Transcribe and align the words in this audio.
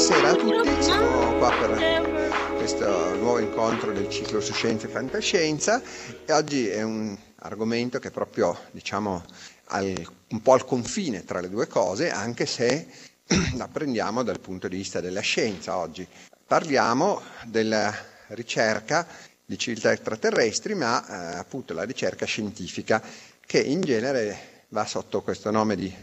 Buonasera 0.00 0.30
a 0.30 0.34
tutti, 0.34 0.82
siamo 0.82 1.36
qua 1.36 1.50
per 1.50 2.56
questo 2.56 3.14
nuovo 3.16 3.38
incontro 3.38 3.92
del 3.92 4.08
ciclo 4.08 4.40
su 4.40 4.54
scienza 4.54 4.86
e 4.86 4.90
fantascienza 4.90 5.82
e 6.24 6.32
oggi 6.32 6.66
è 6.68 6.80
un 6.80 7.14
argomento 7.40 7.98
che 7.98 8.08
è 8.08 8.10
proprio, 8.10 8.58
diciamo, 8.70 9.22
al, 9.66 9.92
un 10.28 10.40
po' 10.40 10.54
al 10.54 10.64
confine 10.64 11.22
tra 11.26 11.40
le 11.40 11.50
due 11.50 11.66
cose, 11.66 12.10
anche 12.10 12.46
se 12.46 12.86
la 13.58 13.68
prendiamo 13.68 14.22
dal 14.22 14.40
punto 14.40 14.68
di 14.68 14.76
vista 14.78 15.02
della 15.02 15.20
scienza 15.20 15.76
oggi. 15.76 16.08
Parliamo 16.46 17.20
della 17.44 17.94
ricerca 18.28 19.06
di 19.44 19.58
civiltà 19.58 19.92
extraterrestri, 19.92 20.74
ma 20.74 21.34
eh, 21.34 21.36
appunto 21.36 21.74
la 21.74 21.82
ricerca 21.82 22.24
scientifica 22.24 23.02
che 23.44 23.60
in 23.60 23.82
genere 23.82 24.64
va 24.68 24.86
sotto 24.86 25.20
questo 25.20 25.50
nome 25.50 25.76
di 25.76 25.94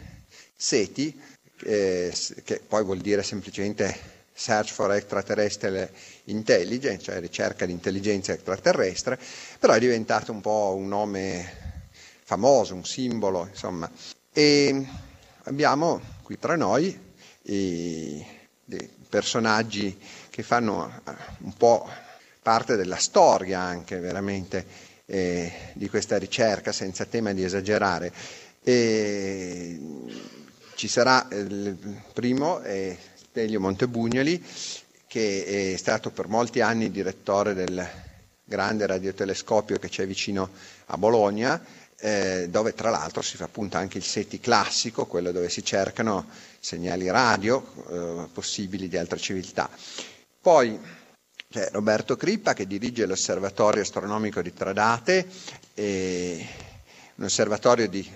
SETI, 0.54 1.20
che 1.58 2.60
poi 2.66 2.84
vuol 2.84 2.98
dire 2.98 3.22
semplicemente 3.22 4.16
Search 4.38 4.72
for 4.72 4.92
Extraterrestrial 4.92 5.88
Intelligence, 6.24 7.02
cioè 7.02 7.18
ricerca 7.20 7.66
di 7.66 7.72
intelligenza 7.72 8.32
extraterrestre, 8.32 9.18
però 9.58 9.72
è 9.72 9.80
diventato 9.80 10.30
un 10.30 10.40
po' 10.40 10.74
un 10.76 10.86
nome 10.86 11.80
famoso, 12.22 12.74
un 12.74 12.84
simbolo, 12.84 13.46
insomma. 13.50 13.90
E 14.32 14.86
abbiamo 15.44 16.00
qui 16.22 16.38
tra 16.38 16.54
noi 16.54 16.96
i, 17.42 18.24
dei 18.64 18.88
personaggi 19.08 19.98
che 20.30 20.42
fanno 20.44 20.88
eh, 21.04 21.12
un 21.38 21.54
po' 21.54 21.88
parte 22.40 22.76
della 22.76 22.96
storia 22.96 23.58
anche 23.60 23.98
veramente 23.98 24.64
eh, 25.06 25.52
di 25.72 25.88
questa 25.88 26.16
ricerca, 26.16 26.70
senza 26.70 27.06
tema 27.06 27.32
di 27.32 27.42
esagerare. 27.42 28.12
E 28.62 29.80
ci 30.78 30.86
sarà 30.86 31.26
il 31.32 31.76
primo 32.12 32.60
Stelio 32.62 33.58
Montebugnoli, 33.58 34.40
che 35.08 35.72
è 35.72 35.76
stato 35.76 36.10
per 36.12 36.28
molti 36.28 36.60
anni 36.60 36.92
direttore 36.92 37.52
del 37.52 37.84
grande 38.44 38.86
radiotelescopio 38.86 39.76
che 39.80 39.88
c'è 39.88 40.06
vicino 40.06 40.48
a 40.86 40.96
Bologna, 40.96 41.60
eh, 41.98 42.46
dove 42.48 42.74
tra 42.74 42.90
l'altro 42.90 43.22
si 43.22 43.36
fa 43.36 43.46
appunto 43.46 43.76
anche 43.76 43.98
il 43.98 44.04
SETI 44.04 44.38
classico, 44.38 45.06
quello 45.06 45.32
dove 45.32 45.48
si 45.48 45.64
cercano 45.64 46.28
segnali 46.60 47.10
radio 47.10 47.66
eh, 47.90 48.28
possibili 48.32 48.86
di 48.86 48.96
altre 48.96 49.18
civiltà. 49.18 49.68
Poi 50.40 50.78
c'è 51.50 51.70
Roberto 51.72 52.14
Crippa 52.16 52.54
che 52.54 52.68
dirige 52.68 53.04
l'osservatorio 53.04 53.82
astronomico 53.82 54.40
di 54.42 54.54
Tradate, 54.54 55.26
un 55.74 57.24
osservatorio 57.24 57.88
di 57.88 58.08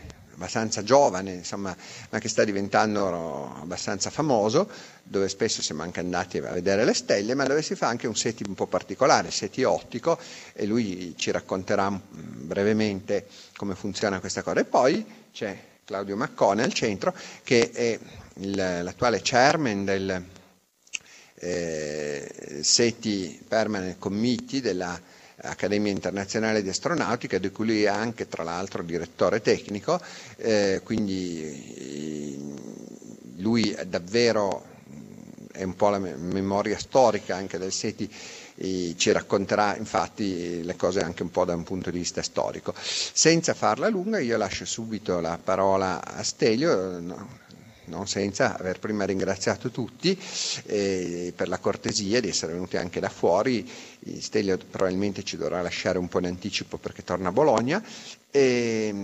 abbastanza 0.43 0.83
giovane, 0.83 1.33
insomma, 1.35 1.75
ma 2.11 2.19
che 2.19 2.29
sta 2.29 2.43
diventando 2.43 3.55
abbastanza 3.61 4.11
famoso, 4.11 4.69
dove 5.05 5.29
spesso 5.29 5.63
siamo 5.63 5.83
anche 5.83 6.01
andati 6.01 6.39
a 6.39 6.51
vedere 6.51 6.85
le 6.85 6.95
stelle, 6.95 7.35
ma 7.35 7.45
dove 7.45 7.63
si 7.63 7.77
fa 7.77 7.87
anche 7.87 8.09
un 8.09 8.17
SETI 8.17 8.45
un 8.49 8.55
po' 8.55 8.67
particolare, 8.67 9.31
SETI 9.31 9.63
ottico, 9.63 10.19
e 10.53 10.67
lui 10.67 11.15
ci 11.17 11.31
racconterà 11.31 11.91
brevemente 12.11 13.27
come 13.57 13.77
funziona 13.77 14.19
questa 14.19 14.43
cosa. 14.43 14.61
E 14.61 14.65
poi 14.65 15.05
c'è 15.33 15.57
Claudio 15.85 16.17
Maccone 16.17 16.65
al 16.65 16.73
centro, 16.73 17.15
che 17.45 17.71
è 17.71 17.99
il, 18.41 18.55
l'attuale 18.57 19.21
chairman 19.23 19.85
del 19.85 20.25
eh, 21.37 22.59
SETI 22.63 23.41
Permanent 23.47 23.99
Committee 23.99 24.61
della 24.61 25.01
Accademia 25.43 25.91
Internazionale 25.91 26.63
di 26.63 26.69
Astronautica, 26.69 27.39
di 27.39 27.51
cui 27.51 27.67
lui 27.67 27.83
è 27.85 27.89
anche 27.89 28.29
tra 28.29 28.43
l'altro 28.43 28.83
direttore 28.83 29.41
tecnico, 29.41 30.01
eh, 30.37 30.81
quindi 30.85 32.39
lui 33.39 33.71
è 33.73 33.85
davvero 33.87 34.71
è 35.53 35.63
un 35.65 35.77
po' 35.77 35.91
la 35.91 35.99
memoria 35.99 36.79
storica 36.79 37.37
anche 37.37 37.59
del 37.59 37.73
SETI, 37.73 38.11
ci 38.97 39.13
racconterà 39.13 39.77
infatti 39.77 40.63
le 40.65 40.77
cose 40.77 41.01
anche 41.01 41.23
un 41.23 41.31
po' 41.31 41.45
da 41.45 41.55
un 41.55 41.63
punto 41.63 41.91
di 41.91 41.99
vista 41.99 42.23
storico. 42.23 42.73
Senza 42.77 43.53
farla 43.55 43.89
lunga 43.89 44.19
io 44.19 44.37
lascio 44.39 44.65
subito 44.65 45.21
la 45.21 45.39
parola 45.43 46.03
a 46.05 46.23
Stelio, 46.23 46.99
no, 47.01 47.39
non 47.87 48.07
senza 48.07 48.57
aver 48.59 48.79
prima 48.79 49.05
ringraziato 49.05 49.71
tutti 49.71 50.19
eh, 50.67 51.33
per 51.35 51.49
la 51.49 51.59
cortesia 51.59 52.21
di 52.21 52.29
essere 52.29 52.53
venuti 52.53 52.77
anche 52.77 53.01
da 53.01 53.09
fuori. 53.09 53.69
Stelio 54.19 54.57
probabilmente 54.59 55.23
ci 55.23 55.37
dovrà 55.37 55.61
lasciare 55.63 55.99
un 55.99 56.09
po' 56.09 56.19
in 56.19 56.27
anticipo 56.27 56.77
perché 56.79 57.03
torna 57.05 57.29
a 57.29 57.33
Bologna. 57.33 57.83
E, 58.31 58.95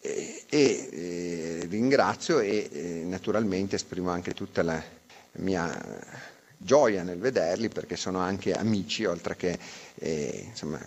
e, 0.00 0.44
e 0.48 1.66
ringrazio 1.68 2.38
e, 2.40 2.68
e 2.72 2.82
naturalmente 3.04 3.76
esprimo 3.76 4.10
anche 4.10 4.32
tutta 4.34 4.62
la 4.62 4.82
mia 5.38 6.34
gioia 6.58 7.02
nel 7.02 7.18
vederli 7.18 7.68
perché 7.68 7.96
sono 7.96 8.18
anche 8.18 8.52
amici, 8.52 9.04
oltre 9.04 9.36
che 9.36 9.58
eh, 9.96 10.44
insomma, 10.48 10.78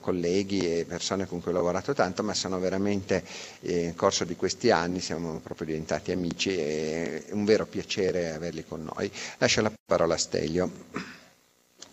colleghi 0.00 0.78
e 0.78 0.84
persone 0.84 1.26
con 1.26 1.40
cui 1.40 1.50
ho 1.52 1.54
lavorato 1.54 1.92
tanto, 1.92 2.22
ma 2.22 2.34
sono 2.34 2.58
veramente 2.58 3.24
eh, 3.62 3.82
nel 3.84 3.94
corso 3.94 4.24
di 4.24 4.36
questi 4.36 4.70
anni 4.70 5.00
siamo 5.00 5.38
proprio 5.40 5.66
diventati 5.68 6.12
amici 6.12 6.50
e 6.56 7.26
è 7.26 7.32
un 7.32 7.44
vero 7.44 7.66
piacere 7.66 8.30
averli 8.32 8.64
con 8.64 8.88
noi. 8.94 9.10
Lascio 9.38 9.60
la 9.62 9.72
parola 9.84 10.14
a 10.14 10.18
Stelio. 10.18 10.70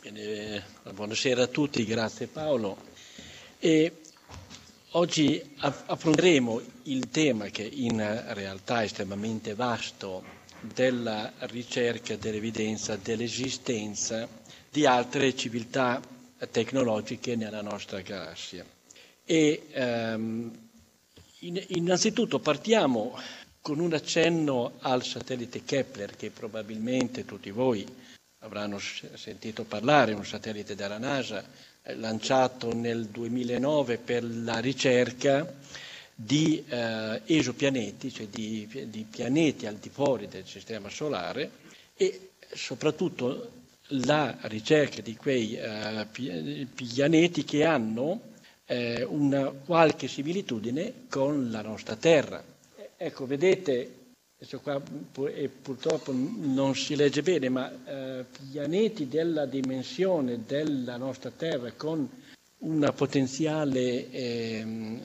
Bene, 0.02 0.64
buonasera 0.94 1.44
a 1.44 1.48
tutti, 1.48 1.84
grazie 1.86 2.28
Paolo. 2.28 2.78
E 3.60 4.02
oggi 4.92 5.42
affronteremo 5.60 6.62
il 6.84 7.10
tema 7.10 7.46
che 7.48 7.64
in 7.64 7.98
realtà 8.34 8.82
è 8.82 8.86
estremamente 8.86 9.54
vasto 9.56 10.37
della 10.62 11.32
ricerca 11.40 12.16
dell'evidenza 12.16 12.96
dell'esistenza 12.96 14.28
di 14.70 14.86
altre 14.86 15.36
civiltà 15.36 16.02
tecnologiche 16.52 17.36
nella 17.36 17.62
nostra 17.62 18.02
galassia. 18.02 18.66
E, 19.26 19.64
in, 21.40 21.64
innanzitutto 21.70 22.40
partiamo 22.40 23.18
con 23.62 23.80
un 23.80 23.94
accenno 23.94 24.74
al 24.80 25.04
satellite 25.04 25.64
Kepler 25.64 26.16
che 26.16 26.30
probabilmente 26.32 27.26
tutti 27.26 27.52
voi 27.52 27.86
avranno 28.40 28.80
sentito 28.80 29.64
parlare, 29.66 30.14
un 30.14 30.26
satellite 30.26 30.76
della 30.76 30.98
NASA 30.98 31.44
eh, 31.84 31.96
lanciato 31.96 32.74
nel 32.74 33.08
2009 33.08 33.98
per 33.98 34.24
la 34.24 34.60
ricerca 34.60 35.46
di 36.20 36.64
eh, 36.68 37.22
esopianeti, 37.28 38.12
cioè 38.12 38.26
di, 38.26 38.68
di, 38.90 39.06
pianeti 39.08 39.68
al 39.68 39.76
di 39.76 39.90
fuori 39.90 40.28
del 40.28 40.48
sistema 40.48 40.90
solare 40.90 41.52
e 41.96 42.32
soprattutto 42.54 43.52
la 43.92 44.36
ricerca 44.42 45.02
di 45.02 45.16
quei 45.16 45.56
eh, 45.56 46.08
pianeti 46.74 47.44
che 47.44 47.64
hanno 47.66 48.20
eh, 48.66 49.04
una 49.04 49.52
qualche 49.52 50.08
similitudine 50.08 51.06
con 51.08 51.52
la 51.52 51.62
nostra 51.62 51.96
Terra. 51.96 52.44
Ecco, 52.98 53.28
vedete, 53.28 53.94
questo 54.36 54.60
qua 54.60 54.82
purtroppo 54.82 56.12
non 56.14 56.76
si 56.76 56.96
legge 56.96 57.22
bene, 57.22 57.48
ma 57.50 57.72
eh, 57.86 58.26
pianeti 58.52 59.08
della 59.08 59.46
dimensione 59.46 60.42
della 60.48 60.98
nostra 60.98 61.30
Terra 61.30 61.72
con 61.74 62.10
una 62.60 62.92
potenziale 62.92 64.10
ehm, 64.10 65.02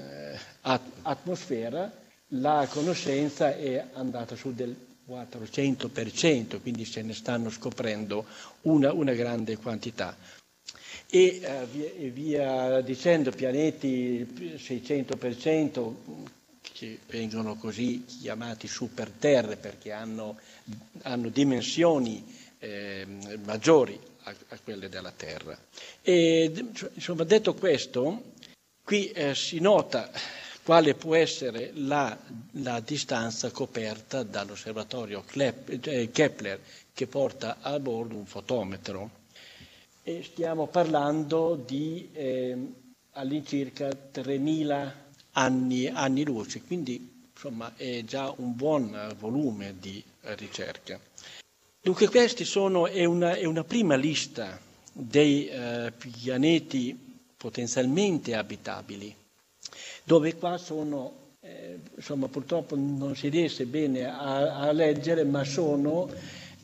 atmosfera, 1.02 1.92
la 2.28 2.66
conoscenza 2.70 3.54
è 3.56 3.84
andata 3.92 4.34
su 4.36 4.54
del 4.54 4.74
400%, 5.08 6.60
quindi 6.60 6.84
se 6.84 7.02
ne 7.02 7.12
stanno 7.12 7.50
scoprendo 7.50 8.24
una, 8.62 8.92
una 8.92 9.12
grande 9.12 9.56
quantità. 9.58 10.16
E 11.10 11.40
eh, 11.42 11.66
via, 11.70 12.10
via, 12.10 12.80
dicendo 12.80 13.30
pianeti 13.32 14.24
600% 14.56 15.92
che 16.62 16.98
vengono 17.08 17.56
così 17.56 18.04
chiamati 18.06 18.66
superterre 18.66 19.56
perché 19.56 19.92
hanno, 19.92 20.38
hanno 21.02 21.28
dimensioni 21.28 22.24
eh, 22.58 23.06
maggiori 23.44 23.98
a, 24.24 24.34
a, 24.48 24.58
quelle 24.62 24.88
della 24.88 25.12
Terra. 25.12 25.56
E, 26.02 26.52
insomma, 26.94 27.24
detto 27.24 27.54
questo, 27.54 28.32
qui 28.82 29.10
eh, 29.10 29.34
si 29.34 29.58
nota 29.60 30.10
quale 30.62 30.94
può 30.94 31.14
essere 31.16 31.70
la, 31.74 32.16
la 32.52 32.80
distanza 32.80 33.50
coperta 33.50 34.22
dall'osservatorio 34.22 35.24
eh, 35.34 36.10
Kepler 36.12 36.60
che 36.92 37.06
porta 37.06 37.58
a 37.60 37.78
bordo 37.80 38.16
un 38.16 38.26
fotometro. 38.26 39.10
E 40.04 40.22
stiamo 40.24 40.66
parlando 40.66 41.54
di 41.64 42.08
eh, 42.12 42.56
all'incirca 43.12 43.88
3.000 43.88 44.92
anni, 45.32 45.86
anni 45.86 46.24
luce, 46.24 46.62
quindi 46.62 47.10
insomma 47.32 47.72
è 47.76 48.02
già 48.04 48.32
un 48.36 48.54
buon 48.54 49.14
volume 49.18 49.74
di 49.78 50.02
ricerca. 50.20 50.98
Dunque 51.82 52.08
questa 52.08 52.44
è 52.90 53.04
una, 53.04 53.34
è 53.34 53.44
una 53.44 53.64
prima 53.64 53.96
lista 53.96 54.58
dei 54.92 55.48
eh, 55.48 55.92
pianeti 55.96 56.96
potenzialmente 57.36 58.34
abitabili 58.36 59.12
dove 60.04 60.36
qua 60.36 60.58
sono, 60.58 61.12
eh, 61.40 61.78
insomma 61.96 62.28
purtroppo 62.28 62.76
non 62.76 63.14
si 63.16 63.28
riesce 63.28 63.66
bene 63.66 64.04
a, 64.04 64.58
a 64.58 64.72
leggere, 64.72 65.24
ma 65.24 65.44
sono 65.44 66.08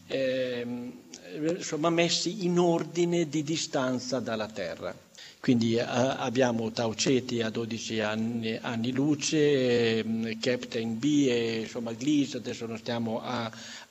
eh, 0.06 0.66
insomma, 1.56 1.90
messi 1.90 2.44
in 2.44 2.58
ordine 2.58 3.28
di 3.28 3.42
distanza 3.42 4.20
dalla 4.20 4.48
Terra. 4.48 4.94
Quindi 5.40 5.76
eh, 5.76 5.80
abbiamo 5.82 6.70
Tauceti 6.72 7.40
a 7.42 7.48
12 7.50 8.00
anni, 8.00 8.56
anni 8.60 8.90
luce, 8.92 9.98
eh, 9.98 10.36
Captain 10.40 10.98
B 10.98 11.26
e 11.28 11.60
insomma 11.60 11.92
Gliese, 11.92 12.38
adesso 12.38 12.66
non 12.66 12.78
stiamo 12.78 13.20
a, 13.22 13.50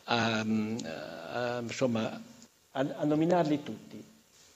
a, 0.09 0.39
a, 0.39 1.59
insomma, 1.61 2.21
a 2.71 3.03
nominarli 3.05 3.63
tutti. 3.63 4.03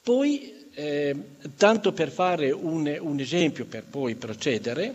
Poi, 0.03 0.67
eh, 0.73 1.15
tanto 1.57 1.91
per 1.93 2.09
fare 2.11 2.51
un, 2.51 2.95
un, 2.99 3.19
esempio 3.19 3.65
per 3.65 3.83
poi 3.83 4.15
procedere, 4.15 4.93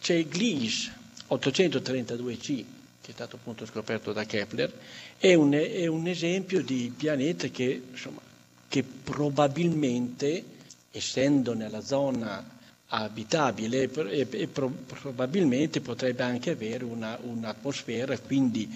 c'è 0.00 0.22
Gliese 0.24 0.92
832c, 1.28 2.64
che 3.00 3.10
è 3.10 3.12
stato 3.12 3.36
appunto 3.36 3.66
scoperto 3.66 4.12
da 4.12 4.24
Kepler, 4.24 4.72
è 5.18 5.34
un, 5.34 5.52
è 5.52 5.86
un 5.86 6.06
esempio 6.06 6.62
di 6.62 6.92
pianeta 6.96 7.48
che, 7.48 7.82
insomma, 7.90 8.20
che 8.68 8.82
probabilmente, 8.82 10.44
essendo 10.90 11.54
nella 11.54 11.80
zona 11.82 12.54
abitabile, 12.88 13.90
e, 13.90 14.46
pro, 14.46 14.68
probabilmente 14.86 15.80
potrebbe 15.80 16.22
anche 16.22 16.50
avere 16.50 16.84
una, 16.84 17.18
un'atmosfera, 17.20 18.16
quindi 18.18 18.68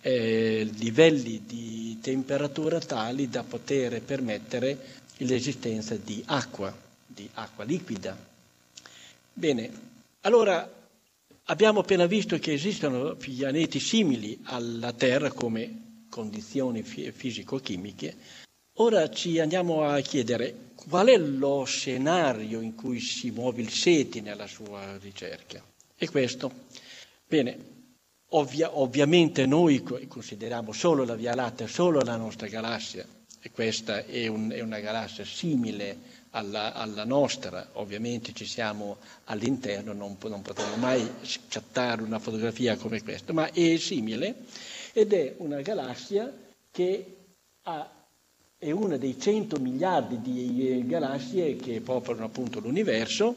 eh, 0.00 0.68
livelli 0.76 1.42
di 1.46 1.98
temperatura 2.00 2.78
tali 2.78 3.28
da 3.28 3.42
poter 3.42 4.00
permettere 4.02 4.96
l'esistenza 5.18 5.96
di 5.96 6.22
acqua, 6.26 6.74
di 7.06 7.28
acqua 7.34 7.64
liquida. 7.64 8.16
Bene, 9.32 9.70
allora 10.22 10.70
abbiamo 11.44 11.80
appena 11.80 12.06
visto 12.06 12.38
che 12.38 12.52
esistono 12.52 13.14
pianeti 13.14 13.80
simili 13.80 14.38
alla 14.44 14.92
Terra 14.92 15.30
come 15.30 15.86
condizioni 16.08 16.82
fisico-chimiche, 16.82 18.16
ora 18.74 19.10
ci 19.10 19.38
andiamo 19.38 19.84
a 19.84 20.00
chiedere 20.00 20.66
qual 20.74 21.08
è 21.08 21.18
lo 21.18 21.64
scenario 21.64 22.60
in 22.60 22.74
cui 22.74 23.00
si 23.00 23.30
muove 23.30 23.60
il 23.60 23.70
SETI 23.70 24.20
nella 24.20 24.46
sua 24.46 24.96
ricerca. 24.98 25.62
E 25.96 26.08
questo, 26.08 26.50
bene, 27.26 27.76
ovvia, 28.30 28.78
ovviamente 28.78 29.46
noi 29.46 29.82
consideriamo 30.08 30.72
solo 30.72 31.04
la 31.04 31.14
Via 31.14 31.34
Lattea, 31.34 31.66
solo 31.66 32.00
la 32.00 32.16
nostra 32.16 32.46
galassia, 32.48 33.06
e 33.40 33.50
questa 33.50 34.04
è, 34.04 34.26
un, 34.26 34.50
è 34.50 34.60
una 34.60 34.80
galassia 34.80 35.24
simile 35.24 36.16
alla, 36.30 36.74
alla, 36.74 37.04
nostra, 37.04 37.68
ovviamente 37.74 38.32
ci 38.32 38.44
siamo 38.44 38.98
all'interno, 39.24 39.92
non, 39.92 40.16
non 40.20 40.42
potremo 40.42 40.76
mai 40.76 41.08
scattare 41.22 42.02
una 42.02 42.18
fotografia 42.18 42.76
come 42.76 43.02
questa, 43.02 43.32
ma 43.32 43.50
è 43.50 43.76
simile 43.78 44.34
ed 44.92 45.12
è 45.12 45.34
una 45.38 45.60
galassia 45.60 46.30
che 46.70 47.16
ha, 47.62 47.90
è 48.58 48.70
una 48.70 48.96
dei 48.96 49.18
100 49.18 49.58
miliardi 49.58 50.20
di 50.20 50.68
eh, 50.70 50.86
galassie 50.86 51.56
che 51.56 51.80
popolano 51.80 52.26
appunto 52.26 52.60
l'universo 52.60 53.36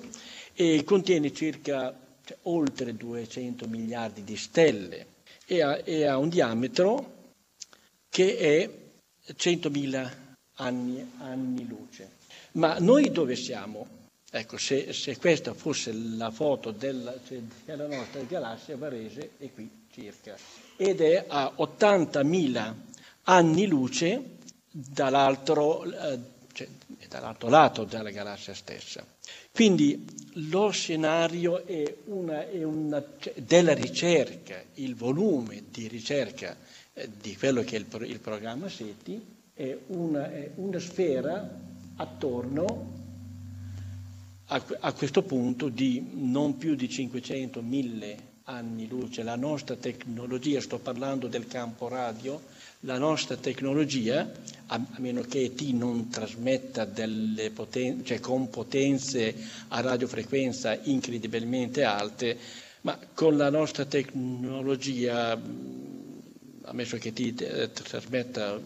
e 0.54 0.84
contiene 0.84 1.32
circa 1.34 1.96
cioè, 2.24 2.38
oltre 2.44 2.96
200 2.96 3.68
miliardi 3.68 4.24
di 4.24 4.38
stelle 4.38 5.08
e 5.46 5.62
ha, 5.62 5.80
e 5.84 6.06
ha 6.06 6.18
un 6.18 6.30
diametro 6.30 7.20
che 8.10 8.38
è 8.38 8.70
100.000 9.34 10.12
anni, 10.56 11.12
anni 11.20 11.68
luce. 11.68 12.20
Ma 12.54 12.78
noi 12.80 13.12
dove 13.12 13.36
siamo? 13.36 14.00
Ecco, 14.30 14.58
se, 14.58 14.94
se, 14.94 15.18
questa 15.18 15.54
fosse 15.54 15.92
la 15.92 16.32
foto 16.32 16.72
della, 16.72 17.14
cioè, 17.28 17.40
della 17.66 17.88
nostra 17.88 18.22
galassia, 18.22 18.78
Varese 18.78 19.32
è 19.38 19.52
qui 19.52 19.70
circa, 19.92 20.38
ed 20.78 21.02
è 21.02 21.26
a 21.28 21.54
80.000 21.58 22.74
anni 23.24 23.68
luce 23.68 24.38
dall'altro, 24.72 25.84
eh, 25.84 26.20
cioè, 26.54 26.68
dall'altro 27.10 27.50
lato 27.50 27.84
della 27.84 28.10
galassia 28.10 28.54
stessa. 28.54 29.06
Quindi 29.52 30.06
lo 30.50 30.70
scenario 30.70 31.66
è 31.66 31.96
una, 32.06 32.50
è 32.50 32.64
una, 32.64 33.04
della 33.36 33.74
ricerca, 33.74 34.62
il 34.76 34.96
volume 34.96 35.64
di 35.70 35.88
ricerca 35.88 36.56
eh, 36.94 37.10
di 37.22 37.36
quello 37.36 37.62
che 37.64 37.76
è 37.76 37.80
il, 37.80 38.10
il 38.10 38.20
programma 38.20 38.70
SETI 38.70 39.26
è 39.54 39.78
una, 39.88 40.32
è 40.32 40.52
una 40.56 40.80
sfera 40.80 41.60
attorno 41.98 43.00
a, 44.46 44.64
a, 44.80 44.94
questo 44.94 45.22
punto 45.24 45.70
di 45.70 46.06
non 46.14 46.58
più 46.58 46.76
di 46.76 46.88
500-1000 46.88 48.16
anni 48.46 48.88
luce. 48.88 49.24
La 49.24 49.36
nostra 49.36 49.76
tecnologia, 49.76 50.60
sto 50.62 50.80
parlando 50.80 51.28
del 51.28 51.48
campo 51.48 51.88
radio, 51.88 52.42
la 52.82 52.98
nostra 52.98 53.36
tecnologia, 53.36 54.30
a, 54.68 54.82
meno 54.98 55.22
che 55.22 55.44
ET 55.44 55.62
non 55.74 56.10
trasmetta 56.10 56.88
poten- 57.54 58.04
cioè 58.06 58.20
con 58.20 58.50
potenze 58.50 59.36
a 59.70 59.82
radiofrequenza 59.82 60.78
incredibilmente 60.84 61.84
alte, 61.84 62.38
ma 62.82 62.98
con 63.14 63.38
la 63.38 63.50
nostra 63.50 63.86
tecnologia, 63.86 65.40
ammesso 66.64 66.98
che 66.98 67.12
ET 67.16 67.72
trasmetta 67.72 68.60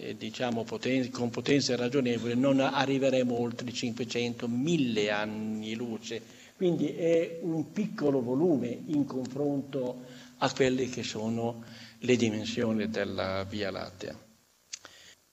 eh, 0.00 0.16
diciamo, 0.16 0.64
poten- 0.64 1.10
con 1.10 1.30
potenze 1.30 1.76
ragionevoli, 1.76 2.36
non 2.38 2.60
arriveremo 2.60 3.38
oltre 3.38 3.70
i 3.70 3.72
500-1000 3.72 5.10
anni 5.10 5.74
luce. 5.74 6.20
Quindi 6.60 6.88
è 6.94 7.38
un 7.40 7.72
piccolo 7.72 8.20
volume 8.20 8.68
in 8.88 9.06
confronto 9.06 10.04
a 10.36 10.52
quelle 10.52 10.90
che 10.90 11.02
sono 11.02 11.64
le 12.00 12.16
dimensioni 12.16 12.86
della 12.90 13.44
Via 13.44 13.70
Lattea. 13.70 14.14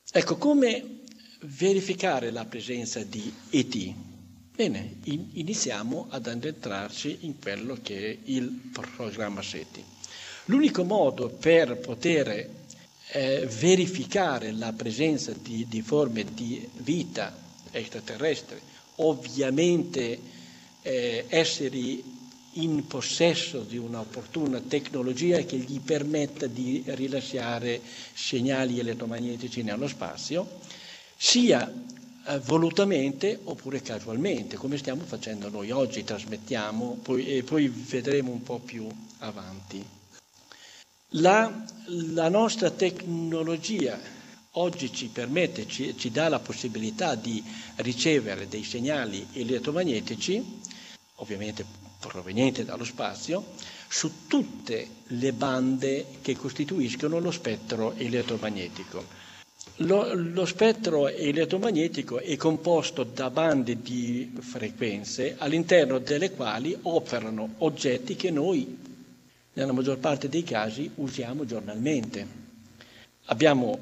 Ecco, 0.09 0.38
come 0.38 1.01
verificare 1.42 2.31
la 2.31 2.45
presenza 2.45 3.04
di 3.04 3.30
ET? 3.49 3.94
Bene, 4.56 4.99
in- 5.04 5.28
iniziamo 5.33 6.07
ad 6.11 6.28
addentrarci 6.28 7.18
in 7.25 7.37
quello 7.42 7.78
che 7.81 8.09
è 8.09 8.18
il 8.31 8.47
programma 8.71 9.42
SETI. 9.42 9.83
L'unico 10.45 10.85
modo 10.85 11.28
per 11.28 11.78
poter 11.80 12.49
eh, 13.11 13.45
verificare 13.52 14.54
la 14.54 14.71
presenza 14.71 15.33
di, 15.33 15.66
di, 15.68 15.81
forme 15.81 16.23
di 16.33 16.66
vita 16.78 17.35
extraterrestre, 17.71 18.61
ovviamente 18.99 20.35
eh, 20.87 21.25
esseri 21.27 22.01
in 22.53 22.87
possesso 22.87 23.59
di 23.59 23.77
un'opportuna 23.77 24.61
tecnologia 24.61 25.37
che 25.41 25.57
gli 25.57 25.79
permetta 25.81 26.47
di 26.47 26.81
rilasciare 26.87 27.81
segnali 28.13 28.79
elettromagnetici 28.79 29.61
nello 29.63 29.87
spazio, 29.87 30.47
sia 31.17 31.69
eh, 32.25 32.39
volutamente 32.39 33.37
oppure 33.44 33.81
casualmente, 33.81 34.56
come 34.56 34.77
stiamo 34.77 35.03
facendo 35.03 35.49
noi 35.49 35.71
oggi, 35.71 36.06
trasmettiamo 36.06 36.99
poi, 37.03 37.35
e 37.37 37.44
poi 37.44 37.67
vedremo 37.67 38.31
un 38.31 38.41
po' 38.41 38.59
più 38.59 38.87
avanti. 39.19 39.83
La, 41.11 41.65
la 42.13 42.29
nostra 42.29 42.71
tecnologia 42.71 43.99
oggi 44.51 44.91
ci 44.91 45.07
permette, 45.07 45.67
ci, 45.67 45.95
ci 45.97 46.11
dà 46.11 46.29
la 46.29 46.39
possibilità 46.39 47.15
di 47.15 47.44
ricevere 47.77 48.47
dei 48.47 48.63
segnali 48.63 49.27
elettromagnetici, 49.33 50.44
ovviamente 51.18 51.66
provenienti 52.00 52.64
dallo 52.64 52.83
spazio, 52.83 53.44
su 53.88 54.28
tutte 54.28 54.88
le 55.07 55.33
bande 55.33 56.06
che 56.21 56.36
costituiscono 56.36 57.19
lo 57.19 57.31
spettro 57.31 57.94
elettromagnetico. 57.95 59.26
Lo, 59.81 60.14
lo, 60.14 60.45
spettro 60.45 61.07
elettromagnetico 61.07 62.19
è 62.19 62.36
composto 62.36 63.04
da 63.04 63.30
bande 63.30 63.80
di 63.81 64.31
frequenze 64.40 65.36
all'interno 65.38 66.00
delle 66.00 66.31
quali 66.31 66.76
operano 66.83 67.54
oggetti 67.59 68.16
che 68.16 68.31
noi 68.31 68.76
nella 69.54 69.74
maggior 69.74 69.97
parte 70.00 70.30
dei 70.30 70.44
casi 70.44 70.90
usiamo 70.95 71.45
giornalmente. 71.45 72.26
Abbiamo, 73.26 73.78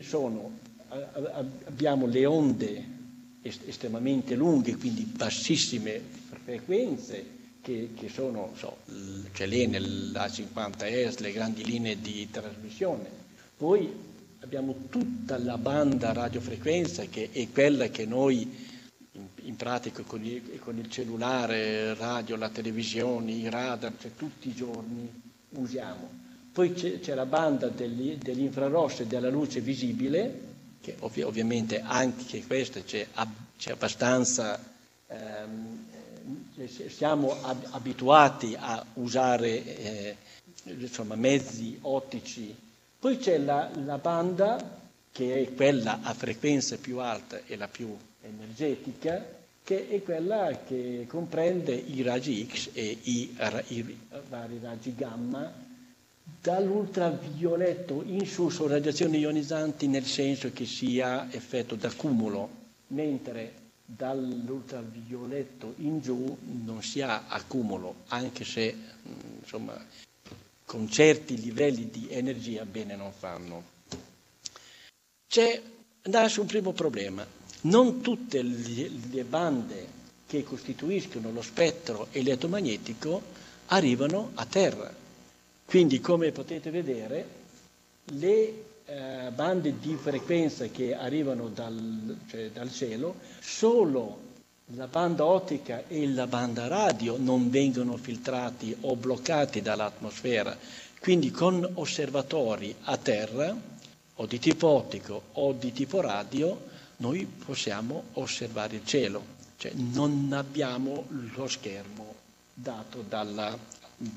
sono, 0.00 0.58
abbiamo 0.88 2.06
le 2.06 2.26
onde 2.26 2.84
estremamente 3.42 4.34
lunghe, 4.36 4.76
quindi 4.76 5.02
bassissime 5.02 6.00
frequenze, 6.44 7.24
che, 7.60 7.90
che 7.96 8.08
sono 8.08 8.52
so, 8.56 8.76
c'è 9.32 9.46
l'Enel, 9.46 10.10
l'A50S, 10.12 11.20
le 11.20 11.32
grandi 11.32 11.64
linee 11.64 11.98
di 12.00 12.28
trasmissione. 12.30 13.08
Poi 13.56 13.90
abbiamo 14.40 14.74
tutta 14.90 15.38
la 15.38 15.56
banda 15.56 16.12
radiofrequenza 16.12 17.04
che 17.04 17.30
è 17.32 17.48
quella 17.50 17.88
che 17.88 18.04
noi 18.04 18.72
in 19.44 19.56
pratica 19.56 20.02
con 20.02 20.24
il, 20.24 20.58
con 20.60 20.76
il 20.78 20.90
cellulare, 20.90 21.94
radio, 21.94 22.36
la 22.36 22.48
televisione, 22.48 23.32
i 23.32 23.48
radar, 23.48 23.92
cioè 23.98 24.10
tutti 24.16 24.48
i 24.48 24.54
giorni 24.54 25.08
usiamo. 25.50 26.22
Poi 26.52 26.72
c'è, 26.72 27.00
c'è 27.00 27.14
la 27.14 27.26
banda 27.26 27.68
degli, 27.68 28.16
dell'infrarosso 28.16 29.02
e 29.02 29.06
della 29.06 29.28
luce 29.30 29.60
visibile, 29.60 30.52
che 30.80 30.96
ovvi, 31.00 31.22
ovviamente 31.22 31.80
anche 31.80 32.44
questa 32.46 32.82
c'è, 32.82 33.06
c'è 33.56 33.70
abbastanza, 33.72 34.58
ehm, 35.06 35.86
eh, 35.90 35.93
siamo 36.88 37.36
ab- 37.42 37.68
abituati 37.70 38.56
a 38.58 38.84
usare 38.94 39.64
eh, 39.64 40.16
insomma, 40.64 41.14
mezzi 41.14 41.78
ottici. 41.82 42.54
Poi 42.98 43.18
c'è 43.18 43.38
la, 43.38 43.70
la 43.84 43.98
banda 43.98 44.80
che 45.12 45.42
è 45.42 45.54
quella 45.54 46.00
a 46.02 46.12
frequenza 46.14 46.76
più 46.76 46.98
alta 46.98 47.40
e 47.46 47.56
la 47.56 47.68
più 47.68 47.94
energetica, 48.22 49.24
che 49.62 49.88
è 49.88 50.02
quella 50.02 50.62
che 50.66 51.06
comprende 51.08 51.72
i 51.74 52.02
raggi 52.02 52.46
X 52.50 52.70
e 52.72 52.98
i, 53.02 53.36
i 53.68 53.98
vari 54.28 54.58
raggi 54.62 54.94
gamma, 54.94 55.52
dall'ultravioletto 56.40 58.02
in 58.06 58.26
su 58.26 58.48
sono 58.48 58.68
radiazioni 58.70 59.18
ionizzanti 59.18 59.86
nel 59.86 60.04
senso 60.04 60.50
che 60.52 60.64
sia 60.64 61.28
effetto 61.30 61.74
d'accumulo, 61.74 62.48
mentre 62.88 63.52
dall'ultravioletto 63.84 65.74
in 65.78 66.00
giù 66.00 66.36
non 66.64 66.82
si 66.82 67.00
ha 67.02 67.24
accumulo, 67.28 67.96
anche 68.08 68.44
se 68.44 68.74
insomma, 69.40 69.78
con 70.64 70.88
certi 70.90 71.40
livelli 71.40 71.90
di 71.90 72.08
energia 72.10 72.64
bene 72.64 72.96
non 72.96 73.12
fanno. 73.12 73.72
C'è, 75.26 75.60
nasce 76.04 76.40
un 76.40 76.46
primo 76.46 76.72
problema. 76.72 77.26
Non 77.62 78.00
tutte 78.00 78.42
le 78.42 79.24
bande 79.24 79.86
che 80.26 80.44
costituiscono 80.44 81.30
lo 81.32 81.42
spettro 81.42 82.08
elettromagnetico 82.12 83.22
arrivano 83.66 84.30
a 84.34 84.44
terra. 84.46 84.92
Quindi, 85.64 86.00
come 86.00 86.30
potete 86.32 86.70
vedere, 86.70 87.26
le 88.04 88.64
eh, 88.86 89.30
bande 89.34 89.78
di 89.78 89.96
frequenza 89.96 90.66
che 90.66 90.94
arrivano 90.94 91.48
dal, 91.48 92.18
cioè 92.28 92.50
dal 92.50 92.70
cielo, 92.72 93.16
solo 93.40 94.32
la 94.74 94.86
banda 94.86 95.24
ottica 95.24 95.84
e 95.88 96.08
la 96.08 96.26
banda 96.26 96.66
radio 96.66 97.16
non 97.18 97.50
vengono 97.50 97.96
filtrati 97.96 98.74
o 98.82 98.96
bloccati 98.96 99.60
dall'atmosfera. 99.60 100.56
Quindi 101.00 101.30
con 101.30 101.68
osservatori 101.74 102.74
a 102.84 102.96
terra 102.96 103.54
o 104.16 104.26
di 104.26 104.38
tipo 104.38 104.68
ottico 104.68 105.22
o 105.32 105.52
di 105.52 105.72
tipo 105.72 106.00
radio, 106.00 106.72
noi 106.98 107.26
possiamo 107.26 108.04
osservare 108.14 108.76
il 108.76 108.86
cielo, 108.86 109.22
cioè 109.58 109.72
non 109.74 110.30
abbiamo 110.32 111.04
lo 111.34 111.46
schermo 111.46 112.14
dato 112.54 113.04
dalla, 113.06 113.56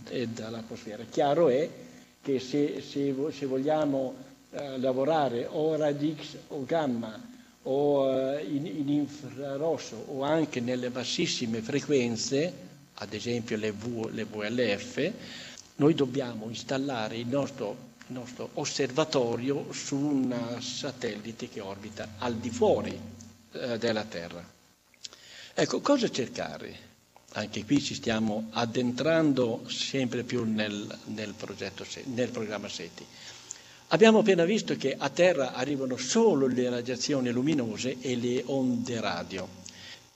eh, 0.10 0.28
dall'atmosfera. 0.28 1.04
Chiaro 1.10 1.50
è 1.50 1.70
che 2.22 2.40
se, 2.40 2.82
se, 2.82 3.14
se 3.32 3.46
vogliamo 3.46 4.27
eh, 4.58 4.78
lavorare 4.80 5.48
o 5.50 5.76
radi 5.76 6.16
X 6.20 6.36
o 6.50 6.64
gamma 6.66 7.20
o 7.64 8.10
eh, 8.36 8.44
in, 8.44 8.66
in, 8.66 8.90
infrarosso 8.90 10.06
o 10.08 10.24
anche 10.24 10.60
nelle 10.60 10.90
bassissime 10.90 11.62
frequenze, 11.62 12.54
ad 12.96 13.14
esempio 13.14 13.58
le, 13.58 13.72
v, 13.72 14.10
le 14.12 14.24
VLF, 14.26 15.12
noi 15.76 15.94
dobbiamo 15.94 16.46
installare 16.50 17.18
il 17.18 17.28
nostro 17.28 17.88
il 18.10 18.14
nostro 18.16 18.50
osservatorio 18.54 19.72
su 19.74 19.96
un 19.98 20.58
satellite 20.62 21.50
che 21.50 21.60
orbita 21.60 22.08
al 22.20 22.36
di 22.36 22.50
fuori 22.50 22.98
eh, 23.52 23.78
della 23.78 24.04
Terra. 24.06 24.44
Ecco, 25.54 25.82
cosa 25.82 26.10
cercare? 26.10 26.86
Anche 27.34 27.66
qui 27.66 27.82
ci 27.82 27.94
stiamo 27.94 28.48
addentrando 28.52 29.64
sempre 29.68 30.24
più 30.24 30.44
nel, 30.46 30.98
nel, 31.08 31.34
progetto, 31.34 31.86
nel 32.06 32.30
programma 32.30 32.70
SETI. 32.70 33.06
Abbiamo 33.90 34.20
appena 34.20 34.44
visto 34.44 34.76
che 34.76 34.96
a 34.98 35.10
Terra 35.10 35.54
arrivano 35.54 35.96
solo 35.96 36.46
le 36.48 36.70
radiazioni 36.70 37.30
luminose 37.32 37.96
e 38.02 38.18
le 38.18 38.44
onde 38.48 39.00
radio. 39.00 39.48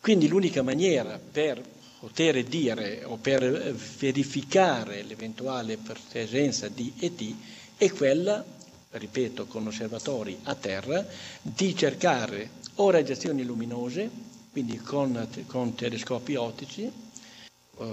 Quindi 0.01 0.27
l'unica 0.27 0.61
maniera 0.61 1.17
per 1.19 1.61
poter 2.01 2.43
dire 2.43 3.03
o 3.05 3.15
per 3.15 3.73
verificare 3.73 5.03
l'eventuale 5.03 5.77
presenza 6.09 6.67
di 6.67 6.91
ET 6.99 7.35
è 7.77 7.89
quella, 7.91 8.43
ripeto, 8.89 9.45
con 9.45 9.67
osservatori 9.67 10.37
a 10.43 10.55
terra, 10.55 11.05
di 11.41 11.73
cercare 11.73 12.49
o 12.75 12.89
radiazioni 12.89 13.43
luminose, 13.43 14.09
quindi 14.51 14.75
con, 14.79 15.29
con 15.47 15.75
telescopi 15.75 16.35
ottici, 16.35 16.91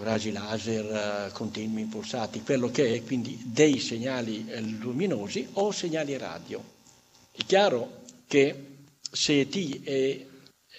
raggi 0.02 0.32
laser 0.32 0.84
eh, 1.28 1.32
continui 1.32 1.82
impulsati, 1.82 2.42
quello 2.42 2.70
che 2.70 2.94
è 2.94 3.02
quindi 3.02 3.40
dei 3.44 3.78
segnali 3.78 4.46
eh, 4.48 4.60
luminosi 4.60 5.46
o 5.54 5.70
segnali 5.72 6.16
radio. 6.16 6.62
È 7.30 7.42
chiaro 7.46 8.02
che 8.26 8.64
se 9.10 9.40
ET 9.40 9.82
è, 9.84 9.90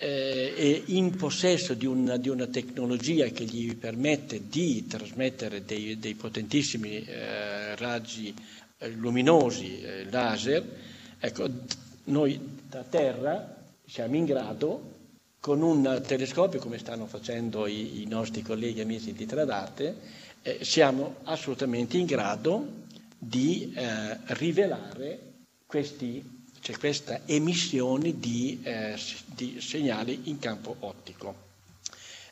eh, 0.02 0.54
è 0.56 0.82
in 0.88 1.16
possesso 1.16 1.74
di 1.74 1.86
una, 1.86 2.18
di 2.18 2.30
una, 2.30 2.48
tecnologia 2.48 3.26
che 3.28 3.46
gli 3.46 3.76
permette 3.76 4.48
di 4.48 4.86
trasmettere 4.88 5.66
dei, 5.66 5.98
dei 5.98 6.14
potentissimi 6.16 7.04
eh, 7.04 7.76
raggi 7.76 8.34
luminosi, 8.96 9.82
eh, 9.82 10.10
laser, 10.10 10.64
ecco, 11.20 11.50
noi 12.06 12.40
da 12.68 12.84
terra 12.84 13.56
siamo 13.86 14.16
in 14.16 14.26
grado, 14.26 14.98
con 15.40 15.62
un 15.62 16.02
telescopio 16.06 16.60
come 16.60 16.78
stanno 16.78 17.06
facendo 17.06 17.66
i, 17.66 18.02
i 18.02 18.06
nostri 18.06 18.42
colleghi 18.42 18.82
amici 18.82 19.14
di 19.14 19.26
Tradate, 19.26 19.96
eh, 20.42 20.60
siamo 20.62 21.18
assolutamente 21.24 21.98
in 21.98 22.06
grado 22.06 22.88
di 23.18 23.74
eh, 23.76 24.18
rivelare 24.36 25.20
questi, 25.66 26.24
cioè 26.62 26.78
questa 26.78 27.22
emissione 27.26 28.20
di, 28.20 28.60
eh, 28.64 28.98
di 29.26 29.60
segnali 29.62 30.22
in 30.26 30.40
campo 30.40 30.76
ottico. 30.80 31.48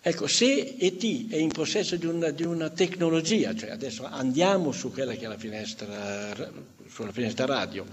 Ecco, 0.02 0.28
se 0.28 0.76
ET 0.80 1.30
è 1.30 1.36
in 1.36 1.52
possesso 1.52 1.98
di 1.98 2.06
una, 2.06 2.30
di 2.30 2.44
una, 2.44 2.70
tecnologia, 2.70 3.54
cioè 3.56 3.72
adesso 3.72 4.06
andiamo 4.06 4.72
su 4.72 4.92
quella 4.92 5.14
che 5.16 5.26
è 5.26 5.28
la 5.28 5.38
finestra, 5.38 6.34
sulla 6.88 7.12
finestra 7.12 7.46
radio, 7.46 7.86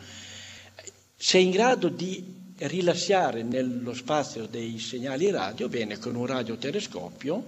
se 1.17 1.39
è 1.39 1.41
in 1.41 1.51
grado 1.51 1.89
di 1.89 2.43
rilasciare 2.59 3.43
nello 3.43 3.95
spazio 3.95 4.47
dei 4.47 4.79
segnali 4.79 5.31
radio, 5.31 5.69
bene, 5.69 5.99
con 5.99 6.15
un 6.15 6.27
radiotelescopio, 6.27 7.45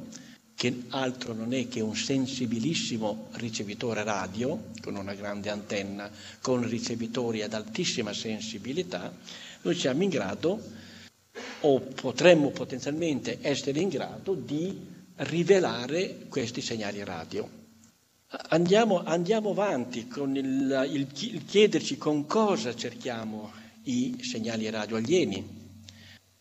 che 0.55 0.85
altro 0.89 1.35
non 1.35 1.53
è 1.53 1.69
che 1.69 1.81
un 1.81 1.95
sensibilissimo 1.95 3.29
ricevitore 3.33 4.03
radio, 4.03 4.71
con 4.81 4.97
una 4.97 5.15
grande 5.15 5.51
antenna, 5.51 6.11
con 6.41 6.67
ricevitori 6.67 7.43
ad 7.43 7.53
altissima 7.53 8.13
sensibilità, 8.15 9.13
noi 9.63 9.75
siamo 9.75 10.03
in 10.03 10.09
grado 10.09 10.61
o 11.61 11.81
potremmo 11.81 12.51
potenzialmente 12.51 13.39
essere 13.43 13.81
in 13.81 13.89
grado 13.91 14.35
di 14.35 14.79
rivelare 15.17 16.27
questi 16.29 16.63
segnali 16.63 17.05
radio. 17.05 17.49
Andiamo, 18.49 19.03
andiamo 19.05 19.51
avanti 19.51 20.09
con 20.09 20.37
il, 20.37 20.89
il, 20.91 21.07
il 21.35 21.45
chiederci 21.45 21.97
con 21.99 22.27
cosa 22.27 22.75
cerchiamo 22.75 23.53
i 23.87 24.19
segnali 24.23 24.69
radio 24.71 24.97
alieni, 24.97 25.45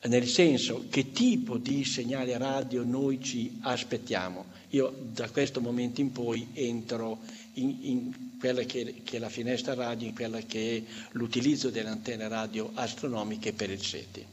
nel 0.03 0.27
senso 0.27 0.85
che 0.89 1.11
tipo 1.11 1.57
di 1.57 1.83
segnale 1.83 2.37
radio 2.37 2.83
noi 2.83 3.21
ci 3.21 3.57
aspettiamo. 3.61 4.45
Io 4.69 4.93
da 5.13 5.29
questo 5.29 5.61
momento 5.61 6.01
in 6.01 6.11
poi 6.11 6.47
entro 6.53 7.19
in, 7.53 7.77
in 7.81 8.13
quella 8.39 8.63
che, 8.63 9.01
che, 9.03 9.17
è 9.17 9.19
la 9.19 9.29
finestra 9.29 9.73
radio, 9.73 10.07
in 10.07 10.13
quella 10.13 10.39
che 10.39 10.77
è 10.77 10.91
l'utilizzo 11.11 11.69
delle 11.69 11.89
antenne 11.89 12.27
radio 12.27 12.69
astronomiche 12.73 13.53
per 13.53 13.69
il 13.69 13.81
SETI. 13.81 14.25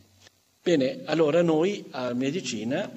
Bene, 0.62 1.00
allora 1.04 1.42
noi 1.42 1.84
a 1.90 2.12
medicina 2.12 2.90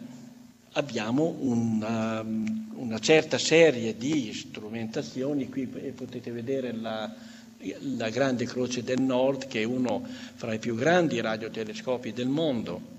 abbiamo 0.73 1.35
una, 1.39 2.21
una 2.21 2.99
certa 2.99 3.37
serie 3.37 3.97
di 3.97 4.33
strumentazioni, 4.33 5.49
qui 5.49 5.65
potete 5.67 6.31
vedere 6.31 6.73
la, 6.73 7.13
la 7.97 8.09
Grande 8.09 8.45
Croce 8.45 8.83
del 8.83 9.01
Nord, 9.01 9.47
che 9.47 9.61
è 9.61 9.63
uno 9.63 10.05
fra 10.35 10.53
i 10.53 10.59
più 10.59 10.75
grandi 10.75 11.19
radiotelescopi 11.21 12.13
del 12.13 12.27
mondo, 12.27 12.93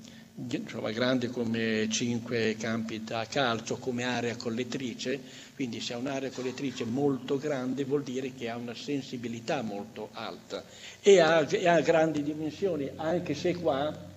insomma 0.49 0.91
grande 0.91 1.29
come 1.29 1.89
cinque 1.91 2.57
campi 2.59 3.03
da 3.03 3.27
calcio, 3.29 3.77
come 3.77 4.05
area 4.05 4.37
collettrice, 4.37 5.19
quindi 5.55 5.81
se 5.81 5.95
ha 5.95 5.99
un'area 5.99 6.31
collettrice 6.31 6.85
molto 6.85 7.39
grande 7.39 7.85
vuol 7.85 8.03
dire 8.03 8.33
che 8.35 8.49
ha 8.51 8.57
una 8.57 8.75
sensibilità 8.75 9.63
molto 9.63 10.11
alta 10.13 10.63
e 11.01 11.21
ha, 11.21 11.47
e 11.49 11.67
ha 11.67 11.81
grandi 11.81 12.23
dimensioni, 12.23 12.91
anche 12.97 13.35
se 13.35 13.55
qua 13.55 14.15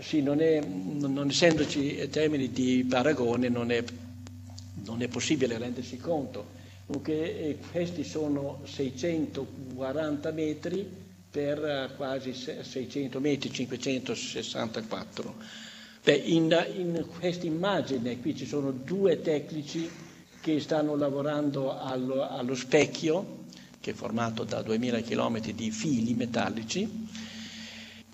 sì, 0.00 0.20
non, 0.22 0.40
è, 0.40 0.60
non, 0.60 1.28
essendoci 1.28 2.08
termini 2.10 2.50
di 2.50 2.84
paragone 2.88 3.48
non 3.48 3.70
è, 3.70 3.82
non 4.84 5.02
è 5.02 5.08
possibile 5.08 5.58
rendersi 5.58 5.96
conto. 5.96 6.60
Eh, 7.04 7.56
questi 7.70 8.04
sono 8.04 8.60
640 8.64 10.30
metri 10.32 10.86
per 11.30 11.64
eh, 11.64 11.90
quasi 11.96 12.34
600 12.34 13.18
metri, 13.18 13.50
564. 13.50 15.34
Beh, 16.04 16.12
in, 16.14 16.54
in 16.76 17.06
questa 17.18 17.46
immagine 17.46 18.20
qui 18.20 18.36
ci 18.36 18.44
sono 18.44 18.70
due 18.72 19.20
tecnici 19.22 19.88
che 20.40 20.60
stanno 20.60 20.94
lavorando 20.96 21.78
allo, 21.78 22.28
allo 22.28 22.54
specchio, 22.54 23.44
che 23.80 23.92
è 23.92 23.94
formato 23.94 24.44
da 24.44 24.60
2000 24.60 25.00
km 25.02 25.40
di 25.52 25.70
fili 25.70 26.12
metallici, 26.14 27.06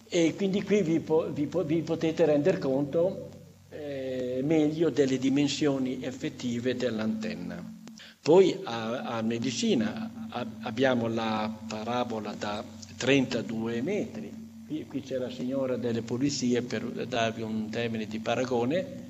e 0.08 0.34
quindi 0.36 0.62
qui 0.62 0.82
vi, 0.82 1.00
po- 1.00 1.30
vi, 1.32 1.46
po- 1.46 1.64
vi 1.64 1.80
potete 1.82 2.24
rendere 2.26 2.58
conto 2.58 3.28
eh, 3.70 4.40
meglio 4.44 4.90
delle 4.90 5.18
dimensioni 5.18 6.02
effettive 6.04 6.76
dell'antenna. 6.76 7.77
Poi 8.22 8.58
a, 8.64 9.16
a 9.16 9.22
medicina 9.22 10.28
abbiamo 10.60 11.08
la 11.08 11.50
parabola 11.66 12.32
da 12.34 12.62
32 12.96 13.80
metri. 13.82 14.30
Qui, 14.66 14.84
qui, 14.86 15.00
c'è 15.00 15.16
la 15.16 15.30
signora 15.30 15.76
delle 15.76 16.02
pulizie 16.02 16.60
per 16.62 16.84
darvi 17.06 17.42
un 17.42 17.70
termine 17.70 18.06
di 18.06 18.18
paragone 18.18 19.06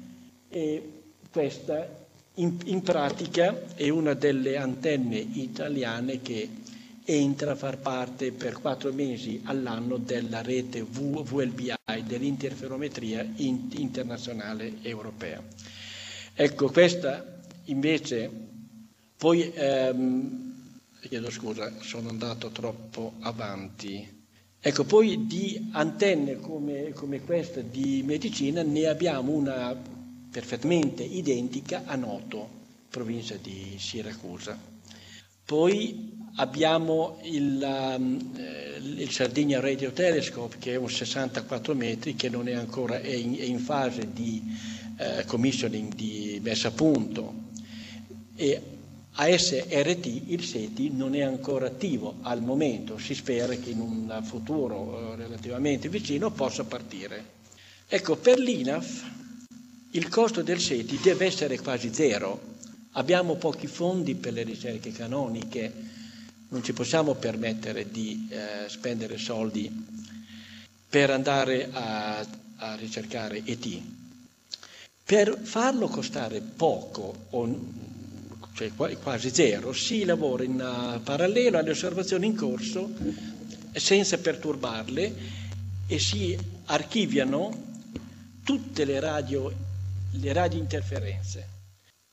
e 0.48 0.92
questa 1.30 2.06
in, 2.34 2.56
in 2.66 2.82
pratica 2.82 3.74
è 3.74 3.88
una 3.88 4.14
delle 4.14 4.56
antenne 4.56 5.16
italiane 5.18 6.22
che 6.22 6.48
entra 7.04 7.52
a 7.52 7.56
far 7.56 7.78
parte 7.78 8.32
per 8.32 8.60
quattro 8.60 8.92
mesi 8.92 9.40
all'anno 9.44 9.96
della 9.96 10.42
rete 10.42 10.82
VLBI, 10.82 11.72
dell'interferometria 12.06 13.26
internazionale 13.36 14.74
europea. 14.82 15.42
Ecco, 16.34 16.70
questa 16.70 17.40
invece, 17.64 18.30
poi, 19.18 19.52
ehm, 19.52 20.54
chiedo 21.00 21.28
scusa, 21.30 21.72
sono 21.80 22.08
andato 22.08 22.50
troppo 22.50 23.14
avanti. 23.20 24.16
Ecco, 24.60 24.84
poi 24.84 25.26
di 25.26 25.70
antenne 25.72 26.38
come, 26.38 26.92
come 26.92 27.20
questa 27.22 27.60
di 27.60 28.02
medicina 28.04 28.62
ne 28.62 28.86
abbiamo 28.86 29.32
una 29.32 29.76
perfettamente 30.30 31.02
identica 31.02 31.82
a 31.84 31.96
Noto, 31.96 32.48
provincia 32.88 33.34
di 33.42 33.74
Siracusa. 33.76 34.56
Poi 35.44 36.16
abbiamo 36.36 37.18
il, 37.22 37.60
um, 37.60 38.18
il, 38.98 39.10
Sardinia 39.10 39.58
Radio 39.58 39.90
Telescope 39.90 40.58
che 40.60 40.74
è 40.74 40.76
un 40.76 40.90
64 40.90 41.74
metri 41.74 42.14
che 42.14 42.28
non 42.28 42.46
è 42.46 42.52
ancora 42.52 43.00
è 43.00 43.14
in, 43.14 43.36
è 43.36 43.42
in 43.42 43.58
fase 43.58 44.12
di 44.12 44.40
uh, 44.98 45.26
commissioning, 45.26 45.92
di 45.94 46.38
messa 46.40 46.68
a 46.68 46.72
punto 46.72 47.46
e 48.36 48.77
ASRT, 49.20 50.06
il 50.26 50.44
SETI, 50.44 50.90
non 50.90 51.12
è 51.16 51.22
ancora 51.22 51.66
attivo 51.66 52.18
al 52.22 52.40
momento, 52.40 52.98
si 52.98 53.16
spera 53.16 53.52
che 53.56 53.70
in 53.70 53.80
un 53.80 54.20
futuro 54.22 54.76
uh, 54.80 55.14
relativamente 55.16 55.88
vicino 55.88 56.30
possa 56.30 56.62
partire. 56.62 57.36
Ecco, 57.88 58.14
per 58.16 58.38
l'INAF 58.38 59.10
il 59.90 60.08
costo 60.08 60.42
del 60.42 60.60
SETI 60.60 61.00
deve 61.02 61.26
essere 61.26 61.58
quasi 61.58 61.92
zero. 61.92 62.56
Abbiamo 62.92 63.34
pochi 63.34 63.66
fondi 63.66 64.14
per 64.14 64.34
le 64.34 64.44
ricerche 64.44 64.92
canoniche, 64.92 65.72
non 66.50 66.62
ci 66.62 66.72
possiamo 66.72 67.14
permettere 67.14 67.90
di 67.90 68.28
eh, 68.30 68.68
spendere 68.68 69.18
soldi 69.18 69.68
per 70.88 71.10
andare 71.10 71.68
a, 71.72 72.24
a 72.56 72.74
ricercare 72.76 73.42
ET. 73.44 73.66
Per 75.04 75.38
farlo 75.42 75.88
costare 75.88 76.40
poco, 76.40 77.26
o, 77.30 77.58
cioè 78.58 78.72
quasi 78.74 79.32
zero, 79.32 79.72
si 79.72 80.04
lavora 80.04 80.42
in 80.42 80.54
uh, 80.60 81.00
parallelo 81.00 81.58
alle 81.58 81.70
osservazioni 81.70 82.26
in 82.26 82.34
corso 82.34 82.90
senza 83.72 84.18
perturbarle 84.18 85.14
e 85.86 85.98
si 86.00 86.36
archiviano 86.64 87.66
tutte 88.42 88.84
le 88.84 88.98
radio 88.98 89.52
le 90.12 90.32
radiointerferenze, 90.32 91.48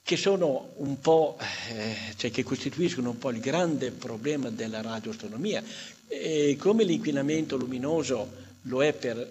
che 0.04 0.18
sono 0.18 0.74
un 0.78 1.00
po', 1.00 1.38
eh, 1.72 1.96
cioè 2.18 2.30
che 2.30 2.44
costituiscono 2.44 3.10
un 3.12 3.18
po' 3.18 3.32
il 3.32 3.40
grande 3.40 3.90
problema 3.90 4.50
della 4.52 4.82
radioastronomia. 4.82 5.64
E 6.08 6.56
come 6.60 6.84
l'inquinamento 6.84 7.56
luminoso 7.58 8.30
lo 8.64 8.84
è 8.84 8.94
per 8.94 9.28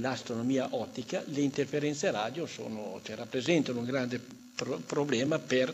l'astronomia 0.00 0.68
ottica, 0.72 1.22
le 1.26 1.40
interferenze 1.42 2.10
radio 2.10 2.46
sono, 2.46 3.00
cioè, 3.04 3.14
rappresentano 3.14 3.78
un 3.78 3.84
grande 3.84 4.20
pro- 4.56 4.80
problema 4.84 5.38
per 5.38 5.72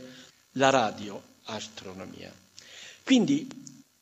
la 0.54 0.70
radioastronomia. 0.70 2.32
Quindi, 3.02 3.46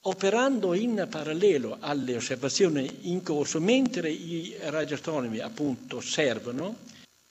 operando 0.02 0.74
in 0.74 1.06
parallelo 1.08 1.76
alle 1.80 2.16
osservazioni 2.16 3.10
in 3.10 3.22
corso, 3.22 3.60
mentre 3.60 4.10
i 4.10 4.56
radioastronomi 4.60 5.38
appunto 5.38 5.96
osservano, 5.98 6.76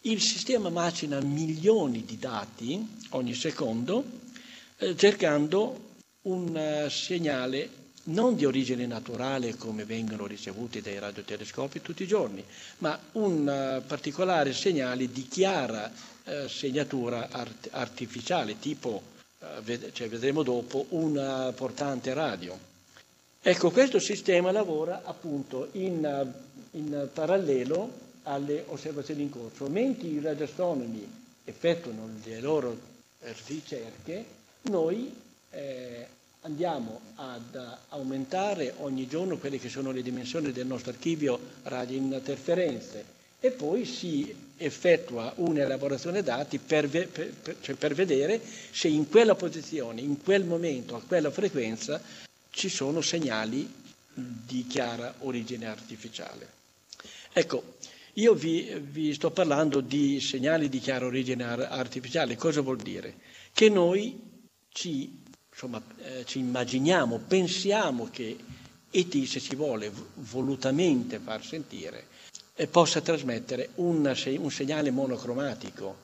il 0.06 0.22
sistema 0.22 0.70
macina 0.70 1.20
milioni 1.22 2.04
di 2.06 2.18
dati 2.18 2.86
ogni 3.10 3.34
secondo 3.36 4.04
eh, 4.78 4.96
cercando 4.96 5.90
un 6.24 6.56
uh, 6.86 6.90
segnale 6.90 7.70
non 8.06 8.36
di 8.36 8.46
origine 8.46 8.88
naturale 8.88 9.56
come 9.56 9.86
vengono 9.86 10.26
ricevuti 10.26 10.82
dai 10.82 10.98
radiotelescopi 10.98 11.82
tutti 11.82 12.02
i 12.04 12.08
giorni, 12.08 12.44
ma 12.80 13.00
un 13.14 13.78
uh, 13.82 13.86
particolare 13.86 14.54
segnale 14.54 15.12
di 15.12 15.28
chiara 15.28 15.92
uh, 16.26 16.48
segnatura 16.48 17.30
art- 17.30 17.70
artificiale, 17.72 18.58
tipo, 18.60 19.04
ved- 19.64 19.92
cioè 19.92 20.08
vedremo 20.10 20.44
dopo, 20.44 20.86
una 20.90 21.52
portante 21.56 22.14
radio. 22.14 22.58
Ecco, 23.42 23.72
questo 23.72 24.00
sistema 24.00 24.52
lavora 24.52 25.02
appunto 25.04 25.70
in, 25.74 26.32
in 26.72 27.10
parallelo 27.12 28.10
alle 28.24 28.64
osservazioni 28.68 29.24
in 29.24 29.30
corso. 29.32 29.68
Mentre 29.68 30.08
i 30.08 30.20
radioastronomi 30.22 31.10
effettuano 31.46 32.08
le 32.24 32.40
loro 32.40 32.78
ricerche, 33.48 34.26
noi 34.64 35.14
eh, 35.50 36.06
andiamo 36.42 37.00
ad 37.16 37.78
aumentare 37.90 38.74
ogni 38.78 39.08
giorno 39.08 39.38
quelle 39.38 39.60
che 39.60 39.70
sono 39.70 39.92
le 39.92 40.02
dimensioni 40.02 40.52
del 40.52 40.68
nostro 40.68 40.92
archivio 40.92 41.40
radiointerferenze 41.64 43.20
e 43.40 43.52
poi 43.52 43.86
si 43.86 44.34
effettua 44.62 45.34
un'elaborazione 45.38 46.22
dati 46.24 46.60
per, 46.60 46.88
per, 46.90 47.34
cioè 47.62 47.76
per 47.76 47.94
vedere 47.94 48.40
se 48.72 48.88
in 48.88 49.10
quella 49.10 49.36
posizione, 49.36 50.02
in 50.02 50.22
quel 50.22 50.44
momento, 50.46 50.96
a 50.96 51.02
quella 51.02 51.32
frequenza 51.32 52.02
ci 52.52 52.70
sono 52.70 53.02
segnali 53.02 53.70
di 54.14 54.66
chiara 54.68 55.16
origine 55.20 55.66
artificiale. 55.68 56.60
Ecco, 57.34 57.76
io 58.14 58.34
vi, 58.34 58.70
vi, 58.82 59.14
sto 59.14 59.32
parlando 59.32 59.80
di 59.80 60.20
segnali 60.20 60.68
di 60.70 60.80
chiara 60.80 61.06
origine 61.06 61.44
artificiale. 61.46 62.36
Cosa 62.36 62.62
vuol 62.62 62.78
dire? 62.78 63.16
Che 63.54 63.70
noi 63.70 64.20
ci, 64.70 65.18
insomma, 65.50 65.82
eh, 66.04 66.26
ci 66.26 66.40
immaginiamo, 66.40 67.20
pensiamo 67.26 68.10
che 68.12 68.36
ET, 68.92 69.24
se 69.24 69.40
si 69.40 69.56
vuole 69.56 69.90
volutamente 70.16 71.20
far 71.20 71.44
sentire, 71.46 72.08
eh, 72.56 72.68
possa 72.68 73.02
trasmettere 73.02 73.70
un, 73.76 74.14
un 74.40 74.52
segnale 74.52 74.92
monocromatico, 74.92 75.96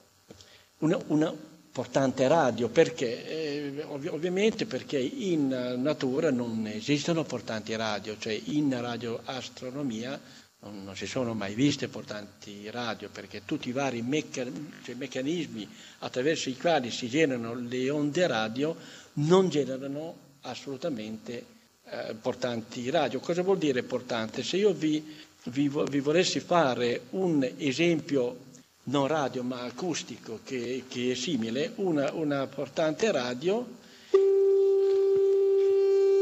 una, 0.79 0.99
una, 1.07 1.33
portante 1.77 2.27
radio, 2.27 2.69
perché? 2.69 3.27
Eh, 3.27 3.83
ov- 3.83 4.09
ovviamente 4.11 4.65
perché 4.65 4.97
in 4.97 5.47
natura 5.77 6.31
non 6.31 6.65
esistono 6.65 7.23
portanti 7.23 7.75
radio, 7.75 8.17
cioè 8.17 8.39
in 8.45 8.75
radioastronomia 8.81 10.19
non, 10.61 10.83
non, 10.83 10.95
si 10.95 11.05
sono 11.05 11.35
mai 11.35 11.53
viste 11.53 11.87
portanti 11.87 12.67
radio 12.71 13.09
perché 13.09 13.43
tutti 13.45 13.69
i 13.69 13.73
vari 13.73 14.01
meccan- 14.01 14.73
cioè 14.83 14.95
meccanismi 14.95 15.69
attraverso 15.99 16.49
i 16.49 16.57
quali 16.57 16.89
si 16.89 17.07
generano 17.09 17.53
le 17.53 17.89
onde 17.91 18.25
radio 18.25 18.75
non 19.13 19.49
generano 19.49 20.15
assolutamente 20.41 21.45
eh, 21.89 22.15
portanti 22.19 22.89
radio. 22.89 23.19
Cosa 23.19 23.43
vuol 23.43 23.57
dire 23.59 23.83
portante? 23.83 24.43
Se 24.43 24.57
io 24.57 24.73
vi, 24.73 25.15
vi, 25.49 25.69
vi, 25.89 25.99
volessi 25.99 26.39
fare 26.39 27.01
un 27.11 27.47
esempio 27.57 28.45
non 28.83 29.07
radio 29.07 29.43
ma 29.43 29.63
acustico 29.63 30.39
che, 30.43 30.83
che 30.87 31.11
è 31.11 31.15
simile, 31.15 31.73
una, 31.75 32.11
una 32.13 32.47
portante 32.47 33.11
radio 33.11 33.65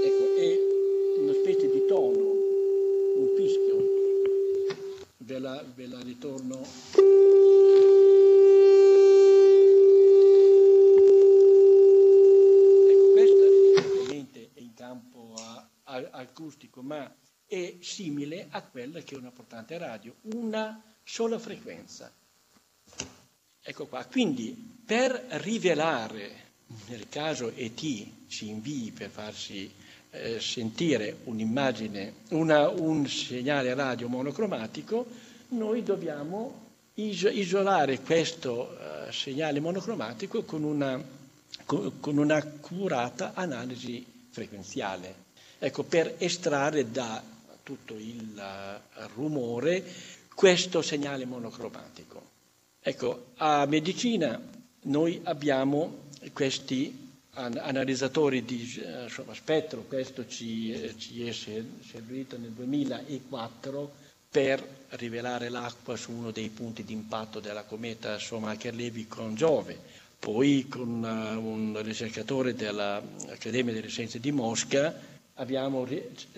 ecco, 0.03 0.35
è 0.37 1.19
una 1.19 1.33
specie 1.33 1.69
di 1.69 1.85
tono 1.87 2.35
ve 5.25 5.39
la, 5.39 5.63
ve 5.75 5.87
la 5.87 5.99
ritorno. 6.01 6.61
Ecco, 12.87 13.13
acustico, 16.11 16.81
ma 16.81 17.11
è 17.55 17.75
simile 17.79 18.47
a 18.49 18.61
quella 18.61 18.99
che 18.99 19.15
è 19.15 19.17
una 19.17 19.31
portante 19.31 19.77
radio, 19.77 20.13
una 20.33 20.81
sola 21.03 21.39
frequenza. 21.39 22.11
Ecco 23.61 23.85
qua, 23.87 24.03
quindi 24.05 24.53
per 24.85 25.11
rivelare, 25.41 26.43
nel 26.89 27.07
caso 27.07 27.51
ET 27.55 27.79
ci 28.27 28.49
invii 28.49 28.91
per 28.91 29.09
farsi 29.09 29.71
eh, 30.11 30.39
sentire 30.41 31.19
un'immagine, 31.23 32.13
una, 32.31 32.69
un 32.69 33.07
segnale 33.07 33.73
radio 33.73 34.09
monocromatico, 34.09 35.05
noi 35.49 35.81
dobbiamo 35.81 36.63
is- 36.95 37.29
isolare 37.31 38.01
questo 38.01 38.77
uh, 38.77 39.11
segnale 39.11 39.61
monocromatico 39.61 40.43
con, 40.43 40.63
una, 40.63 41.01
con, 41.65 41.99
con 42.01 42.17
un'accurata 42.17 43.31
analisi 43.33 44.05
frequenziale. 44.29 45.23
Ecco, 45.57 45.83
per 45.83 46.15
estrarre 46.17 46.91
da 46.91 47.23
tutto 47.65 47.95
il 47.95 48.31
uh, 48.37 49.07
rumore 49.15 49.83
questo 50.35 50.81
segnale 50.83 51.25
monocromatico. 51.25 52.21
Ecco, 52.79 53.31
a 53.37 53.65
medicina 53.65 54.39
noi 54.83 55.19
abbiamo 55.23 56.03
questi 56.33 57.03
analizzatori 57.33 58.45
di 58.45 58.61
insomma, 59.03 59.33
spettro, 59.33 59.81
questo 59.87 60.27
ci, 60.27 60.93
ci 60.97 61.25
è 61.25 61.31
servito 61.33 62.37
nel 62.37 62.51
2004 62.51 63.93
per 64.29 64.65
rivelare 64.89 65.49
l'acqua 65.49 65.95
su 65.95 66.11
uno 66.11 66.31
dei 66.31 66.49
punti 66.49 66.83
di 66.83 66.93
impatto 66.93 67.39
della 67.39 67.63
cometa 67.63 68.19
Schumacher-Levy 68.19 69.07
con 69.07 69.35
Giove. 69.35 69.77
Poi 70.19 70.67
con 70.69 71.03
un 71.03 71.81
ricercatore 71.81 72.53
dell'Accademia 72.53 73.73
delle 73.73 73.87
Scienze 73.89 74.19
di 74.19 74.31
Mosca 74.31 74.93
abbiamo 75.35 75.87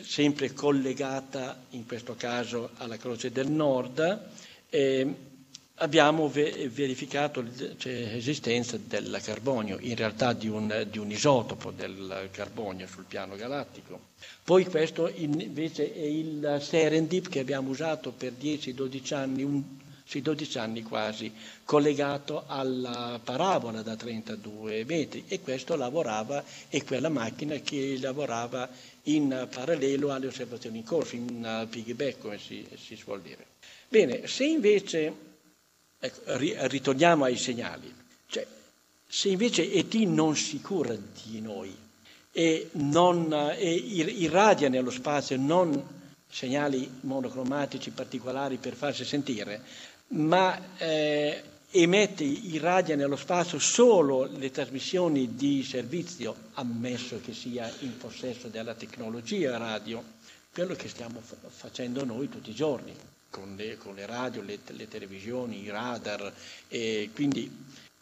sempre 0.01 0.53
collegata, 0.53 1.63
in 1.71 1.85
questo 1.85 2.15
caso 2.15 2.71
alla 2.77 2.97
Croce 2.97 3.31
del 3.31 3.49
Nord, 3.49 4.21
eh, 4.69 5.15
abbiamo 5.75 6.27
ve- 6.27 6.69
verificato 6.69 7.41
l'esistenza 7.41 8.77
del 8.77 9.19
carbonio, 9.23 9.77
in 9.81 9.95
realtà 9.95 10.33
di 10.33 10.47
un, 10.47 10.87
di 10.89 10.97
un, 10.97 11.11
isotopo 11.11 11.71
del 11.71 12.29
carbonio 12.31 12.87
sul 12.87 13.03
piano 13.05 13.35
galattico. 13.35 13.99
Poi 14.43 14.65
questo 14.65 15.07
invece 15.13 15.93
è 15.93 15.99
il 15.99 16.57
Serendip 16.61 17.29
che 17.29 17.39
abbiamo 17.39 17.69
usato 17.69 18.11
per 18.11 18.33
10-12 18.33 19.13
anni, 19.13 19.43
un, 19.43 19.63
sì, 20.07 20.21
12 20.21 20.57
anni 20.57 20.83
quasi, 20.83 21.31
collegato 21.65 22.45
alla 22.47 23.19
parabola 23.21 23.81
da 23.81 23.97
32 23.97 24.85
metri 24.85 25.25
e 25.27 25.41
questo 25.41 25.75
lavorava, 25.75 26.41
è 26.69 26.81
quella 26.85 27.09
macchina 27.09 27.55
che 27.57 27.97
lavorava 27.99 28.69
in 29.03 29.47
parallelo 29.53 30.13
alle 30.13 30.27
osservazioni 30.27 30.77
in 30.77 30.85
corso, 30.85 31.15
in 31.15 31.67
piggyback 31.69 32.19
come 32.19 32.39
si, 32.39 32.65
si 32.81 32.95
suol 32.95 33.21
dire. 33.21 33.45
Bene, 33.89 34.27
se 34.27 34.45
invece, 34.45 35.13
ecco, 35.99 36.21
ritorniamo 36.37 37.25
ai 37.25 37.37
segnali, 37.37 37.93
cioè, 38.27 38.47
se 39.05 39.27
invece 39.29 39.69
ET 39.71 39.93
non 39.95 40.37
si 40.37 40.61
cura 40.61 40.95
di 40.95 41.41
noi 41.41 41.75
e, 42.31 42.69
non, 42.73 43.31
e 43.57 43.73
irradia 43.73 44.69
nello 44.69 44.91
spazio 44.91 45.35
non 45.37 45.95
segnali 46.29 46.89
monocromatici 47.01 47.91
particolari 47.91 48.57
per 48.57 48.75
farsi 48.75 49.05
sentire, 49.05 49.61
ma 50.09 50.77
eh, 50.77 51.43
emette, 51.71 52.23
irradia 52.23 52.95
nello 52.95 53.17
spazio 53.17 53.59
solo 53.59 54.25
le 54.25 54.51
trasmissioni 54.51 55.35
di 55.35 55.63
servizio, 55.63 56.33
ammesso 56.53 57.19
che 57.23 57.33
sia 57.33 57.69
in 57.79 57.97
possesso 57.97 58.47
della 58.47 58.73
tecnologia 58.73 59.57
radio, 59.57 60.01
quello 60.51 60.75
che 60.75 60.87
stiamo 60.87 61.21
facendo 61.49 62.05
noi 62.05 62.29
tutti 62.29 62.51
i 62.51 62.55
giorni, 62.55 62.95
con 63.29 63.55
le, 63.57 63.77
con 63.77 63.95
le 63.95 64.05
radio, 64.05 64.41
le, 64.41 64.59
le, 64.65 64.87
televisioni, 64.87 65.61
i 65.63 65.69
radar, 65.69 66.31
e 66.69 67.09
quindi 67.13 67.51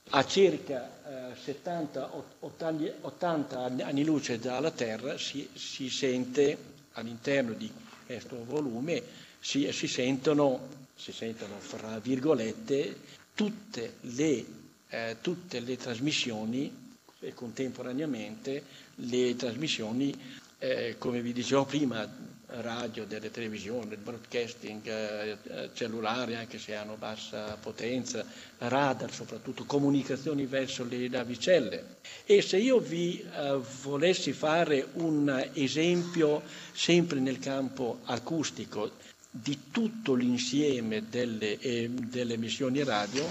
a 0.09 0.23
circa 0.25 1.33
eh, 1.33 1.51
70-80 1.51 3.81
anni 3.83 4.03
luce 4.05 4.37
dalla 4.39 4.69
Terra 4.71 5.17
si, 5.17 5.49
si, 5.53 5.89
sente 5.89 6.55
all'interno 6.93 7.51
di 7.53 7.69
questo 8.05 8.45
volume, 8.45 9.01
si, 9.39 9.69
si 9.73 9.87
sentono 9.87 10.84
si 10.95 11.12
sentono 11.12 11.60
fra 11.60 11.99
virgolette 11.99 12.95
tutte 13.34 13.95
le, 14.01 14.45
eh, 14.89 15.17
tutte 15.21 15.60
le 15.60 15.77
trasmissioni 15.77 16.84
e 17.19 17.34
contemporaneamente 17.34 18.63
le 18.95 19.36
trasmissioni, 19.36 20.13
eh, 20.60 20.95
come 20.97 21.21
vi 21.21 21.34
dicevo 21.34 21.65
prima, 21.65 22.08
radio, 22.47 23.05
delle 23.05 23.31
televisioni, 23.31 23.95
broadcasting 23.95 24.86
eh, 24.86 25.38
eh, 25.43 25.69
cellulare, 25.73 26.36
anche 26.36 26.60
se 26.60 26.75
hanno 26.75 26.95
bassa 26.95 27.58
potenza, 27.60 28.25
radar, 28.60 29.12
soprattutto 29.12 29.65
comunicazioni 29.65 30.45
verso 30.45 30.86
le 30.86 31.08
navicelle. 31.08 31.97
E 32.25 32.41
se 32.41 32.58
io 32.58 32.79
vi 32.79 33.19
eh, 33.21 33.60
volessi 33.81 34.31
fare 34.31 34.88
un 34.93 35.49
esempio 35.53 36.43
sempre 36.73 37.19
nel 37.19 37.39
campo 37.39 37.99
acustico 38.05 38.91
di 39.41 39.69
tutto 39.69 40.13
l'insieme 40.13 41.09
delle, 41.09 41.59
eh, 41.59 41.89
delle 41.89 42.35
emissioni 42.35 42.83
radio. 42.83 43.27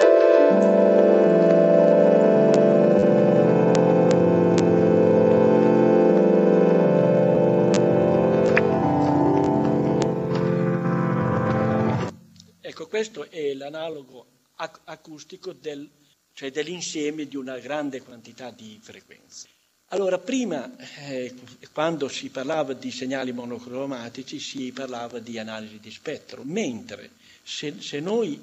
Ecco, 12.60 12.86
questo 12.86 13.30
è 13.30 13.54
l'analogo 13.54 14.26
ac- 14.56 14.80
acustico 14.84 15.52
del, 15.54 15.88
cioè 16.34 16.50
dell'insieme 16.50 17.26
di 17.26 17.36
una 17.36 17.58
grande 17.58 18.02
quantità 18.02 18.50
di 18.50 18.78
frequenze. 18.82 19.53
Allora, 19.94 20.18
prima, 20.18 20.72
eh, 21.07 21.33
quando 21.72 22.09
si 22.09 22.28
parlava 22.28 22.72
di 22.72 22.90
segnali 22.90 23.30
monocromatici, 23.30 24.40
si 24.40 24.72
parlava 24.72 25.20
di 25.20 25.38
analisi 25.38 25.78
di 25.78 25.92
spettro, 25.92 26.42
mentre 26.42 27.11
se, 27.44 27.76
se 27.78 28.00
noi 28.00 28.42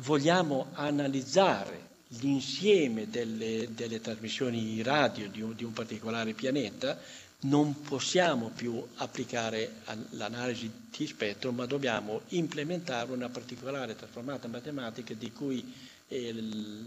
vogliamo 0.00 0.66
analizzare 0.74 1.86
l'insieme 2.20 3.08
delle, 3.08 3.68
delle 3.70 4.02
trasmissioni 4.02 4.82
radio 4.82 5.30
di 5.30 5.40
un, 5.40 5.54
di 5.56 5.64
un, 5.64 5.72
particolare 5.72 6.34
pianeta, 6.34 7.00
non 7.44 7.80
possiamo 7.80 8.50
più 8.54 8.84
applicare 8.96 9.76
l'analisi 10.10 10.70
di 10.94 11.06
spettro, 11.06 11.50
ma 11.50 11.64
dobbiamo 11.64 12.20
implementare 12.28 13.10
una 13.10 13.30
particolare 13.30 13.96
trasformata 13.96 14.48
matematica 14.48 15.14
di 15.14 15.32
cui 15.32 15.64
e 16.08 16.32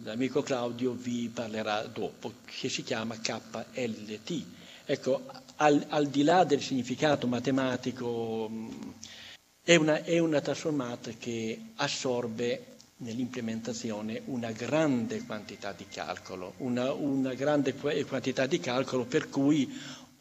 l'amico 0.04 0.42
Claudio 0.42 0.92
vi 0.94 1.30
parlerà 1.34 1.84
dopo, 1.84 2.34
che 2.46 2.70
si 2.70 2.84
chiama 2.84 3.20
KLT. 3.20 4.44
Ecco, 4.86 5.22
al, 5.58 5.86
al 5.90 6.08
di 6.08 6.24
là 6.24 6.44
del 6.44 6.62
significato 6.62 7.28
matematico, 7.28 8.50
è 9.64 9.76
una, 9.76 10.04
è 10.04 10.18
una 10.18 10.42
trasformata 10.42 11.12
che 11.12 11.60
assorbe 11.76 12.66
nell'implementazione 12.98 14.22
una 14.26 14.52
grande 14.52 15.24
quantità 15.24 15.72
di 15.72 15.86
calcolo, 15.88 16.54
una, 16.58 16.92
una 16.94 17.34
grande 17.36 17.74
quantità 17.76 18.46
di 18.48 18.60
calcolo 18.60 19.06
per 19.06 19.30
cui 19.30 19.72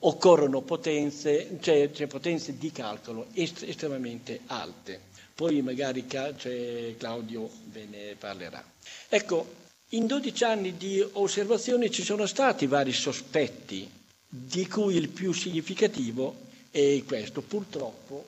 occorrono 0.00 0.62
potenze, 0.62 1.58
cioè, 1.60 1.90
cioè 1.92 2.06
potenze 2.06 2.56
di 2.56 2.70
calcolo 2.70 3.26
est- 3.32 3.62
estremamente 3.62 4.40
alte. 4.46 5.08
Poi 5.34 5.62
magari 5.62 6.04
cioè, 6.08 6.94
Claudio 6.98 7.48
ve 7.64 7.86
ne 7.86 8.14
parlerà. 8.18 8.62
Ecco, 9.08 9.54
in 9.90 10.06
12 10.06 10.44
anni 10.44 10.76
di 10.76 11.04
osservazione 11.12 11.90
ci 11.90 12.02
sono 12.02 12.26
stati 12.26 12.66
vari 12.66 12.92
sospetti, 12.92 13.88
di 14.28 14.66
cui 14.68 14.94
il 14.96 15.08
più 15.08 15.32
significativo 15.32 16.36
è 16.70 17.02
questo. 17.04 17.42
Purtroppo 17.42 18.24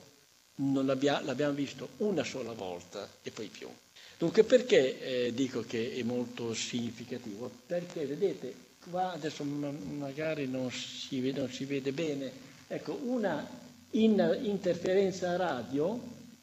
non 0.55 0.85
l'abbia, 0.85 1.21
l'abbiamo 1.21 1.53
visto 1.53 1.89
una 1.97 2.23
sola 2.23 2.51
volta 2.51 3.07
e 3.23 3.31
poi 3.31 3.47
più. 3.47 3.69
Dunque 4.17 4.43
perché 4.43 5.27
eh, 5.27 5.33
dico 5.33 5.63
che 5.65 5.93
è 5.95 6.03
molto 6.03 6.53
significativo? 6.53 7.49
Perché 7.65 8.05
vedete, 8.05 8.53
qua 8.89 9.13
adesso 9.13 9.43
magari 9.43 10.47
non 10.47 10.69
si 10.71 11.19
vede, 11.19 11.39
non 11.39 11.49
si 11.51 11.65
vede 11.65 11.91
bene, 11.91 12.31
ecco, 12.67 12.99
una 13.03 13.47
in 13.91 14.39
interferenza 14.43 15.35
radio, 15.35 15.99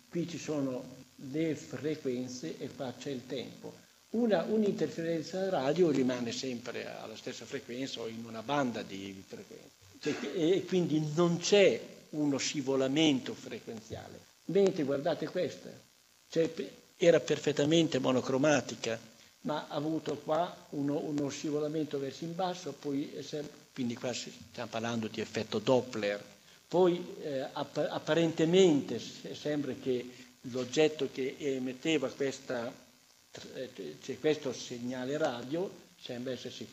qui 0.09 0.29
ci 0.29 0.39
sono 0.39 0.97
le 1.33 1.55
frequenze 1.55 2.57
e 2.59 2.69
qua 2.75 2.93
c'è 2.99 3.11
il 3.11 3.27
tempo. 3.27 3.75
Una, 4.11 4.43
un'interferenza 4.43 5.49
radio 5.49 5.91
rimane 5.91 6.33
sempre 6.33 6.87
alla 7.01 7.15
stessa 7.17 7.45
frequenza 7.45 8.01
o 8.01 8.09
in 8.09 8.25
una 8.25 8.43
banda 8.43 8.83
di 8.83 9.23
frequenze 9.27 9.71
cioè, 10.01 10.15
e 10.35 10.65
quindi 10.65 11.13
non 11.15 11.39
c'è 11.39 11.81
uno 12.11 12.39
scivolamento 12.39 13.35
frequenziale. 13.35 14.19
Mentre 14.47 14.83
guardate 14.83 15.29
questa, 15.29 15.71
cioè, 16.29 16.51
era 16.97 17.21
perfettamente 17.21 17.99
monocromatica, 17.99 18.99
ma 19.43 19.67
ha 19.69 19.75
avuto 19.75 20.17
qua 20.17 20.67
uno, 20.71 20.99
uno 20.99 21.29
scivolamento 21.29 21.99
verso 21.99 22.25
in 22.25 22.35
basso, 22.35 22.73
poi, 22.73 23.13
quindi 23.73 23.95
qua 23.95 24.13
stiamo 24.13 24.71
parlando 24.71 25.07
di 25.07 25.21
effetto 25.21 25.59
Doppler. 25.59 26.23
Poi 26.67 27.05
eh, 27.23 27.47
apparentemente 27.53 28.99
sembra 28.99 29.73
che 29.81 30.09
l'oggetto 30.43 31.09
che 31.13 31.37
emetteva 31.39 32.09
questa 32.09 32.73
eh, 33.55 33.97
c'è 34.03 34.19
questo 34.19 34.53
segnale 34.53 35.17
radio, 35.17 35.71
sembra 36.01 36.33
essersi 36.33 36.67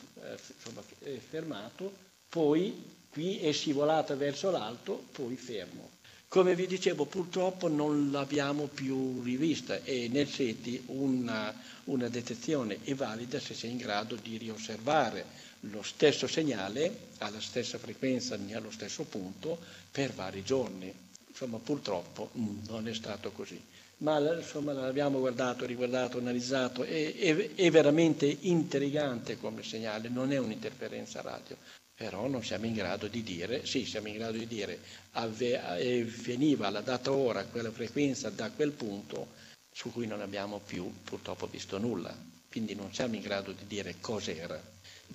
eh, 1.00 1.18
fermato, 1.18 1.92
poi 2.28 2.96
qui 3.10 3.38
è 3.40 3.52
scivolata 3.52 4.14
verso 4.14 4.50
l'alto, 4.50 5.04
poi 5.12 5.36
fermo. 5.36 5.90
Come 6.28 6.54
vi 6.54 6.66
dicevo, 6.66 7.06
purtroppo 7.06 7.68
non 7.68 8.10
l'abbiamo 8.10 8.66
più 8.66 9.22
rivista 9.22 9.82
e 9.82 10.08
nel 10.08 10.28
SETI 10.28 10.82
una, 10.86 11.54
una 11.84 12.08
detezione 12.08 12.80
è 12.84 12.94
valida 12.94 13.40
se 13.40 13.54
sei 13.54 13.70
in 13.70 13.78
grado 13.78 14.14
di 14.16 14.36
riosservare 14.36 15.24
lo 15.60 15.82
stesso 15.82 16.26
segnale 16.26 17.06
alla 17.18 17.40
stessa 17.40 17.78
frequenza 17.78 18.38
allo 18.52 18.70
stesso 18.70 19.04
punto 19.04 19.58
per 19.90 20.12
vari 20.12 20.42
giorni 20.44 20.92
insomma 21.38 21.58
purtroppo 21.58 22.30
non 22.32 22.88
è 22.88 22.94
stato 22.94 23.30
così. 23.30 23.62
Ma 23.98 24.18
insomma 24.36 24.72
l'abbiamo 24.72 25.20
guardato, 25.20 25.64
riguardato, 25.64 26.18
analizzato, 26.18 26.82
è, 26.82 27.14
è, 27.14 27.54
è 27.54 27.70
veramente 27.70 28.26
intrigante 28.40 29.38
come 29.38 29.62
segnale, 29.62 30.08
non 30.08 30.32
è 30.32 30.38
un'interferenza 30.38 31.20
radio, 31.20 31.56
però 31.94 32.26
non 32.26 32.44
siamo 32.44 32.66
in 32.66 32.74
grado 32.74 33.06
di 33.06 33.22
dire, 33.22 33.64
sì 33.66 33.84
siamo 33.84 34.08
in 34.08 34.14
grado 34.14 34.36
di 34.36 34.46
dire, 34.46 34.78
avve, 35.12 36.04
veniva 36.22 36.66
alla 36.68 36.80
data 36.80 37.12
ora 37.12 37.44
quella 37.44 37.70
frequenza 37.70 38.30
da 38.30 38.50
quel 38.50 38.72
punto 38.72 39.28
su 39.70 39.92
cui 39.92 40.06
non 40.06 40.20
abbiamo 40.20 40.60
più 40.64 40.92
purtroppo 41.04 41.46
visto 41.46 41.78
nulla, 41.78 42.16
quindi 42.50 42.74
non 42.74 42.92
siamo 42.92 43.14
in 43.14 43.22
grado 43.22 43.52
di 43.52 43.66
dire 43.66 43.96
cos'era 44.00 44.60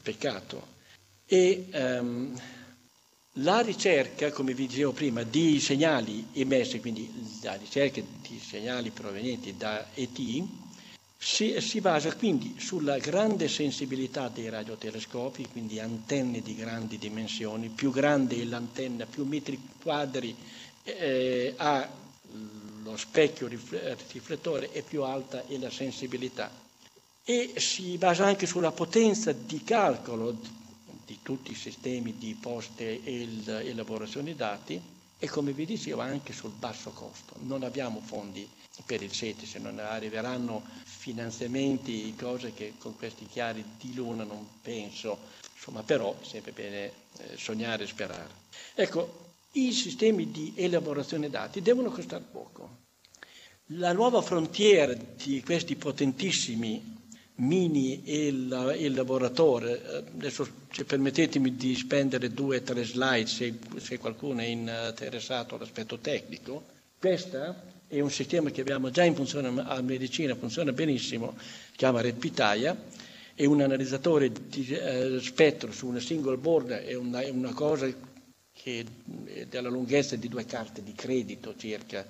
peccato. 0.02 0.72
E 1.26 1.68
um, 1.74 2.38
la 3.38 3.62
ricerca, 3.62 4.32
come 4.32 4.54
vi 4.54 4.67
dicevo 4.67 4.91
prima, 4.91 5.24
di 5.24 5.60
segnali 5.60 6.28
emessi, 6.34 6.80
quindi 6.80 7.12
la 7.41 7.56
ricerca 7.56 8.02
di 8.22 8.39
segnali 8.39 8.91
provenienti 8.91 9.58
da 9.58 9.88
ET, 9.96 10.43
si, 11.17 11.60
si, 11.62 11.80
basa 11.80 12.13
quindi 12.15 12.56
sulla 12.60 12.98
grande 12.98 13.48
sensibilità 13.48 14.28
dei 14.28 14.50
radiotelescopi, 14.50 15.48
quindi 15.52 15.80
antenne 15.80 16.41
di 16.41 16.54
grandi 16.54 16.98
dimensioni, 16.98 17.69
più 17.69 17.91
grande 17.91 18.36
è 18.39 18.43
l'antenna, 18.43 19.06
più 19.06 19.24
metri 19.26 19.60
quadri 19.82 20.36
eh, 20.84 21.54
ha 21.58 21.89
lo 22.84 22.98
specchio 22.98 23.48
riflettore 23.48 24.72
e 24.74 24.82
più 24.82 25.04
alta 25.04 25.46
è 25.48 25.58
la 25.58 25.72
sensibilità. 25.72 26.52
E 27.24 27.54
si 27.56 27.98
basa 27.98 28.26
anche 28.26 28.46
sulla 28.46 28.72
potenza 28.72 29.32
di 29.32 29.63
calcolo 29.63 30.38
di 31.06 31.20
tutti 31.22 31.52
i 31.52 31.56
sistemi 31.56 32.18
di 32.18 32.36
poste 32.36 33.04
e 33.04 33.28
elaborazione 33.46 34.36
dati 34.36 34.82
e 35.18 35.28
come 35.30 35.54
vi 35.54 35.66
dicevo 35.66 36.02
anche 36.02 36.34
sul 36.34 36.52
basso 36.52 36.92
costo. 36.92 37.36
Non 37.44 37.63
abbiamo 37.63 38.02
fondi 38.02 38.48
per 38.86 39.02
il 39.02 39.13
SETI, 39.13 39.46
se 39.46 39.60
non 39.60 39.80
arriveranno 39.80 40.63
finanziamenti, 40.84 42.13
cose 42.16 42.54
che 42.54 42.74
con 42.78 42.96
questi 42.98 43.26
chiari 43.28 43.63
di 43.80 43.94
luna 43.94 44.24
non 44.24 44.46
penso, 44.62 45.18
insomma 45.54 45.84
però 45.84 46.18
è 46.20 46.26
sempre 46.26 46.52
bene 46.52 46.92
eh, 47.20 47.38
sognare 47.38 47.84
e 47.84 47.88
sperare. 47.88 48.30
Ecco, 48.76 49.32
i 49.54 49.72
sistemi 49.72 50.32
di 50.32 50.54
elaborazione 50.56 51.30
dati 51.30 51.62
devono 51.62 51.89
costare 51.89 52.24
poco. 52.30 52.82
La 53.68 53.94
nuova 53.94 54.22
frontiera 54.22 54.94
di 54.94 55.42
questi 55.42 55.76
potentissimi 55.76 56.93
mini 57.36 58.04
elaboratori, 58.06 59.72
eh, 59.72 60.04
adesso 60.15 60.48
se 60.72 60.84
permettetemi 60.86 61.56
di 61.56 61.76
spendere 61.76 62.32
due 62.32 62.58
o 62.58 62.62
tre 62.62 62.84
slide 62.84 63.26
se, 63.28 63.54
se 63.78 63.98
qualcuno 63.98 64.41
è 64.41 64.46
interessato 64.46 65.56
all'aspetto 65.56 65.98
tecnico, 65.98 66.65
questo 67.00 67.56
è 67.88 68.00
un 68.00 68.12
sistema 68.12 68.50
che 68.52 68.62
abbiamo 68.62 68.89
già 68.91 69.04
in 69.04 69.15
funzione 69.15 69.48
a 69.62 69.82
medicina, 69.82 70.36
funziona 70.36 70.72
benissimo, 70.72 71.36
si 71.38 71.78
chiama 71.78 72.02
RedPitaia, 72.02 72.76
è 73.36 73.46
un 73.46 73.62
analizzatore 73.62 74.32
di 74.32 74.67
eh, 74.69 75.17
spettro 75.19 75.72
su 75.72 75.88
una 75.88 76.00
single 76.00 76.38
board, 76.38 76.69
è 76.72 76.93
una, 76.93 77.22
è 77.22 77.30
una 77.30 77.52
cosa 77.54 77.88
che 78.52 78.86
è 79.26 79.46
della 79.48 79.69
lunghezza 79.69 80.15
di 80.15 80.28
due 80.30 80.46
carte 80.46 80.84
di 80.84 80.93
credito 80.93 81.56
circa 81.58 82.06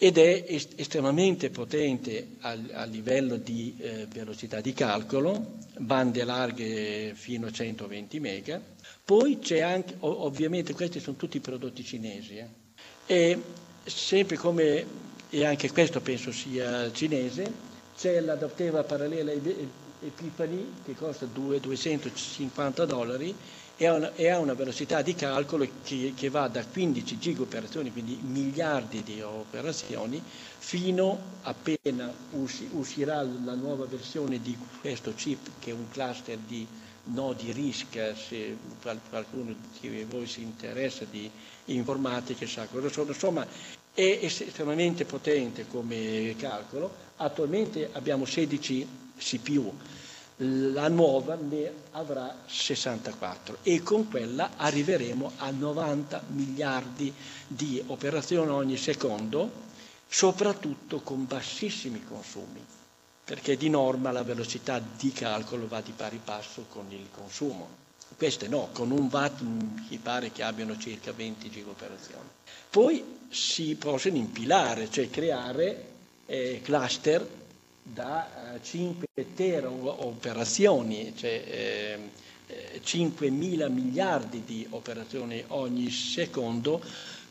ed 0.00 0.16
è 0.16 0.44
est- 0.46 0.74
estremamente 0.78 1.50
potente 1.50 2.36
a, 2.40 2.56
a 2.72 2.84
livello 2.84 3.36
di 3.36 3.74
eh, 3.80 4.06
velocità 4.08 4.60
di 4.60 4.72
calcolo, 4.72 5.56
bande 5.76 6.22
larghe 6.22 7.14
fino 7.16 7.48
a 7.48 7.50
120 7.50 8.20
mega. 8.20 8.62
Poi 9.04 9.40
c'è 9.40 9.58
anche, 9.60 9.96
ov- 9.98 10.20
ovviamente 10.20 10.72
questi 10.72 11.00
sono 11.00 11.16
tutti 11.16 11.40
prodotti 11.40 11.82
cinesi, 11.82 12.36
eh. 12.36 12.46
e 13.06 13.42
sempre 13.84 14.36
come, 14.36 14.86
e 15.30 15.44
anche 15.44 15.72
questo 15.72 16.00
penso 16.00 16.30
sia 16.30 16.92
cinese, 16.92 17.52
c'è 17.96 18.20
l'adatteva 18.20 18.84
parallela 18.84 19.32
Epifani 20.00 20.74
che 20.84 20.94
costa 20.94 21.26
2, 21.26 21.58
250 21.58 22.84
dollari 22.84 23.34
e 23.80 23.86
ha, 23.86 23.92
una, 23.94 24.12
e 24.16 24.28
ha 24.28 24.40
una 24.40 24.54
velocità 24.54 25.02
di 25.02 25.14
calcolo 25.14 25.64
che, 25.84 26.12
che, 26.16 26.28
va 26.30 26.48
da 26.48 26.64
15 26.64 27.16
giga 27.18 27.42
operazioni, 27.42 27.92
quindi 27.92 28.18
miliardi 28.20 29.04
di 29.04 29.20
operazioni, 29.22 30.20
fino 30.58 31.16
appena 31.42 32.12
usci, 32.32 32.68
uscirà 32.72 33.22
la 33.22 33.54
nuova 33.54 33.86
versione 33.86 34.40
di 34.42 34.58
questo 34.80 35.14
chip 35.14 35.48
che 35.60 35.70
è 35.70 35.74
un 35.74 35.88
cluster 35.90 36.36
di 36.38 36.66
nodi 37.04 37.52
RISC, 37.52 38.14
se 38.16 38.56
qualcuno 39.08 39.54
di 39.80 40.04
voi 40.10 40.26
si 40.26 40.42
interessa 40.42 41.04
di 41.08 41.30
informatica 41.66 42.46
sa 42.48 42.66
cosa 42.66 42.88
sono, 42.90 43.10
insomma 43.12 43.46
è 43.94 44.18
estremamente 44.22 45.04
potente 45.04 45.66
come 45.68 46.34
calcolo, 46.36 46.92
attualmente 47.16 47.90
abbiamo 47.92 48.24
16 48.24 48.86
CPU 49.18 49.72
la 50.40 50.88
nuova 50.88 51.34
ne 51.34 51.72
avrà 51.92 52.42
64 52.46 53.58
e 53.62 53.82
con 53.82 54.08
quella 54.08 54.50
arriveremo 54.56 55.32
a 55.38 55.50
90 55.50 56.22
miliardi 56.28 57.12
di 57.46 57.82
operazioni 57.88 58.50
ogni 58.50 58.76
secondo, 58.76 59.50
soprattutto 60.06 61.00
con 61.00 61.26
bassissimi 61.26 62.04
consumi, 62.04 62.64
perché 63.24 63.56
di 63.56 63.68
norma 63.68 64.12
la 64.12 64.22
velocità 64.22 64.80
di 64.96 65.10
calcolo 65.12 65.66
va 65.66 65.80
di 65.80 65.92
pari 65.92 66.20
passo 66.22 66.66
con 66.68 66.86
il 66.90 67.06
consumo. 67.10 67.86
Queste 68.16 68.48
no, 68.48 68.68
con 68.72 68.90
un 68.90 69.08
watt 69.10 69.40
mi 69.42 69.98
pare 70.02 70.30
che 70.32 70.42
abbiano 70.42 70.78
circa 70.78 71.12
20 71.12 71.50
gigoperazioni. 71.50 72.26
Poi 72.70 73.04
si 73.28 73.74
possono 73.74 74.16
impilare, 74.16 74.90
cioè 74.90 75.10
creare 75.10 75.84
eh, 76.26 76.60
cluster 76.62 77.26
da 77.92 78.58
5 78.60 79.06
eh, 79.14 79.34
tera 79.34 79.70
operazioni, 79.70 81.12
cioè 81.16 82.10
eh, 82.46 82.80
5 82.82 83.30
mila 83.30 83.68
miliardi 83.68 84.42
di 84.44 84.66
operazioni 84.70 85.42
ogni 85.48 85.90
secondo 85.90 86.82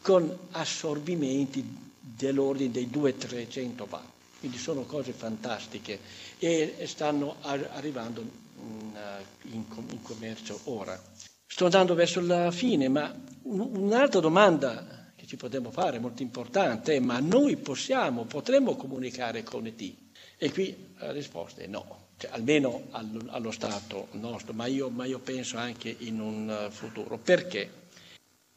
con 0.01 0.35
assorbimenti 0.51 1.63
dell'ordine 1.99 2.71
dei 2.71 2.89
200-300 2.91 3.85
watt. 3.89 4.15
Quindi 4.39 4.57
sono 4.57 4.83
cose 4.83 5.13
fantastiche 5.13 5.99
e 6.37 6.75
stanno 6.85 7.37
arrivando 7.41 8.21
in, 8.21 8.95
eh, 8.95 9.49
in 9.51 9.63
commercio 10.01 10.59
ora. 10.65 10.99
Sto 11.45 11.65
andando 11.65 11.95
verso 11.95 12.21
la 12.21 12.51
fine, 12.51 12.87
ma 12.87 13.13
un'altra 13.43 14.19
domanda 14.19 15.11
che 15.15 15.25
ci 15.25 15.37
potremmo 15.37 15.71
fare, 15.71 15.97
molto 15.97 16.21
importante, 16.21 16.95
è 16.95 16.99
ma 16.99 17.19
noi 17.19 17.57
possiamo, 17.57 18.25
potremmo 18.25 18.75
comunicare 18.75 19.43
con 19.43 19.65
ET? 19.65 20.05
E 20.37 20.51
qui 20.51 20.93
la 20.97 21.11
risposta 21.11 21.61
è 21.61 21.67
no, 21.67 22.09
cioè, 22.17 22.31
almeno 22.31 22.87
allo, 22.91 23.23
allo 23.29 23.51
Stato 23.51 24.07
nostro, 24.11 24.53
ma 24.53 24.67
io, 24.67 24.89
ma 24.89 25.05
io, 25.05 25.19
penso 25.19 25.57
anche 25.57 25.95
in 25.99 26.19
un 26.19 26.67
uh, 26.67 26.71
futuro. 26.71 27.17
Perché? 27.17 27.85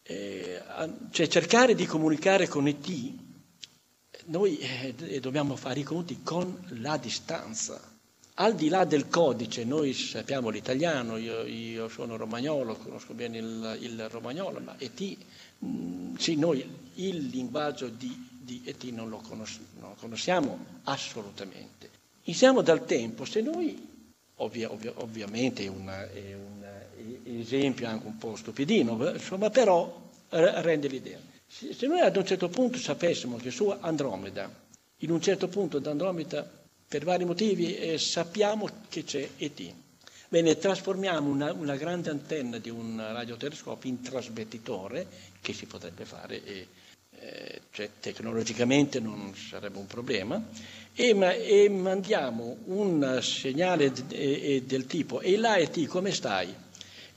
Eh, 0.03 0.63
cioè, 1.11 1.27
cercare 1.27 1.75
di 1.75 1.87
comunicare 1.87 2.49
con 2.49 2.67
ET, 2.67 2.89
noi 4.27 4.59
eh, 4.59 5.21
dobbiamo 5.21 5.57
fare 5.57 5.81
i 5.81 5.85
conti 5.85 6.21
con 6.23 6.67
la 6.81 6.97
distanza. 6.99 7.81
Al 8.35 8.55
di 8.55 8.69
là 8.69 8.85
del 8.85 9.09
codice, 9.09 9.65
noi 9.65 9.93
sappiamo 9.93 10.49
l'italiano, 10.49 11.17
io, 11.17 11.45
io 11.45 11.89
sono 11.89 12.17
romagnolo, 12.17 12.77
conosco 12.77 13.13
bene 13.13 13.39
il, 13.39 13.79
il 13.81 14.09
romagnolo, 14.09 14.61
ma 14.61 14.75
ET, 14.79 15.17
mh, 15.59 15.67
mm, 15.67 16.15
sì, 16.17 16.37
noi 16.37 16.67
il 16.95 17.27
linguaggio 17.27 17.89
di 17.89 18.30
di 18.51 18.63
ET 18.65 18.83
non 18.87 19.09
lo, 19.09 19.19
conos- 19.19 19.61
non 19.79 19.95
conosciamo 19.95 20.59
assolutamente. 20.85 21.89
Iniziamo 22.25 22.63
dal 22.63 22.85
tempo, 22.85 23.25
se 23.25 23.41
noi, 23.41 23.89
ovvia, 24.37 24.73
ovvia, 24.73 24.93
ovviamente 24.97 25.65
è, 25.65 25.69
una, 25.69 26.11
è 26.11 26.35
un 26.35 26.65
esempio 27.25 27.87
anche 27.87 28.07
un 28.07 28.19
po' 28.19 28.35
stupidino, 28.35 29.11
insomma, 29.13 29.51
però 29.51 30.09
rende 30.31 30.89
l'idea. 30.89 31.19
Se, 31.47 31.73
se 31.73 31.87
noi 31.87 32.01
ad 32.01 32.17
un 32.17 32.27
certo 32.27 32.49
punto 32.49 32.77
sapessimo 32.79 33.37
che 33.37 33.53
su 33.53 33.69
Andromeda, 33.69 34.51
in 34.99 35.11
un 35.11 35.21
certo 35.21 35.47
punto 35.49 35.79
d'Andromeda, 35.79 36.59
per 36.89 37.05
vari 37.05 37.25
motivi, 37.25 37.77
eh, 37.77 37.99
sappiamo 37.99 38.69
che 38.89 39.05
c'è 39.05 39.29
ET, 39.37 39.75
Bene, 40.31 40.57
trasformiamo 40.57 41.29
una, 41.29 41.53
una, 41.53 41.75
grande 41.75 42.09
antenna 42.09 42.59
di 42.59 42.71
un 42.71 42.97
radiotelescopio 42.99 43.91
in 43.91 44.01
trasmettitore, 44.01 45.05
che 45.41 45.53
si 45.53 45.67
potrebbe 45.67 46.05
fare 46.05 46.45
e 46.45 46.69
eh, 47.21 47.61
cioè 47.73 47.89
tecnologicamente 48.01 49.01
non 49.01 49.35
sarebbe 49.35 49.79
un 49.79 49.87
problema, 49.87 50.43
e, 50.95 51.15
ma, 51.15 51.33
e 51.33 51.69
mandiamo 51.69 52.57
un 52.67 53.19
segnale 53.23 53.91
d- 53.93 54.05
e, 54.13 54.63
del 54.67 54.87
tipo 54.87 55.21
e 55.21 55.37
l'AET 55.37 55.87
come 55.87 56.11
stai? 56.13 56.55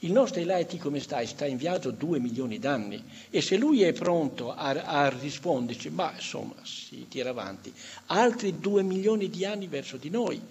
Il 0.04 0.12
nostro 0.12 0.42
ELAET 0.42 0.78
come 0.80 1.00
stai? 1.00 1.26
Sta 1.26 1.46
in 1.46 1.56
viaggio 1.56 1.92
due 1.92 2.20
milioni 2.20 2.60
d'anni 2.60 3.02
e 3.30 3.40
se 3.42 3.56
lui 3.56 3.84
è 3.84 3.94
pronto 3.94 4.52
a, 4.52 4.72
a 4.72 5.08
risponderci, 5.08 5.90
ma 5.92 6.12
insomma 6.14 6.56
si 6.64 7.06
tira 7.08 7.30
avanti, 7.30 7.72
altri 8.08 8.60
due 8.60 8.84
milioni 8.84 9.30
di 9.30 9.46
anni 9.46 9.68
verso 9.68 9.96
di 9.96 10.10
noi. 10.10 10.42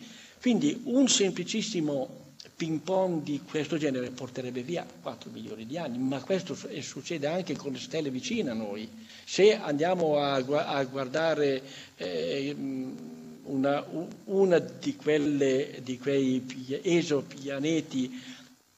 Quindi 0.41 0.81
un 0.85 1.07
semplicissimo 1.07 2.22
ping 2.63 2.79
pong 2.79 3.25
di 3.25 3.41
questo 3.45 3.77
genere 3.77 4.11
porterebbe 4.11 4.63
via 4.63 4.87
4 5.03 5.31
milioni 5.33 5.67
di 5.67 5.77
anni, 5.79 5.99
ma 5.99 6.23
questo 6.23 6.57
succede 6.81 7.27
anche 7.27 7.57
con 7.57 7.73
le 7.73 7.81
stelle 7.81 8.09
vicine 8.09 8.51
a 8.51 8.55
noi. 8.55 8.89
Se 9.25 9.57
andiamo 9.57 10.19
a, 10.19 10.35
a 10.35 10.85
guardare 10.85 11.61
eh, 11.97 12.55
una, 13.47 13.85
una 14.27 14.59
di, 14.61 14.95
quelle, 14.95 15.81
di 15.83 15.99
quei 15.99 16.45
esopianeti 16.85 18.23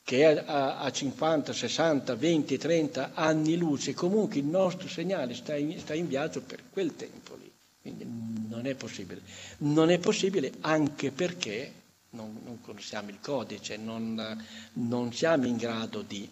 che 0.02 0.24
a, 0.42 0.78
a 0.78 0.90
50, 0.90 1.52
60, 1.52 2.14
20, 2.14 2.56
30 2.56 3.10
anni 3.12 3.54
luce, 3.58 3.92
comunque 3.92 4.38
il 4.38 4.46
nostro 4.46 4.88
segnale 4.88 5.34
sta 5.34 5.54
in, 5.56 5.78
sta 5.78 5.92
in 5.92 6.08
viaggio 6.08 6.40
per 6.40 6.62
quel 6.70 6.96
tempo 6.96 7.36
lì. 7.38 7.50
Quindi 7.82 8.06
non 8.48 8.64
è 8.64 8.74
possibile. 8.76 9.20
Non 9.58 9.90
è 9.90 9.98
possibile 9.98 10.52
anche 10.62 11.10
perché 11.10 11.82
non, 12.14 12.40
non 12.44 12.60
conosciamo 12.60 13.10
il 13.10 13.18
codice, 13.20 13.76
non, 13.76 14.44
non, 14.74 15.12
siamo 15.12 15.46
in 15.46 15.56
grado 15.56 16.02
di... 16.02 16.28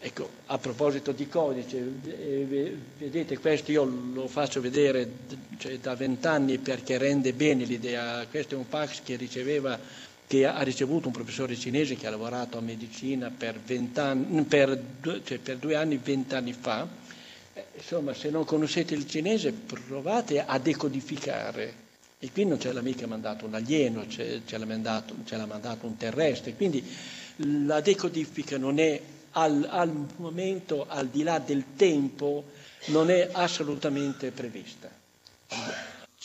Ecco, 0.00 0.30
a 0.46 0.58
proposito 0.58 1.10
di 1.10 1.28
codice, 1.28 1.78
eh, 2.04 2.76
vedete 2.98 3.36
questo 3.38 3.72
io 3.72 3.84
lo 3.84 4.28
faccio 4.28 4.60
vedere 4.60 5.10
cioè, 5.58 5.78
da 5.78 5.96
vent'anni 5.96 6.58
perché 6.58 6.98
rende 6.98 7.32
bene 7.32 7.64
l'idea. 7.64 8.24
Questo 8.30 8.54
è 8.54 8.58
un 8.58 8.64
fax 8.64 9.02
che 9.02 9.16
riceveva 9.16 9.78
che 10.28 10.46
ha 10.46 10.60
ricevuto 10.62 11.08
un 11.08 11.14
professore 11.14 11.56
cinese 11.56 11.96
che 11.96 12.06
ha 12.06 12.10
lavorato 12.10 12.58
a 12.58 12.60
medicina 12.60 13.32
per, 13.36 13.58
anni, 13.94 14.42
per, 14.44 14.82
cioè 15.24 15.38
per 15.38 15.56
due 15.56 15.74
anni, 15.74 15.96
vent'anni 15.96 16.52
fa. 16.52 16.86
Eh, 17.54 17.64
insomma, 17.76 18.14
se 18.14 18.30
non 18.30 18.44
conoscete 18.44 18.94
il 18.94 19.08
cinese, 19.08 19.52
provate 19.52 20.44
a 20.44 20.58
decodificare. 20.58 21.86
E 22.20 22.30
qui 22.32 22.44
non 22.44 22.58
ce 22.60 22.72
l'ha 22.72 22.80
mica 22.82 23.06
mandato 23.06 23.46
un 23.46 23.54
alieno, 23.54 24.06
ce, 24.08 24.42
ce, 24.44 24.58
l'ha 24.58 24.66
mandato, 24.66 25.14
ce 25.24 25.36
l'ha 25.36 25.46
mandato 25.46 25.86
un 25.86 25.96
terrestre. 25.96 26.54
Quindi 26.54 26.84
la 27.36 27.80
decodifica 27.80 28.58
non 28.58 28.78
è 28.78 29.00
al, 29.32 29.66
al 29.70 30.06
momento, 30.16 30.86
al 30.88 31.08
di 31.08 31.22
là 31.22 31.38
del 31.38 31.64
tempo, 31.76 32.44
non 32.86 33.10
è 33.10 33.28
assolutamente 33.32 34.30
prevista 34.32 34.90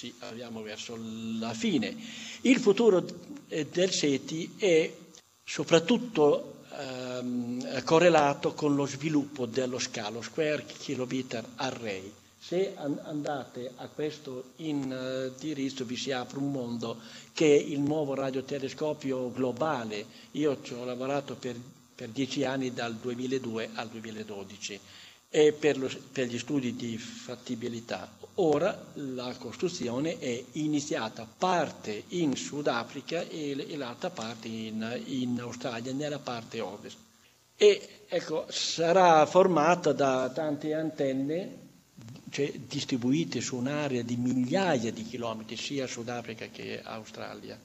ci 0.04 0.14
arriviamo 0.20 0.62
verso 0.62 0.98
la 1.40 1.54
fine. 1.54 1.96
Il 2.42 2.60
futuro 2.60 3.06
eh, 3.48 3.68
del 3.68 3.92
SETI 3.92 4.56
è 4.58 4.94
soprattutto 5.44 6.64
ehm, 6.78 7.84
correlato 7.84 8.54
con 8.54 8.76
lo 8.76 8.86
sviluppo 8.86 9.46
dello 9.46 9.80
scalo 9.80 10.22
Square 10.22 10.66
Kilobit 10.66 11.42
Array. 11.56 12.12
Se 12.46 12.74
andate 12.76 13.72
a 13.78 13.88
questo 13.88 14.52
indirizzo 14.58 15.86
vi 15.86 15.96
si 15.96 16.12
apre 16.12 16.40
un 16.40 16.52
mondo 16.52 16.98
che 17.32 17.46
è 17.46 17.58
il 17.58 17.80
nuovo 17.80 18.16
radiotelescopio 18.16 19.32
globale. 19.32 20.06
Io 20.32 20.62
ci 20.62 20.74
ho 20.74 20.84
lavorato 20.84 21.36
per, 21.36 21.56
per 21.96 22.10
dieci 22.10 22.44
anni 22.44 22.74
dal 22.74 22.96
2002 22.96 23.70
al 23.76 23.88
2012 23.88 24.78
e 25.30 25.54
per, 25.54 25.78
lo, 25.78 25.90
per, 26.12 26.28
gli 26.28 26.38
studi 26.38 26.76
di 26.76 26.98
fattibilità. 26.98 28.12
Ora 28.36 28.88
la 28.96 29.34
costruzione 29.40 30.20
è 30.20 30.44
iniziata 30.54 31.26
parte 31.38 32.04
in 32.10 32.36
Sudafrica 32.36 33.22
e, 33.22 33.56
e 33.70 33.78
l'altra 33.78 34.10
parte 34.10 34.50
in, 34.50 35.02
in, 35.06 35.40
Australia, 35.40 35.94
nella 35.94 36.20
parte 36.20 36.60
ovest. 36.60 36.98
E 37.56 38.04
ecco, 38.10 38.46
sarà 38.50 39.26
formata 39.26 39.94
da 39.94 40.30
tante 40.34 40.74
antenne 40.74 41.62
cioè, 42.34 42.52
distribuite 42.68 43.42
su 43.42 43.56
un'area 43.58 44.02
di 44.02 44.16
migliaia 44.16 44.92
di 44.92 45.04
chilometri, 45.04 45.56
sia 45.56 45.86
Sudafrica 45.86 46.48
che 46.48 46.82
Australia, 46.84 47.60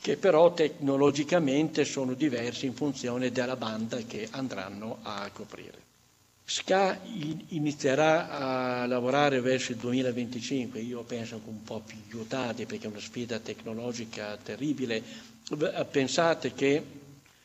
che 0.00 0.16
però 0.16 0.54
tecnologicamente 0.54 1.84
sono 1.84 2.14
diversi 2.14 2.64
in 2.64 2.72
funzione 2.72 3.30
della 3.30 3.56
banda 3.56 3.98
che 3.98 4.26
andranno 4.30 5.00
a 5.02 5.28
coprire. 5.30 5.88
SCA 6.42 6.98
inizierà 7.48 8.30
a 8.82 8.86
lavorare 8.86 9.42
verso 9.42 9.72
il 9.72 9.78
2025, 9.78 10.80
io 10.80 11.02
penso 11.02 11.36
che 11.44 11.50
un 11.50 11.62
po' 11.62 11.82
più 12.08 12.26
tardi 12.26 12.64
perché 12.64 12.86
è 12.86 12.90
una 12.90 13.00
sfida 13.00 13.38
tecnologica 13.38 14.34
terribile. 14.42 15.02
Pensate 15.90 16.54
che 16.54 16.82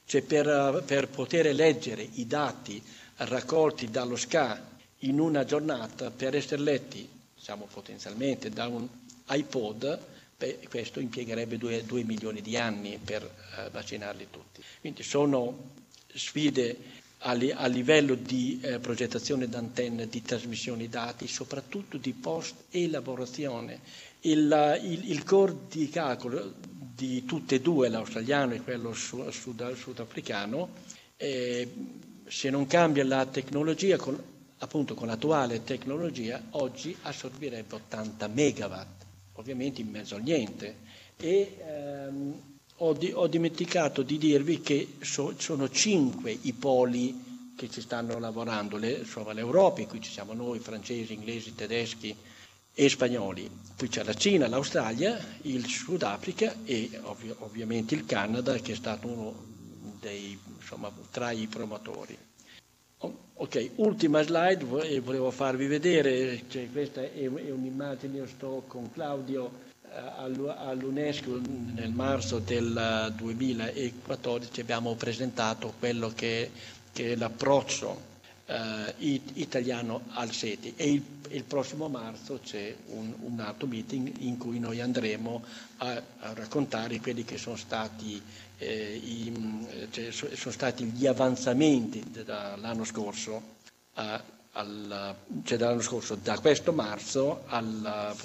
cioè 0.06 0.22
per, 0.22 0.84
per, 0.86 1.10
poter 1.10 1.54
leggere 1.54 2.08
i 2.13 2.26
dati 2.26 2.82
raccolti 3.18 3.89
dallo 3.89 4.15
SCA 4.15 4.74
in 5.08 5.20
una 5.20 5.44
giornata, 5.46 6.12
per 6.12 6.36
essere 6.36 6.62
letti 6.62 7.08
diciamo, 7.36 7.68
potenzialmente 7.72 8.50
da 8.50 8.68
un 8.68 8.88
iPod, 9.30 10.00
beh, 10.38 10.60
questo 10.70 11.00
impiegherebbe 11.00 11.58
2 11.58 12.04
milioni 12.04 12.41
di 12.41 12.58
anni 12.58 13.00
per 13.04 13.24
uh, 13.24 13.70
vaccinarli 13.72 14.28
tutti. 14.32 14.62
Quindi 14.80 15.04
sono 15.04 15.72
sfide 16.13 17.04
a, 17.20 17.34
livello 17.68 18.13
di 18.15 18.60
eh, 18.62 18.80
progettazione 18.80 19.48
d'antenne, 19.50 20.08
di 20.08 20.22
trasmissione 20.22 20.88
dati, 20.89 21.28
soprattutto 21.28 21.98
di 21.98 22.13
post-elaborazione. 22.13 23.80
Il, 24.22 24.80
il, 24.84 25.10
il, 25.12 25.24
core 25.24 25.56
di 25.70 25.89
calcolo 25.89 26.54
di 26.62 27.26
tutte 27.26 27.56
e 27.56 27.62
due, 27.62 27.89
l'australiano 27.89 28.54
e 28.54 28.62
quello 28.62 28.94
sud, 28.94 29.32
sudafricano, 29.74 30.70
eh, 31.18 31.72
se 32.28 32.50
non 32.50 32.68
cambia 32.68 33.04
la 33.04 33.26
tecnologia, 33.26 33.98
con, 33.98 34.22
appunto 34.60 34.94
con 34.96 35.08
l'attuale 35.08 35.63
tecnologia, 35.63 36.41
oggi 36.52 36.96
assorbirebbe 37.02 37.76
80 37.76 38.28
megawatt, 38.28 39.06
ovviamente 39.34 39.82
in 39.82 39.89
mezzo 39.89 40.15
al 40.15 40.24
niente. 40.24 40.78
E, 41.18 41.58
ehm, 41.60 42.41
ho, 42.78 42.94
di, 42.94 43.12
ho, 43.13 43.28
dimenticato 43.28 44.02
di 44.02 44.18
dirvi 44.18 44.62
che 44.62 44.98
so, 45.02 45.34
sono 45.38 45.70
cinque 45.70 46.38
i 46.41 46.54
poli 46.54 47.54
che 47.56 47.70
ci 47.70 47.80
stanno 47.82 48.20
lavorando, 48.20 48.78
Le, 48.78 48.91
insomma, 48.91 49.32
l'Europa, 49.32 49.86
cui 49.86 50.02
ci 50.02 50.12
siamo 50.12 50.34
noi, 50.34 50.60
francesi, 50.60 51.13
inglesi, 51.13 51.56
tedeschi 51.56 52.15
e 52.78 52.89
spagnoli, 52.89 53.50
poi 53.78 53.88
c'è 53.88 54.04
la 54.04 54.13
Cina, 54.13 54.50
l'Australia, 54.50 55.18
il 55.44 55.65
Sudafrica 55.65 56.56
e 56.65 56.89
ovvio, 57.04 57.38
ovviamente 57.39 57.96
il 57.96 58.06
Canada 58.06 58.54
che 58.56 58.74
è 58.74 58.76
stato 58.76 59.08
uno 59.08 59.34
dei, 60.02 60.38
insomma, 60.58 60.91
tra 61.10 61.32
i 61.32 61.48
promotori. 61.48 62.24
Ok, 63.38 63.72
ultima 63.76 64.22
slide, 64.22 64.63
volevo 65.02 65.30
farvi 65.32 65.68
vedere, 65.68 66.44
cioè, 66.48 66.70
questa 66.72 67.02
è, 67.02 67.26
un'immagine, 67.28 68.18
io 68.18 68.28
sto 68.28 68.63
con 68.68 68.91
Claudio 68.91 69.63
all'UNESCO 69.96 71.39
nel 71.74 71.91
marzo 71.91 72.39
del 72.39 73.13
2014 73.15 74.60
abbiamo 74.60 74.94
presentato 74.96 75.74
quello 75.80 76.12
che, 76.13 76.52
che 76.91 77.13
è 77.13 77.15
l'approccio 77.15 78.13
eh, 78.47 79.21
italiano 79.34 80.03
al 80.10 80.31
SETI 80.31 80.73
e 80.75 80.91
il, 80.91 81.03
il, 81.29 81.43
prossimo 81.43 81.88
marzo 81.88 82.39
c'è 82.43 82.75
un, 82.88 83.13
un, 83.21 83.39
altro 83.39 83.67
meeting 83.67 84.12
in 84.19 84.38
cui 84.38 84.60
noi 84.60 84.81
andremo 84.81 85.43
a, 85.77 86.01
a 86.19 86.34
raccontare 86.34 86.99
quelli 86.99 87.23
che 87.23 87.38
sono 87.38 87.55
stati, 87.55 88.21
eh, 88.58 88.95
i, 88.95 89.88
cioè, 89.89 90.12
sono 90.12 90.51
stati 90.51 90.86
gli 90.86 91.08
avanzamenti 91.08 92.03
dall'anno 92.23 92.84
scorso 92.84 93.41
a, 93.93 94.21
al, 94.53 95.15
cioè 95.43 95.58
dall'anno 95.58 95.81
scorso, 95.81 96.15
da 96.15 96.38
questo 96.39 96.71
marzo 96.71 97.43
al, 97.47 97.84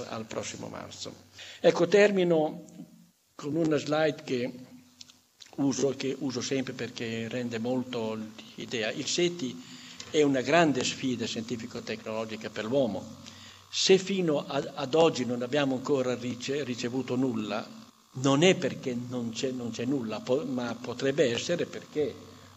al 0.08 0.24
prossimo 0.26 0.68
marzo. 0.68 1.28
Ecco, 1.60 1.88
termino 1.88 2.64
con 3.34 3.56
una 3.56 3.78
slide 3.78 4.22
che 4.22 4.52
uso, 5.56 5.94
che 5.96 6.14
uso 6.18 6.42
sempre 6.42 6.74
perché 6.74 7.26
rende 7.28 7.58
molto 7.58 8.18
l'idea. 8.56 8.90
Il 8.90 9.06
SETI 9.06 9.78
è 10.10 10.22
una 10.22 10.40
grande 10.40 10.82
sfida 10.84 11.26
scientifico-tecnologica 11.26 12.50
per 12.50 12.64
l'uomo. 12.64 13.16
Se 13.68 13.98
fino 13.98 14.44
ad, 14.46 14.70
ad 14.74 14.94
oggi 14.94 15.24
non 15.24 15.42
abbiamo 15.42 15.76
ancora 15.76 16.14
rice, 16.14 16.64
ricevuto 16.64 17.14
nulla, 17.14 17.66
non 18.12 18.42
è 18.42 18.56
perché 18.56 18.96
non 19.08 19.30
c'è, 19.30 19.50
non 19.52 19.70
c'è 19.70 19.84
nulla, 19.84 20.20
po- 20.20 20.44
ma 20.44 20.76
potrebbe 20.80 21.30
essere 21.30 21.66
perché 21.66 22.12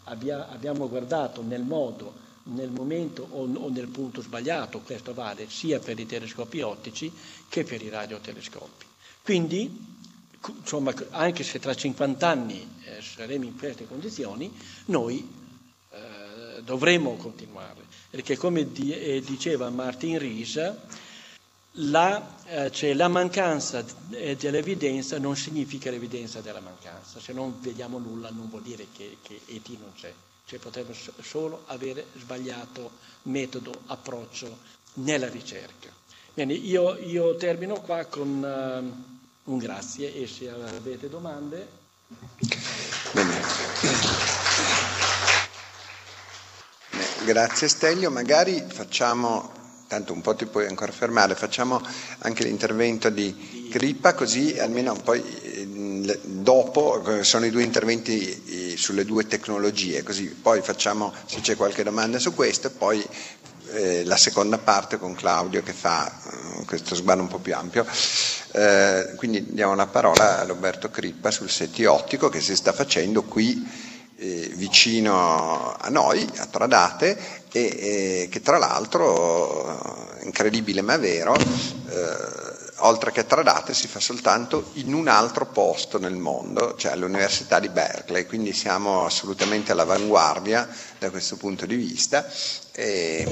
abbia, 0.05 0.49
abbiamo 0.49 0.89
guardato 0.89 1.43
nel 1.43 1.61
modo 1.63 2.21
nel 2.45 2.71
momento 2.71 3.25
o, 3.29 3.47
o, 3.53 3.69
nel 3.69 3.87
punto 3.87 4.21
sbagliato, 4.21 4.79
questo 4.81 5.13
vale 5.13 5.47
sia 5.49 5.79
per 5.79 5.97
i 5.99 6.05
telescopi 6.05 6.59
ottici 6.61 7.11
che 7.47 7.63
per 7.63 7.81
i 7.81 7.87
radiotelescopi. 7.89 8.85
Quindi, 9.21 10.01
insomma, 10.59 10.93
anche 11.11 11.43
se 11.43 11.59
tra 11.59 11.73
50 11.73 12.27
anni 12.27 12.67
eh, 12.83 13.01
saremo 13.01 13.45
in 13.45 13.57
queste 13.57 13.87
condizioni, 13.87 14.51
noi 14.85 15.42
dovremo 16.64 17.16
continuare, 17.16 17.82
perché 18.09 18.38
come 18.38 18.68
eh, 18.74 19.22
diceva 19.26 19.70
Martin 19.70 20.20
Ries, 20.20 20.74
la, 21.78 22.36
eh, 22.45 22.72
cioè, 22.72 22.93
la 22.93 23.07
mancanza 23.07 23.84
eh, 24.11 24.36
dell'evidenza 24.36 25.18
non 25.18 25.36
significa 25.36 25.89
l'evidenza 25.89 26.41
della 26.41 26.59
mancanza, 26.59 27.20
se 27.20 27.34
non 27.34 27.55
vediamo 27.59 27.97
nulla 27.97 28.30
non 28.30 28.49
vuol 28.49 28.61
dire 28.61 28.88
che, 28.95 29.18
che 29.22 29.41
ET 29.47 29.68
non 29.70 29.91
c'è 29.95 30.14
cioè 30.45 30.59
potrebbe 30.59 30.93
solo 31.22 31.64
avere 31.68 32.07
sbagliato 32.18 32.91
metodo, 33.24 33.72
approccio 33.88 34.57
nella 34.95 35.30
ricerca. 35.30 35.88
Bene, 36.34 36.53
io, 36.53 36.97
io 36.97 37.36
termino 37.38 37.80
qua 37.80 38.05
con 38.05 38.28
uh, 39.45 39.51
un 39.51 39.57
grazie 39.57 40.14
e 40.14 40.28
se 40.28 40.49
avete 40.49 41.07
domande 41.09 41.82
Bene. 43.14 45.02
Grazie 47.26 47.69
Stelio, 47.69 48.11
magari 48.11 48.65
facciamo, 48.67 49.49
tanto 49.88 50.11
un 50.11 50.19
po' 50.19 50.36
ti 50.36 50.45
puoi 50.45 50.67
ancora 50.67 50.91
fermare, 50.91 51.36
facciamo 51.36 51.82
anche 52.19 52.43
l'intervento 52.43 53.09
di 53.09 53.69
Crippa 53.71 54.13
così 54.13 54.59
almeno 54.59 54.93
poi 54.93 55.24
eh, 55.41 56.19
dopo 56.21 57.01
eh, 57.05 57.24
sono 57.24 57.45
i 57.45 57.49
due 57.49 57.63
interventi 57.63 58.76
sulle 58.76 59.05
due 59.05 59.26
tecnologie, 59.26 60.03
così 60.03 60.26
poi 60.26 60.61
facciamo 60.61 61.13
se 61.26 61.39
c'è 61.39 61.55
qualche 61.55 61.84
domanda 61.84 62.19
su 62.19 62.34
questo 62.36 62.67
e 62.67 62.71
poi 62.71 63.07
eh, 63.71 64.03
la 64.03 64.17
seconda 64.17 64.57
parte 64.57 64.97
con 64.97 65.15
Claudio 65.15 65.63
che 65.63 65.74
fa 65.74 66.11
eh, 66.59 66.65
questo 66.65 66.93
sguardo 66.93 67.24
un 67.24 67.30
po' 67.30 67.39
più 67.39 67.55
ampio. 67.55 67.86
Eh, 68.51 69.13
quindi 69.15 69.45
diamo 69.53 69.76
la 69.76 69.88
parola 69.88 70.41
a 70.41 70.43
Roberto 70.43 70.89
Crippa 70.89 71.32
sul 71.32 71.49
SETI 71.49 71.86
ottico 71.86 72.28
che 72.28 72.41
si 72.41 72.53
sta 72.53 72.74
facendo 72.74 73.24
qui 73.24 73.91
eh, 74.24 74.51
vicino 74.55 75.76
a 75.78 75.89
noi, 75.89 76.26
a 76.38 76.45
Tradate, 76.45 77.41
e 77.51 78.30
che 78.32 78.41
tra 78.41 78.57
l'altro, 78.57 80.09
incredibile 80.24 80.82
ma 80.82 80.95
vero, 80.97 81.36
eh, 81.36 82.51
oltre 82.78 83.11
che 83.11 83.19
a 83.19 83.26
Tradate 83.26 83.74
si 83.74 83.88
fa 83.88 83.99
soltanto 83.99 84.69
in 84.74 84.93
un 84.93 85.09
altro 85.09 85.45
posto 85.47 85.99
nel 85.99 86.15
mondo, 86.15 86.76
cioè 86.78 86.93
all'Università 86.93 87.59
di 87.59 87.67
Berkeley, 87.67 88.26
quindi 88.26 88.53
siamo 88.53 89.05
assolutamente 89.05 89.74
all'avanguardia 89.74 90.67
da 90.97 91.09
questo 91.09 91.36
punto 91.36 91.65
di 91.65 91.76
vista. 91.76 92.26
E, 92.71 93.28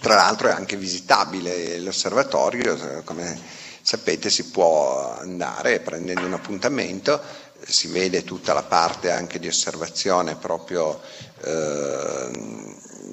tra 0.00 0.14
l'altro 0.14 0.48
è 0.48 0.52
anche 0.52 0.76
visitabile 0.76 1.78
l'osservatorio, 1.80 3.02
come 3.04 3.38
sapete 3.82 4.30
si 4.30 4.46
può 4.46 5.16
andare 5.16 5.80
prendendo 5.80 6.26
un 6.26 6.32
appuntamento, 6.32 7.20
si 7.72 7.88
vede 7.88 8.22
tutta 8.24 8.52
la 8.52 8.62
parte 8.62 9.10
anche 9.10 9.38
di 9.38 9.48
osservazione 9.48 10.36
proprio 10.36 11.00
eh, 11.44 12.30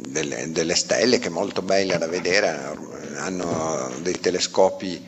delle, 0.08 0.52
delle, 0.52 0.76
stelle 0.76 1.20
che 1.20 1.28
è 1.28 1.32
molto 1.32 1.62
bella 1.62 1.98
da 1.98 2.08
vedere, 2.08 2.76
hanno 3.18 3.92
dei 4.02 4.20
telescopi 4.20 5.06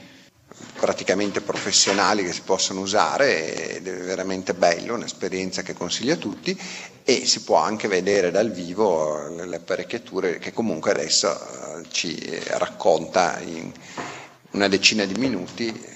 praticamente 0.80 1.42
professionali 1.42 2.24
che 2.24 2.34
si 2.34 2.42
possono 2.42 2.82
usare 2.82 3.76
ed 3.76 3.88
è 3.88 3.94
veramente 3.98 4.54
bello, 4.54 4.96
un'esperienza 4.96 5.62
che 5.62 5.74
consiglio 5.74 6.14
a 6.14 6.18
tutti 6.18 6.60
e 7.04 7.26
si 7.26 7.42
può 7.42 7.58
anche 7.58 7.88
vedere 7.88 8.32
dal 8.32 8.52
vivo 8.52 9.28
le 9.30 9.56
apparecchiature 9.56 10.38
che 10.40 10.54
comunque 10.54 10.92
adesso 10.92 11.30
eh, 11.34 11.86
ci 11.92 12.40
racconta 12.48 13.40
in 13.42 13.72
una 14.52 14.68
decina 14.68 15.06
di 15.06 15.14
minuti 15.16 15.94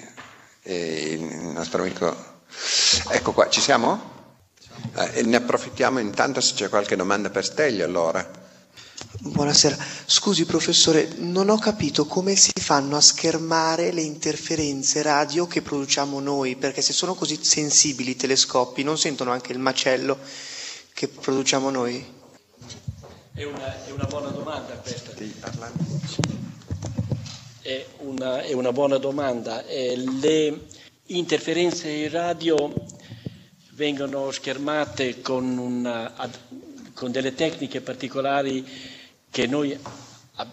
il 0.64 1.20
nostro 1.52 1.82
amico. 1.82 2.29
Ecco 3.10 3.32
qua, 3.32 3.48
ci 3.48 3.60
siamo? 3.60 4.18
Eh, 4.96 5.22
ne 5.22 5.36
approfittiamo 5.36 5.98
intanto 5.98 6.40
se 6.40 6.54
c'è 6.54 6.68
qualche 6.68 6.96
domanda 6.96 7.30
per 7.30 7.44
Stelio 7.44 7.84
allora. 7.84 8.38
Buonasera, 9.22 9.76
scusi 10.06 10.44
professore, 10.44 11.08
non 11.18 11.48
ho 11.48 11.58
capito 11.58 12.06
come 12.06 12.36
si 12.36 12.52
fanno 12.58 12.96
a 12.96 13.00
schermare 13.00 13.92
le 13.92 14.02
interferenze 14.02 15.02
radio 15.02 15.46
che 15.46 15.62
produciamo 15.62 16.20
noi, 16.20 16.56
perché 16.56 16.80
se 16.82 16.92
sono 16.92 17.14
così 17.14 17.38
sensibili 17.42 18.12
i 18.12 18.16
telescopi 18.16 18.82
non 18.82 18.98
sentono 18.98 19.30
anche 19.32 19.52
il 19.52 19.58
macello 19.58 20.18
che 20.92 21.08
produciamo 21.08 21.70
noi? 21.70 22.04
È 23.32 23.44
una, 23.44 23.84
è 23.86 23.90
una 23.90 24.04
buona 24.04 24.28
domanda 24.28 24.74
questa. 24.76 25.12
È 27.62 27.86
una, 27.98 28.42
è 28.42 28.52
una 28.52 28.72
buona 28.72 28.98
domanda. 28.98 29.64
Eh, 29.66 29.96
le 29.96 30.66
interferenze 31.16 32.08
radio 32.08 32.72
vengono 33.72 34.30
schermate 34.30 35.20
con, 35.20 35.56
una, 35.58 36.12
con 36.94 37.10
delle 37.10 37.34
tecniche 37.34 37.80
particolari 37.80 38.66
che 39.30 39.46
noi 39.46 39.78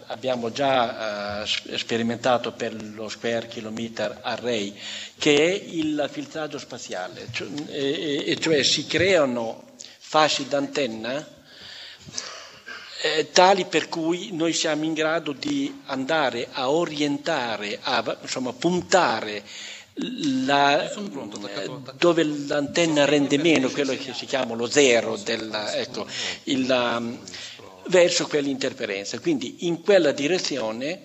abbiamo 0.06 0.50
già 0.50 1.42
uh, 1.42 1.76
sperimentato 1.76 2.52
per 2.52 2.74
lo 2.94 3.08
Square 3.08 3.48
Kilometer 3.48 4.18
Array, 4.22 4.74
che 5.18 5.36
è 5.36 5.64
il 5.72 6.08
filtraggio 6.10 6.58
spaziale, 6.58 7.28
cioè, 7.32 7.48
e, 7.68 8.24
e 8.26 8.36
cioè 8.38 8.62
si 8.62 8.86
creano 8.86 9.64
fasci 9.98 10.46
d'antenna 10.48 11.26
eh, 13.02 13.30
tali 13.30 13.64
per 13.66 13.88
cui 13.88 14.30
noi 14.32 14.52
siamo 14.52 14.84
in 14.84 14.92
grado 14.92 15.32
di 15.32 15.82
andare 15.86 16.48
a 16.50 16.70
orientare, 16.70 17.78
a 17.80 18.18
insomma, 18.22 18.52
puntare 18.52 19.42
la, 20.46 20.90
dove 21.96 22.24
l'antenna 22.24 23.04
rende 23.04 23.38
meno 23.38 23.68
quello 23.70 23.96
che 23.96 24.12
si 24.12 24.26
chiama 24.26 24.54
lo 24.54 24.66
zero, 24.66 25.16
della, 25.16 25.74
ecco, 25.74 26.06
il, 26.44 27.18
verso 27.88 28.26
quell'interferenza. 28.26 29.18
Quindi 29.18 29.66
in 29.66 29.80
quella 29.82 30.12
direzione, 30.12 31.02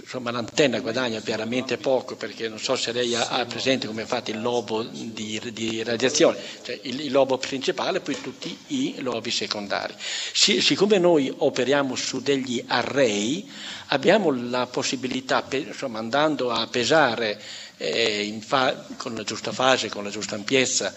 insomma 0.00 0.30
l'antenna 0.30 0.80
guadagna 0.80 1.20
chiaramente 1.20 1.76
poco 1.76 2.16
perché 2.16 2.48
non 2.48 2.58
so 2.58 2.76
se 2.76 2.92
lei 2.92 3.14
ha, 3.14 3.28
ha 3.28 3.44
presente 3.44 3.86
come 3.86 4.02
è 4.02 4.06
fatto 4.06 4.30
il 4.30 4.40
lobo 4.40 4.82
di, 4.82 5.40
di 5.52 5.82
radiazione, 5.82 6.38
cioè 6.62 6.78
il, 6.82 7.00
il, 7.00 7.12
lobo 7.12 7.36
principale 7.38 7.98
e 7.98 8.00
poi 8.00 8.20
tutti 8.20 8.56
i 8.68 8.96
lobi 8.98 9.30
secondari. 9.30 9.94
Si, 9.98 10.60
siccome 10.60 10.98
noi 10.98 11.32
operiamo 11.36 11.94
su 11.94 12.20
degli 12.20 12.62
array, 12.66 13.48
abbiamo 13.88 14.30
la 14.30 14.66
possibilità, 14.66 15.44
insomma 15.50 15.98
andando 15.98 16.50
a 16.50 16.66
pesare 16.66 17.40
eh, 17.78 18.38
fa, 18.40 18.86
con 18.96 19.14
la 19.14 19.22
giusta 19.22 19.52
fase, 19.52 19.88
con 19.88 20.04
la 20.04 20.10
giusta 20.10 20.34
ampiezza, 20.34 20.94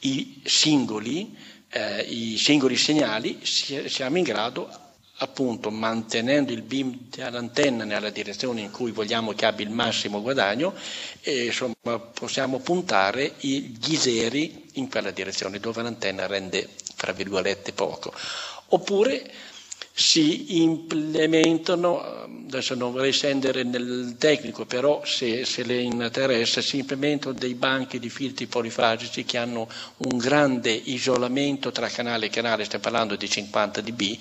i 0.00 0.40
singoli, 0.44 1.36
eh, 1.70 2.02
i 2.02 2.36
singoli 2.38 2.76
segnali, 2.76 3.40
siamo 3.42 4.16
in 4.18 4.24
grado, 4.24 4.68
appunto, 5.20 5.70
mantenendo 5.70 6.52
il 6.52 6.62
beam 6.62 7.08
dell'antenna 7.10 7.84
nella 7.84 8.10
direzione 8.10 8.60
in 8.60 8.70
cui 8.70 8.92
vogliamo 8.92 9.32
che 9.32 9.46
abbia 9.46 9.64
il 9.64 9.72
massimo 9.72 10.22
guadagno, 10.22 10.74
e, 11.20 11.46
insomma, 11.46 11.98
possiamo 12.12 12.58
puntare 12.60 13.34
gli 13.40 13.96
zeri 13.96 14.70
in 14.74 14.88
quella 14.88 15.10
direzione 15.10 15.58
dove 15.58 15.82
l'antenna 15.82 16.26
rende, 16.26 16.68
fra 16.94 17.12
virgolette, 17.12 17.72
poco. 17.72 18.12
Oppure 18.70 19.28
si 19.98 20.62
implementano, 20.62 22.00
adesso 22.46 22.76
non 22.76 22.92
vorrei 22.92 23.10
scendere 23.10 23.64
nel 23.64 24.14
tecnico, 24.16 24.64
però 24.64 25.04
se, 25.04 25.44
se, 25.44 25.64
le 25.64 25.80
interessa, 25.80 26.60
si 26.62 26.78
implementano 26.78 27.34
dei 27.36 27.54
banchi 27.54 27.98
di 27.98 28.08
filtri 28.08 28.46
polifragici 28.46 29.24
che 29.24 29.38
hanno 29.38 29.68
un 29.96 30.16
grande 30.16 30.70
isolamento 30.70 31.72
tra 31.72 31.88
canale 31.88 32.26
e 32.26 32.30
canale, 32.30 32.64
stiamo 32.64 32.84
parlando 32.84 33.16
di 33.16 33.28
50 33.28 33.80
dB, 33.80 34.16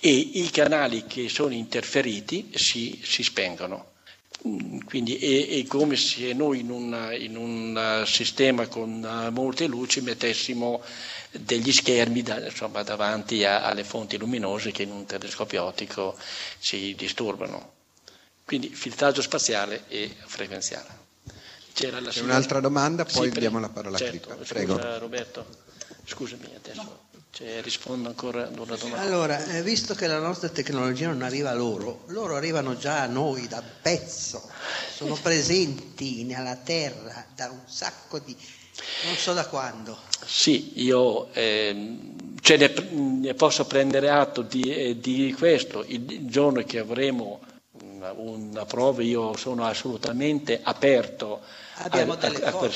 e 0.00 0.10
i 0.10 0.50
canali 0.50 1.04
che 1.06 1.28
sono 1.28 1.54
interferiti 1.54 2.50
si, 2.56 2.98
si 3.00 3.22
spengono. 3.22 3.86
Quindi 4.84 5.16
è, 5.16 5.60
è, 5.60 5.66
come 5.68 5.94
se 5.94 6.32
noi 6.32 6.58
in, 6.58 6.70
una, 6.70 7.14
in 7.14 7.36
un 7.36 8.02
sistema 8.04 8.66
con 8.66 9.28
molte 9.32 9.66
luci 9.68 10.00
mettessimo 10.00 10.82
degli 11.30 11.72
schermi 11.72 12.22
da, 12.22 12.44
insomma, 12.44 12.82
davanti 12.82 13.44
a, 13.44 13.62
alle 13.64 13.84
fonti 13.84 14.16
luminose 14.18 14.72
che 14.72 14.82
in 14.82 14.90
un 14.90 15.04
telescopio 15.06 15.64
ottico 15.64 16.16
ci 16.58 16.94
disturbano. 16.94 17.78
Quindi 18.44 18.68
filtraggio 18.68 19.22
spaziale 19.22 19.84
e 19.88 20.12
frequenziale. 20.26 21.08
C'era 21.72 22.00
C'è 22.00 22.10
signora... 22.10 22.32
un'altra 22.32 22.60
domanda, 22.60 23.04
poi 23.04 23.30
sì, 23.30 23.38
diamo 23.38 23.60
la 23.60 23.68
parola 23.68 23.96
certo, 23.96 24.30
a 24.30 24.34
Crippa. 24.34 24.52
Prego. 24.52 24.74
Scusa, 24.74 24.98
Roberto, 24.98 25.46
scusami 26.04 26.48
adesso. 26.56 26.82
No. 26.82 27.08
Cioè, 27.32 27.62
rispondo 27.62 28.08
ancora 28.08 28.48
ad 28.48 28.58
una 28.58 28.74
domanda. 28.74 29.00
Allora, 29.02 29.44
eh, 29.44 29.62
visto 29.62 29.94
che 29.94 30.08
la 30.08 30.18
nostra 30.18 30.48
tecnologia 30.48 31.06
non 31.06 31.22
arriva 31.22 31.50
a 31.50 31.54
loro, 31.54 32.02
loro 32.08 32.34
arrivano 32.34 32.76
già 32.76 33.02
a 33.02 33.06
noi 33.06 33.46
da 33.46 33.62
pezzo, 33.62 34.50
sono 34.92 35.14
presenti 35.22 36.24
nella 36.24 36.56
Terra 36.56 37.24
da 37.32 37.48
un 37.50 37.60
sacco 37.66 38.18
di 38.18 38.36
non 39.04 39.16
so 39.16 39.32
da 39.32 39.46
quando. 39.46 39.98
Sì, 40.24 40.72
io 40.82 41.32
eh, 41.32 41.98
cioè 42.40 42.56
ne, 42.56 42.72
ne, 42.92 43.34
posso 43.34 43.64
prendere 43.66 44.10
atto 44.10 44.42
di, 44.42 44.62
eh, 44.74 44.98
di, 45.00 45.34
questo. 45.36 45.84
Il 45.86 46.26
giorno 46.28 46.62
che 46.64 46.78
avremo 46.78 47.40
una, 47.82 48.12
una 48.12 48.64
prova 48.64 49.02
io 49.02 49.36
sono 49.36 49.64
assolutamente 49.66 50.60
aperto 50.62 51.40
Abbiamo 51.76 52.12
a, 52.12 52.16
delle 52.16 52.44
a, 52.44 52.50
a 52.58 52.70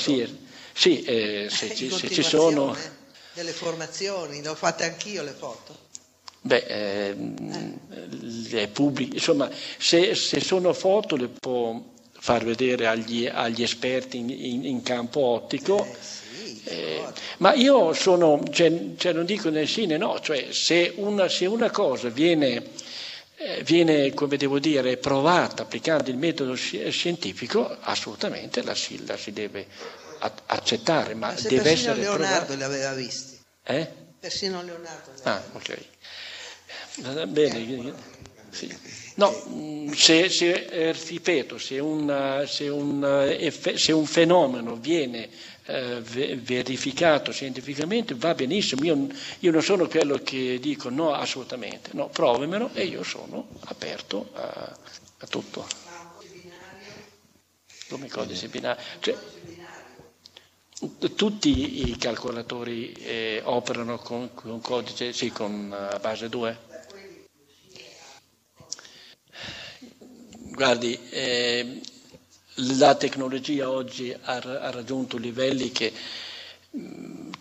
Sì, 0.73 1.03
eh, 1.03 1.47
se, 1.49 1.73
ci, 1.75 1.89
se 1.89 2.09
ci 2.09 2.23
sono... 2.23 2.75
Delle 3.33 3.51
formazioni, 3.51 4.39
ne 4.39 4.47
ho 4.47 4.55
fatte 4.55 4.85
anch'io 4.85 5.21
le 5.21 5.31
foto. 5.37 5.83
Beh, 6.41 6.63
ehm, 6.67 7.79
le 8.49 8.67
pubbliche, 8.67 9.15
insomma, 9.15 9.49
se, 9.77 10.13
se 10.15 10.39
sono 10.39 10.73
foto 10.73 11.15
le 11.15 11.27
può 11.27 11.81
far 12.25 12.43
vedere 12.43 12.87
agli, 12.87 13.27
agli 13.31 13.61
esperti 13.61 14.17
in, 14.17 14.31
in, 14.31 14.65
in, 14.65 14.81
campo 14.81 15.19
ottico. 15.19 15.85
Eh, 15.85 16.73
eh, 16.73 17.03
ma 17.37 17.53
io 17.53 17.93
sono, 17.93 18.41
cioè, 18.51 18.95
cioè 18.97 19.13
non 19.13 19.25
dico 19.25 19.51
sì 19.67 19.85
né 19.85 19.97
no, 19.97 20.19
cioè 20.19 20.47
se 20.51 20.93
una, 20.95 21.29
se 21.29 21.45
una 21.45 21.69
cosa 21.69 22.09
viene, 22.09 22.63
eh, 23.35 23.61
viene, 23.61 24.11
come 24.15 24.37
devo 24.37 24.57
dire, 24.57 24.97
provata 24.97 25.61
applicando 25.61 26.09
il 26.09 26.17
metodo 26.17 26.55
scientifico, 26.55 27.77
assolutamente 27.81 28.63
la 28.63 28.73
si, 28.73 29.05
la 29.05 29.17
si 29.17 29.31
deve 29.31 29.67
accettare, 30.47 31.13
ma, 31.13 31.27
Ma 31.27 31.37
se 31.37 31.49
deve 31.49 31.61
persino 31.61 31.91
essere 31.91 32.07
Leonardo 32.07 32.45
provato. 32.45 32.55
li 32.55 32.63
aveva 32.63 32.93
visti. 32.93 33.39
Eh? 33.65 33.87
Persino 34.19 34.63
Leonardo 34.63 35.11
Ah, 35.21 35.43
ok. 35.51 35.77
Eh, 37.05 37.27
Bene, 37.27 37.93
sì. 38.49 39.04
No, 39.17 39.31
se, 39.95 40.29
se, 40.29 40.65
eh, 40.67 40.91
ripeto, 40.91 41.57
se 41.57 41.79
un, 41.79 42.43
se 42.47 42.67
un, 42.67 43.01
eh, 43.29 43.49
se 43.51 43.93
un 43.93 44.05
fenomeno 44.05 44.75
viene 44.75 45.29
eh, 45.67 46.01
ve- 46.01 46.35
verificato 46.35 47.31
scientificamente 47.31 48.13
va 48.15 48.33
benissimo, 48.35 48.83
io, 48.83 49.07
io 49.39 49.51
non 49.51 49.63
sono 49.63 49.87
quello 49.87 50.17
che 50.17 50.59
dico 50.59 50.89
no 50.89 51.13
assolutamente, 51.13 51.91
no, 51.93 52.09
provemelo 52.09 52.71
e 52.73 52.83
io 52.83 53.03
sono 53.03 53.47
aperto 53.65 54.29
a, 54.33 54.77
a 55.19 55.27
tutto. 55.27 55.65
Come 57.87 58.09
codice 58.09 58.47
binario. 58.49 58.83
Cioè, 58.99 59.15
tutti 61.15 61.89
i 61.89 61.97
calcolatori 61.97 62.91
eh, 62.91 63.41
operano 63.45 63.97
con, 63.99 64.33
con 64.33 64.59
codice, 64.59 65.13
sì, 65.13 65.31
con 65.31 65.69
base 66.01 66.27
2? 66.27 66.74
Guardi, 70.55 70.97
eh, 71.09 71.81
la 72.77 72.95
tecnologia 72.95 73.69
oggi 73.69 74.15
ha, 74.21 74.35
ha 74.35 74.69
raggiunto 74.71 75.17
livelli 75.17 75.69
che 75.73 75.91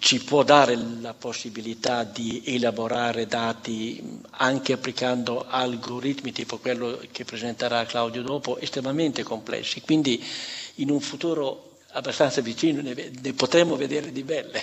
ci 0.01 0.23
può 0.25 0.43
dare 0.43 0.77
la 1.01 1.15
possibilità 1.15 2.03
di 2.03 2.43
elaborare 2.45 3.27
dati 3.29 4.03
anche 4.31 4.73
applicando 4.73 5.47
algoritmi 5.49 6.33
tipo 6.33 6.59
quello 6.59 7.01
che 7.13 7.25
presenterà 7.25 7.85
Claudio 7.87 8.23
dopo, 8.23 8.59
estremamente 8.59 9.23
complessi. 9.23 9.81
Quindi 9.81 10.21
in 10.77 10.91
un 10.91 10.99
futuro 11.01 11.77
abbastanza 11.93 12.41
vicino 12.41 12.83
ne, 12.83 13.13
ne 13.23 13.33
potremo 13.33 13.77
vedere 13.77 14.11
di 14.11 14.25
belle. 14.25 14.61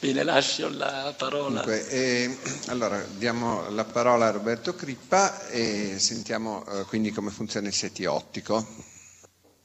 Ve 0.00 0.12
ne 0.12 0.22
lascio 0.22 0.68
la 0.70 1.14
parola. 1.16 1.60
Dunque, 1.60 1.88
eh, 1.88 2.36
allora 2.68 3.04
diamo 3.16 3.68
la 3.70 3.84
parola 3.84 4.26
a 4.26 4.30
Roberto 4.30 4.74
Crippa 4.74 5.46
e 5.48 5.96
sentiamo 5.98 6.64
eh, 6.66 6.82
quindi 6.84 7.10
come 7.10 7.30
funziona 7.30 7.68
il 7.68 7.74
SETI 7.74 8.06
ottico. 8.06 8.66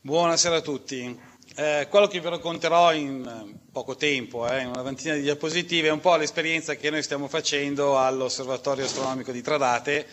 Buonasera 0.01 0.57
a 0.57 0.61
tutti. 0.61 1.29
Eh, 1.55 1.87
quello 1.89 2.07
che 2.07 2.19
vi 2.19 2.29
racconterò 2.29 2.93
in 2.93 3.25
eh, 3.25 3.59
poco 3.71 3.95
tempo, 3.95 4.49
eh, 4.49 4.61
in 4.61 4.67
una 4.67 4.81
ventina 4.81 5.13
di 5.15 5.21
diapositive, 5.21 5.89
è 5.89 5.91
un 5.91 5.99
po' 5.99 6.15
l'esperienza 6.15 6.75
che 6.75 6.89
noi 6.89 7.03
stiamo 7.03 7.27
facendo 7.27 7.99
all'Osservatorio 7.99 8.85
Astronomico 8.85 9.31
di 9.31 9.41
Tradate 9.41 10.05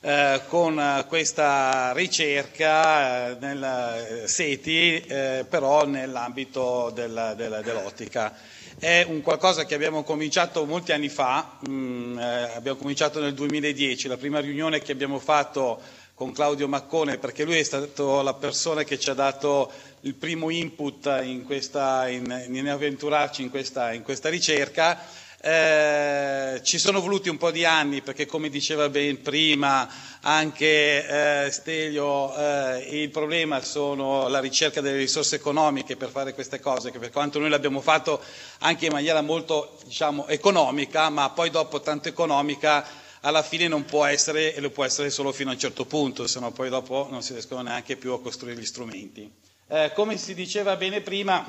eh, 0.00 0.40
con 0.48 0.78
eh, 0.78 1.04
questa 1.06 1.92
ricerca 1.92 3.28
eh, 3.30 3.36
nel 3.40 4.24
SETI, 4.26 5.00
eh, 5.06 5.46
però 5.48 5.84
nell'ambito 5.86 6.90
del- 6.94 7.34
del- 7.36 7.60
dell'ottica. 7.64 8.34
È 8.78 9.04
un 9.08 9.20
qualcosa 9.22 9.64
che 9.64 9.74
abbiamo 9.74 10.02
cominciato 10.02 10.64
molti 10.64 10.92
anni 10.92 11.08
fa, 11.08 11.58
mm, 11.68 12.18
eh, 12.18 12.24
abbiamo 12.54 12.78
cominciato 12.78 13.20
nel 13.20 13.34
2010, 13.34 14.08
la 14.08 14.16
prima 14.16 14.40
riunione 14.40 14.80
che 14.80 14.92
abbiamo 14.92 15.18
fatto 15.18 15.80
con 16.14 16.32
Claudio 16.32 16.68
Maccone, 16.68 17.18
perché 17.18 17.44
lui 17.44 17.58
è 17.58 17.62
stato 17.62 18.22
la 18.22 18.34
persona 18.34 18.82
che 18.84 18.98
ci 18.98 19.10
ha 19.10 19.14
dato 19.14 19.70
il 20.00 20.14
primo 20.14 20.50
input 20.50 21.20
in, 21.22 21.44
questa, 21.44 22.08
in, 22.08 22.46
in 22.48 22.68
avventurarci 22.68 23.42
in 23.42 23.50
questa, 23.50 23.92
in 23.92 24.02
questa 24.02 24.28
ricerca. 24.28 24.98
Eh, 25.44 26.60
ci 26.62 26.78
sono 26.78 27.00
voluti 27.00 27.28
un 27.28 27.36
po' 27.36 27.50
di 27.50 27.64
anni 27.64 28.00
perché, 28.00 28.26
come 28.26 28.48
diceva 28.48 28.88
ben 28.88 29.20
prima 29.22 29.88
anche 30.20 31.46
eh, 31.46 31.50
Stelio, 31.50 32.32
eh, 32.36 32.86
il 33.02 33.10
problema 33.10 33.60
sono 33.60 34.28
la 34.28 34.38
ricerca 34.38 34.80
delle 34.80 34.98
risorse 34.98 35.34
economiche 35.34 35.96
per 35.96 36.10
fare 36.10 36.32
queste 36.32 36.60
cose, 36.60 36.92
che 36.92 37.00
per 37.00 37.10
quanto 37.10 37.40
noi 37.40 37.48
l'abbiamo 37.48 37.80
fatto 37.80 38.22
anche 38.60 38.86
in 38.86 38.92
maniera 38.92 39.20
molto 39.20 39.78
diciamo, 39.84 40.28
economica, 40.28 41.08
ma 41.10 41.30
poi 41.30 41.50
dopo 41.50 41.80
tanto 41.80 42.08
economica 42.08 42.86
alla 43.22 43.42
fine 43.42 43.66
non 43.66 43.84
può 43.84 44.04
essere 44.04 44.54
e 44.54 44.60
lo 44.60 44.70
può 44.70 44.84
essere 44.84 45.10
solo 45.10 45.32
fino 45.32 45.50
a 45.50 45.54
un 45.54 45.58
certo 45.58 45.86
punto, 45.86 46.28
se 46.28 46.38
no 46.38 46.52
poi 46.52 46.68
dopo 46.68 47.08
non 47.10 47.20
si 47.20 47.32
riescono 47.32 47.62
neanche 47.62 47.96
più 47.96 48.12
a 48.12 48.20
costruire 48.22 48.60
gli 48.60 48.64
strumenti. 48.64 49.28
Eh, 49.66 49.90
come 49.92 50.16
si 50.18 50.34
diceva 50.34 50.76
bene 50.76 51.00
prima, 51.00 51.44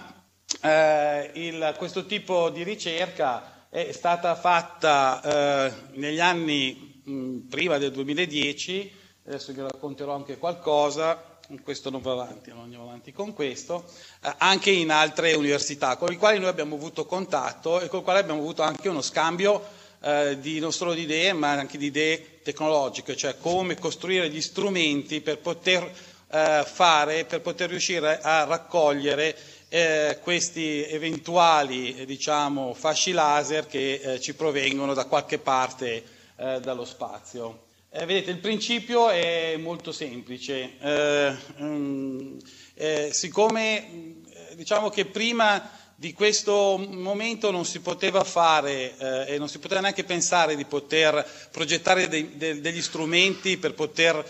eh, 0.62 1.30
il- 1.36 1.76
questo 1.78 2.08
tipo 2.08 2.50
di 2.50 2.64
ricerca 2.64 3.53
è 3.74 3.92
stata 3.92 4.36
fatta 4.36 5.66
eh, 5.66 5.74
negli 5.94 6.20
anni 6.20 7.02
mh, 7.04 7.38
prima 7.50 7.80
del 7.80 7.92
2010, 7.92 8.94
adesso 9.26 9.52
vi 9.52 9.62
racconterò 9.62 10.14
anche 10.14 10.38
qualcosa, 10.38 11.40
questo 11.64 11.90
non 11.90 12.00
va 12.02 12.12
avanti, 12.12 12.52
non 12.52 12.60
andiamo 12.66 12.84
avanti 12.84 13.12
con 13.12 13.34
questo, 13.34 13.86
eh, 14.24 14.32
anche 14.38 14.70
in 14.70 14.92
altre 14.92 15.34
università 15.34 15.96
con 15.98 16.10
le 16.10 16.18
quali 16.18 16.38
noi 16.38 16.50
abbiamo 16.50 16.76
avuto 16.76 17.08
contatto 17.08 17.80
e 17.80 17.88
con 17.88 17.98
le 18.00 18.04
quali 18.06 18.20
abbiamo 18.20 18.42
avuto 18.42 18.62
anche 18.62 18.90
uno 18.90 19.02
scambio 19.02 19.64
eh, 20.02 20.38
di, 20.40 20.60
non 20.60 20.72
solo 20.72 20.94
di 20.94 21.02
idee 21.02 21.34
ma 21.34 21.50
anche 21.54 21.80
di 21.80 21.88
idee 21.88 22.42
tecnologiche, 22.44 23.16
cioè 23.16 23.38
come 23.40 23.74
costruire 23.80 24.30
gli 24.30 24.42
strumenti 24.42 25.20
per 25.22 25.40
poter 25.40 25.92
eh, 26.30 26.64
fare, 26.64 27.26
per 27.26 27.42
poter 27.42 27.70
riuscire 27.70 28.20
a 28.22 28.44
raccogliere 28.44 29.36
eh, 29.76 30.20
questi 30.22 30.86
eventuali 30.86 31.96
eh, 31.98 32.06
diciamo, 32.06 32.76
fasci 32.76 33.12
laser 33.12 33.66
che 33.66 33.94
eh, 33.96 34.20
ci 34.20 34.36
provengono 34.36 34.94
da 34.94 35.06
qualche 35.06 35.40
parte 35.40 36.04
eh, 36.36 36.60
dallo 36.60 36.86
spazio. 36.86 37.64
Eh, 37.90 38.06
vedete, 38.06 38.30
il 38.30 38.38
principio 38.38 39.10
è 39.10 39.58
molto 39.58 39.92
semplice. 39.92 40.74
Eh, 40.80 41.36
mm, 41.60 42.38
siccome 43.10 44.22
diciamo 44.54 44.90
che 44.90 45.06
prima 45.06 45.68
di 45.96 46.14
questo 46.14 46.78
momento 46.78 47.50
non 47.50 47.66
si 47.66 47.80
poteva 47.80 48.24
fare 48.24 49.26
e 49.28 49.38
non 49.40 49.48
si 49.48 49.58
poteva 49.60 49.80
neanche 49.82 50.04
pensare 50.04 50.56
di 50.56 50.66
poter 50.66 51.26
progettare 51.52 52.08
dei- 52.08 52.36
de- 52.36 52.62
degli 52.62 52.82
strumenti 52.82 53.58
per 53.58 53.74
poter 53.74 54.24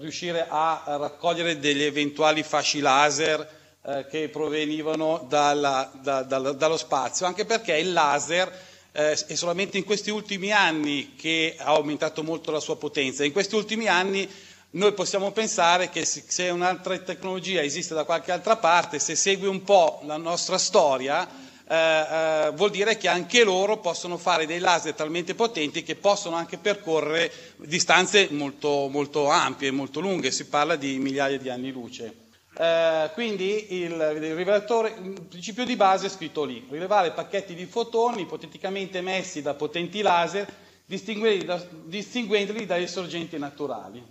riuscire 0.00 0.46
a 0.48 0.82
raccogliere 0.86 1.58
degli 1.58 1.82
eventuali 1.82 2.42
fasci 2.42 2.80
laser 2.80 3.62
eh, 3.86 4.06
che 4.08 4.28
provenivano 4.28 5.24
dalla- 5.28 5.90
da- 6.00 6.22
dal- 6.22 6.56
dallo 6.56 6.76
spazio, 6.76 7.26
anche 7.26 7.44
perché 7.44 7.76
il 7.76 7.92
laser 7.92 8.50
eh, 8.96 9.12
è 9.26 9.34
solamente 9.34 9.76
in 9.76 9.84
questi 9.84 10.10
ultimi 10.10 10.52
anni 10.52 11.14
che 11.16 11.56
ha 11.58 11.64
aumentato 11.66 12.22
molto 12.22 12.50
la 12.52 12.60
sua 12.60 12.76
potenza. 12.76 13.24
In 13.24 13.32
questi 13.32 13.56
ultimi 13.56 13.88
anni 13.88 14.28
noi 14.70 14.92
possiamo 14.92 15.32
pensare 15.32 15.90
che 15.90 16.04
se 16.04 16.24
se 16.26 16.48
un'altra 16.48 16.96
tecnologia 16.98 17.60
esiste 17.62 17.94
da 17.94 18.04
qualche 18.04 18.32
altra 18.32 18.56
parte, 18.56 18.98
se 18.98 19.14
segue 19.16 19.48
un 19.48 19.62
po' 19.64 20.00
la 20.04 20.16
nostra 20.16 20.58
storia, 20.58 21.28
eh, 21.66 21.74
eh, 21.76 22.50
vuol 22.54 22.70
dire 22.70 22.96
che 22.96 23.08
anche 23.08 23.42
loro 23.44 23.78
possono 23.78 24.16
fare 24.16 24.46
dei 24.46 24.58
laser 24.60 24.94
talmente 24.94 25.34
potenti 25.34 25.82
che 25.82 25.96
possono 25.96 26.36
anche 26.36 26.58
percorrere 26.58 27.32
distanze 27.58 28.28
molto, 28.30 28.88
molto 28.90 29.28
ampie, 29.28 29.70
molto 29.70 30.00
lunghe, 30.00 30.30
si 30.30 30.46
parla 30.46 30.76
di 30.76 30.98
migliaia 30.98 31.38
di 31.38 31.48
anni 31.50 31.70
luce. 31.70 32.23
Eh, 32.56 33.10
quindi 33.14 33.74
il, 33.82 33.90
il 33.92 34.34
rivelatore, 34.34 34.94
il 35.02 35.22
principio 35.28 35.64
di 35.64 35.74
base 35.74 36.06
è 36.06 36.08
scritto 36.08 36.44
lì, 36.44 36.64
rilevare 36.70 37.10
pacchetti 37.10 37.54
di 37.54 37.66
fotoni 37.66 38.22
ipoteticamente 38.22 38.98
emessi 38.98 39.42
da 39.42 39.54
potenti 39.54 40.02
laser, 40.02 40.46
distinguendoli, 40.86 41.44
da- 41.44 41.66
distinguendoli 41.84 42.66
dalle 42.66 42.86
sorgenti 42.86 43.38
naturali, 43.38 44.02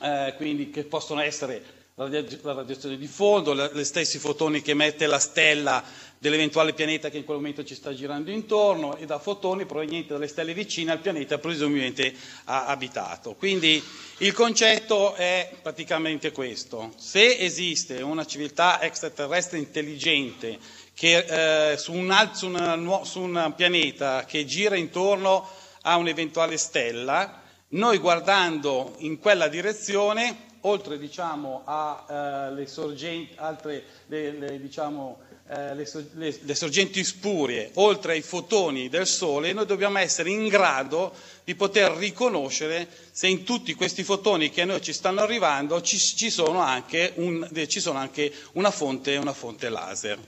Eh, 0.00 0.34
quindi 0.36 0.70
che 0.70 0.84
possono 0.84 1.20
essere 1.22 1.62
la 1.94 2.04
radia- 2.04 2.38
la 2.42 2.52
radiazione 2.52 2.96
di 2.96 3.06
fondo, 3.08 3.52
le, 3.52 3.70
le 3.72 3.84
stessi 3.84 4.18
fotoni 4.18 4.62
che 4.62 4.70
emette 4.72 5.06
la 5.06 5.18
stella 5.18 5.82
dell'eventuale 6.18 6.72
pianeta 6.72 7.10
che 7.10 7.18
in 7.18 7.24
quel 7.24 7.36
momento 7.36 7.64
ci 7.64 7.74
sta 7.74 7.94
girando 7.94 8.30
intorno 8.30 8.96
e 8.96 9.06
da 9.06 9.18
fotoni 9.18 9.66
provenienti 9.66 10.08
dalle 10.08 10.26
stelle 10.26 10.52
vicine 10.54 10.92
al 10.92 10.98
pianeta 10.98 11.38
presumibilmente 11.38 12.12
abitato. 12.44 13.34
Quindi 13.34 13.82
il 14.18 14.32
concetto 14.32 15.14
è 15.14 15.50
praticamente 15.62 16.32
questo. 16.32 16.92
Se 16.96 17.36
esiste 17.38 18.02
una 18.02 18.26
civiltà 18.26 18.82
extraterrestre 18.82 19.58
intelligente 19.58 20.58
che, 20.94 21.72
eh, 21.72 21.76
su, 21.76 21.92
un, 21.92 22.30
su 22.32 22.46
una 22.48 23.04
su 23.04 23.20
un 23.20 23.52
pianeta 23.56 24.24
che 24.24 24.44
gira 24.44 24.74
intorno 24.76 25.48
a 25.82 25.96
un'eventuale 25.96 26.56
stella, 26.56 27.42
noi 27.68 27.98
guardando 27.98 28.94
in 28.98 29.18
quella 29.20 29.46
direzione, 29.46 30.46
oltre 30.62 30.98
diciamo, 30.98 31.62
a 31.64 32.50
eh, 32.58 32.66
sorgenti, 32.66 33.34
altre, 33.36 33.84
le, 34.06 34.32
le, 34.32 34.60
diciamo, 34.60 35.20
eh, 35.50 35.74
le 35.74 35.88
le- 36.14 36.38
le 36.42 36.54
sorgenti 36.54 37.02
spurie, 37.04 37.70
oltre 37.74 38.12
ai 38.12 38.22
fotoni 38.22 38.88
del 38.88 39.06
Sole, 39.06 39.52
noi 39.52 39.66
dobbiamo 39.66 39.98
essere 39.98 40.30
in 40.30 40.46
grado 40.48 41.12
di 41.44 41.54
poter 41.54 41.92
riconoscere 41.92 42.86
se 43.10 43.26
in 43.28 43.44
tutti 43.44 43.72
questi 43.74 44.04
fotoni 44.04 44.50
che 44.50 44.62
a 44.62 44.64
noi 44.66 44.82
ci 44.82 44.92
stanno 44.92 45.20
arrivando 45.20 45.80
ci, 45.80 45.98
ci 45.98 46.28
sono, 46.30 46.60
anche 46.60 47.12
un- 47.16 47.48
ci 47.66 47.80
sono 47.80 47.98
anche 47.98 48.32
una 48.52 48.70
fonte, 48.70 49.16
una 49.16 49.32
fonte 49.32 49.68
laser. 49.70 50.18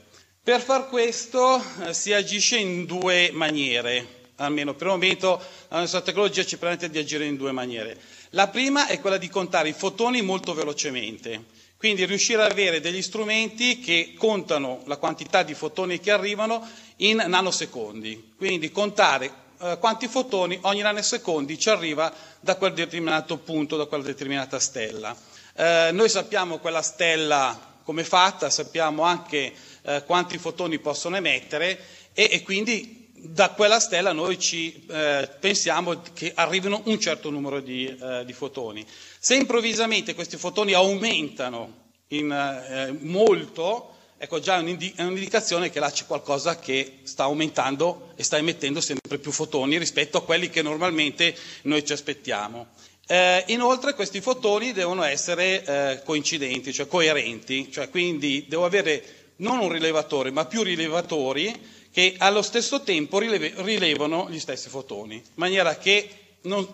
Per 0.43 0.61
far 0.61 0.89
questo 0.89 1.62
eh, 1.85 1.93
si 1.93 2.14
agisce 2.14 2.57
in 2.57 2.87
due 2.87 3.31
maniere, 3.33 4.31
almeno 4.37 4.73
per 4.75 4.87
il 4.87 4.93
momento 4.95 5.41
la 5.68 5.81
nostra 5.81 6.01
tecnologia 6.01 6.45
ci 6.47 6.57
permette 6.57 6.89
di 6.89 6.99
agire 6.99 7.27
in 7.27 7.37
due 7.37 7.53
maniere. 7.53 7.99
La 8.31 8.49
prima 8.49 8.87
è 8.87 9.01
quella 9.01 9.18
di 9.18 9.29
contare 9.29 9.68
i 9.68 9.75
fotoni 9.75 10.23
molto 10.23 10.55
velocemente. 10.55 11.45
Quindi 11.81 12.05
riuscire 12.05 12.43
ad 12.43 12.51
avere 12.51 12.78
degli 12.78 13.01
strumenti 13.01 13.81
che 13.81 14.12
contano 14.18 14.83
la 14.85 14.99
quantità 14.99 15.43
di 15.43 15.55
fotoni 15.55 15.99
che 15.99 16.11
arrivano 16.11 16.68
in 16.97 17.24
nanosecondi, 17.26 18.33
quindi 18.37 18.70
contare 18.70 19.33
eh, 19.62 19.78
quanti 19.81 20.07
fotoni 20.07 20.59
ogni 20.64 20.83
nanosecondi 20.83 21.59
ci 21.59 21.70
arriva 21.70 22.12
da 22.39 22.57
quel 22.57 22.74
determinato 22.74 23.39
punto, 23.39 23.78
da 23.78 23.87
quella 23.87 24.05
determinata 24.05 24.59
stella. 24.61 25.16
Eh, 25.55 25.89
noi 25.93 26.11
sappiamo 26.11 26.59
quella 26.59 26.83
stella 26.83 27.59
come 27.83 28.03
è 28.03 28.05
fatta, 28.05 28.51
sappiamo 28.51 29.03
anche 29.05 29.51
eh, 29.81 30.03
quanti 30.05 30.37
fotoni 30.37 30.78
possono 30.81 31.16
emettere 31.16 31.78
e, 32.12 32.28
e, 32.31 32.43
quindi 32.43 32.99
da 33.23 33.51
quella 33.51 33.79
stella 33.81 34.12
noi 34.12 34.39
ci 34.39 34.85
eh, 34.89 35.29
pensiamo 35.39 36.01
che 36.14 36.33
arrivino 36.35 36.81
un 36.87 36.99
certo 36.99 37.31
numero 37.31 37.61
di, 37.61 37.87
eh, 37.87 38.25
di 38.25 38.33
fotoni. 38.33 38.85
Se 39.18 39.35
improvvisamente 39.35 40.14
questi 40.14 40.37
fotoni 40.37 40.73
aumentano 40.73 41.89
in, 42.09 42.31
eh, 42.33 42.93
molto, 43.01 43.95
ecco 44.16 44.41
già 44.41 44.57
è 44.57 45.03
un'indicazione 45.03 45.71
che 45.71 45.81
là 45.81 45.91
c'è 45.91 46.07
qualcosa 46.07 46.59
che 46.59 47.01
sta 47.03 47.25
aumentando 47.25 48.12
e 48.16 48.23
sta 48.25 48.39
emettendo 48.39 48.81
sempre 48.81 49.18
più 49.18 49.33
fotoni 49.33 49.79
rispetto 49.79 50.18
a 50.18 50.25
quelli 50.25 50.49
che 50.49 50.62
normalmente 50.62 51.35
noi 51.62 51.85
ci 51.85 51.93
aspettiamo. 51.93 52.68
Eh, 53.07 53.45
inoltre 53.49 53.95
questi 53.95 54.21
fotoni 54.21 54.73
devono 54.73 55.03
essere 55.03 55.64
eh, 55.64 56.03
coincidenti, 56.05 56.73
cioè 56.73 56.87
coerenti, 56.87 57.71
cioè 57.71 57.91
quindi 57.91 58.47
devo 58.49 58.64
avere 58.64 59.03
non 59.37 59.59
un 59.59 59.71
rilevatore 59.73 60.31
ma 60.31 60.45
più 60.47 60.62
rilevatori 60.62 61.79
che 61.93 62.14
allo 62.18 62.43
stesso 62.43 62.82
tempo 62.82 63.18
rileve, 63.18 63.53
rilevano 63.57 64.28
gli 64.30 64.38
stessi 64.38 64.68
fotoni, 64.68 65.14
in 65.16 65.22
maniera 65.34 65.76
che 65.76 66.09
non 66.43 66.66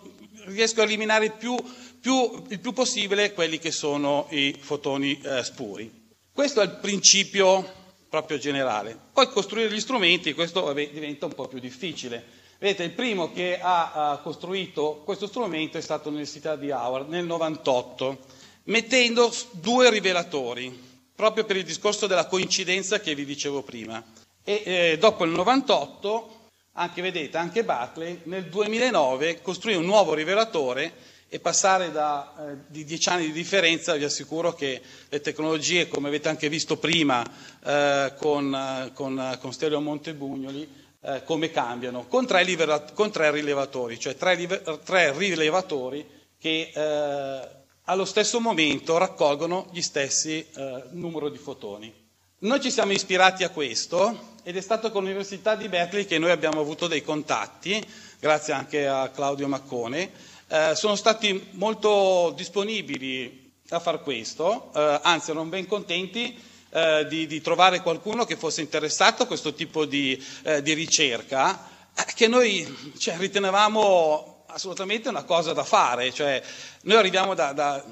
riesco 0.47 0.81
a 0.81 0.85
eliminare 0.85 1.31
più 1.31 1.57
più, 2.07 2.45
il 2.51 2.61
più 2.61 2.73
possibile 2.73 3.33
quelli 3.33 3.59
che 3.59 3.73
sono 3.73 4.29
i 4.31 4.55
fotoni 4.61 5.21
eh, 5.21 5.43
spuri. 5.43 5.91
Questo 6.33 6.61
è 6.61 6.65
il 6.65 6.77
principio 6.81 7.69
proprio 8.09 8.39
generale. 8.39 8.97
Poi 9.13 9.29
costruire 9.29 9.73
gli 9.73 9.81
strumenti, 9.81 10.33
questo 10.33 10.63
vabbè, 10.63 10.91
diventa 10.91 11.27
un 11.27 11.35
po' 11.35 11.49
più 11.49 11.59
difficile. 11.59 12.25
Vedete, 12.61 12.85
il 12.85 12.93
primo 12.93 13.33
che 13.33 13.59
ha, 13.61 14.11
ha 14.13 14.19
costruito 14.19 15.03
questo 15.05 15.27
strumento 15.27 15.79
è 15.79 15.81
stato 15.81 16.09
l'Università 16.09 16.55
di 16.55 16.71
Howard 16.71 17.09
nel 17.09 17.25
98, 17.27 18.19
mettendo 18.65 19.33
due 19.51 19.91
rivelatori, 19.91 20.79
proprio 21.13 21.45
per 21.45 21.57
il 21.57 21.65
discorso 21.65 22.07
della 22.07 22.27
coincidenza 22.27 23.01
che 23.01 23.17
vi 23.17 23.25
dicevo 23.25 23.63
prima. 23.63 24.01
E 24.49 24.63
eh, 24.65 24.97
dopo 24.99 25.25
il 25.25 25.33
98, 25.33 26.51
anche, 26.75 27.03
vedete, 27.03 27.37
anche 27.37 27.65
Barclay 27.65 28.21
nel 28.27 28.45
2009 28.49 29.43
costruì 29.43 29.75
un 29.75 29.85
nuovo 29.85 30.15
rivelatore 30.15 30.93
e 31.29 31.41
passare 31.41 31.91
da 31.91 32.33
eh, 32.39 32.57
di 32.69 32.85
dieci 32.85 33.09
anni 33.09 33.27
di 33.27 33.33
differenza, 33.33 33.97
vi 33.97 34.05
assicuro 34.05 34.55
che 34.55 34.81
le 35.09 35.21
tecnologie, 35.21 35.89
come 35.89 36.07
avete 36.07 36.29
anche 36.29 36.49
visto 36.49 36.77
prima 36.77 37.25
eh, 37.65 38.13
con, 38.17 38.55
eh, 38.55 38.93
con, 38.95 39.37
con 39.41 39.53
Stereo 39.53 39.81
Montebugnoli, 39.81 40.69
eh, 41.01 41.25
come 41.25 41.51
cambiano, 41.51 42.07
con 42.07 42.25
tre, 42.25 42.45
livera- 42.45 42.83
con 42.95 43.11
tre, 43.11 43.33
rilevatori, 43.33 43.99
cioè 43.99 44.15
tre, 44.15 44.37
live- 44.37 44.63
tre 44.85 45.11
rilevatori 45.11 46.07
che 46.39 46.71
eh, 46.73 47.49
allo 47.83 48.05
stesso 48.05 48.39
momento 48.39 48.97
raccolgono 48.97 49.67
gli 49.73 49.83
stessi 49.83 50.47
eh, 50.55 50.85
numero 50.93 51.31
di 51.31 51.39
fotoni. 51.39 51.93
Noi 52.39 52.61
ci 52.61 52.71
siamo 52.71 52.93
ispirati 52.93 53.43
a 53.43 53.49
questo 53.51 54.35
ed 54.49 54.57
è 54.57 54.61
stato 54.61 54.93
con 54.93 55.03
l'Università 55.03 55.57
di 55.57 55.69
Berkeley 55.69 56.05
che 56.05 56.19
noi 56.21 56.31
abbiamo 56.31 56.61
avuto 56.61 56.87
dei 56.87 57.03
contatti, 57.03 57.85
grazie 58.21 58.53
anche 58.53 58.87
a 58.87 59.09
Claudio 59.09 59.49
Maccone, 59.49 60.09
eh, 60.47 60.73
sono 60.77 60.95
stati 60.95 61.49
molto 61.55 62.33
disponibili 62.37 63.51
a 63.71 63.81
far 63.81 64.01
questo, 64.05 64.71
eh, 64.73 65.01
anzi 65.03 65.31
erano 65.33 65.47
ben 65.47 65.67
contenti 65.67 66.41
eh, 66.71 67.07
di, 67.09 67.27
di, 67.27 67.41
trovare 67.41 67.81
qualcuno 67.83 68.25
che 68.25 68.37
fosse 68.37 68.61
interessato 68.61 69.25
a 69.25 69.27
questo 69.27 69.53
tipo 69.53 69.85
di, 69.85 70.25
eh, 70.45 70.63
di 70.63 70.75
ricerca, 70.75 71.69
eh, 71.97 72.05
che 72.15 72.29
noi 72.29 72.93
cioè, 72.99 73.17
ritenevamo 73.17 74.45
assolutamente 74.47 75.09
una 75.09 75.25
cosa 75.25 75.55
da 75.55 75.65
fare. 75.65 76.13
Cioè, 76.13 76.41
noi 76.83 76.97
arriviamo 76.97 77.35
da, 77.35 77.53
da 77.53 77.85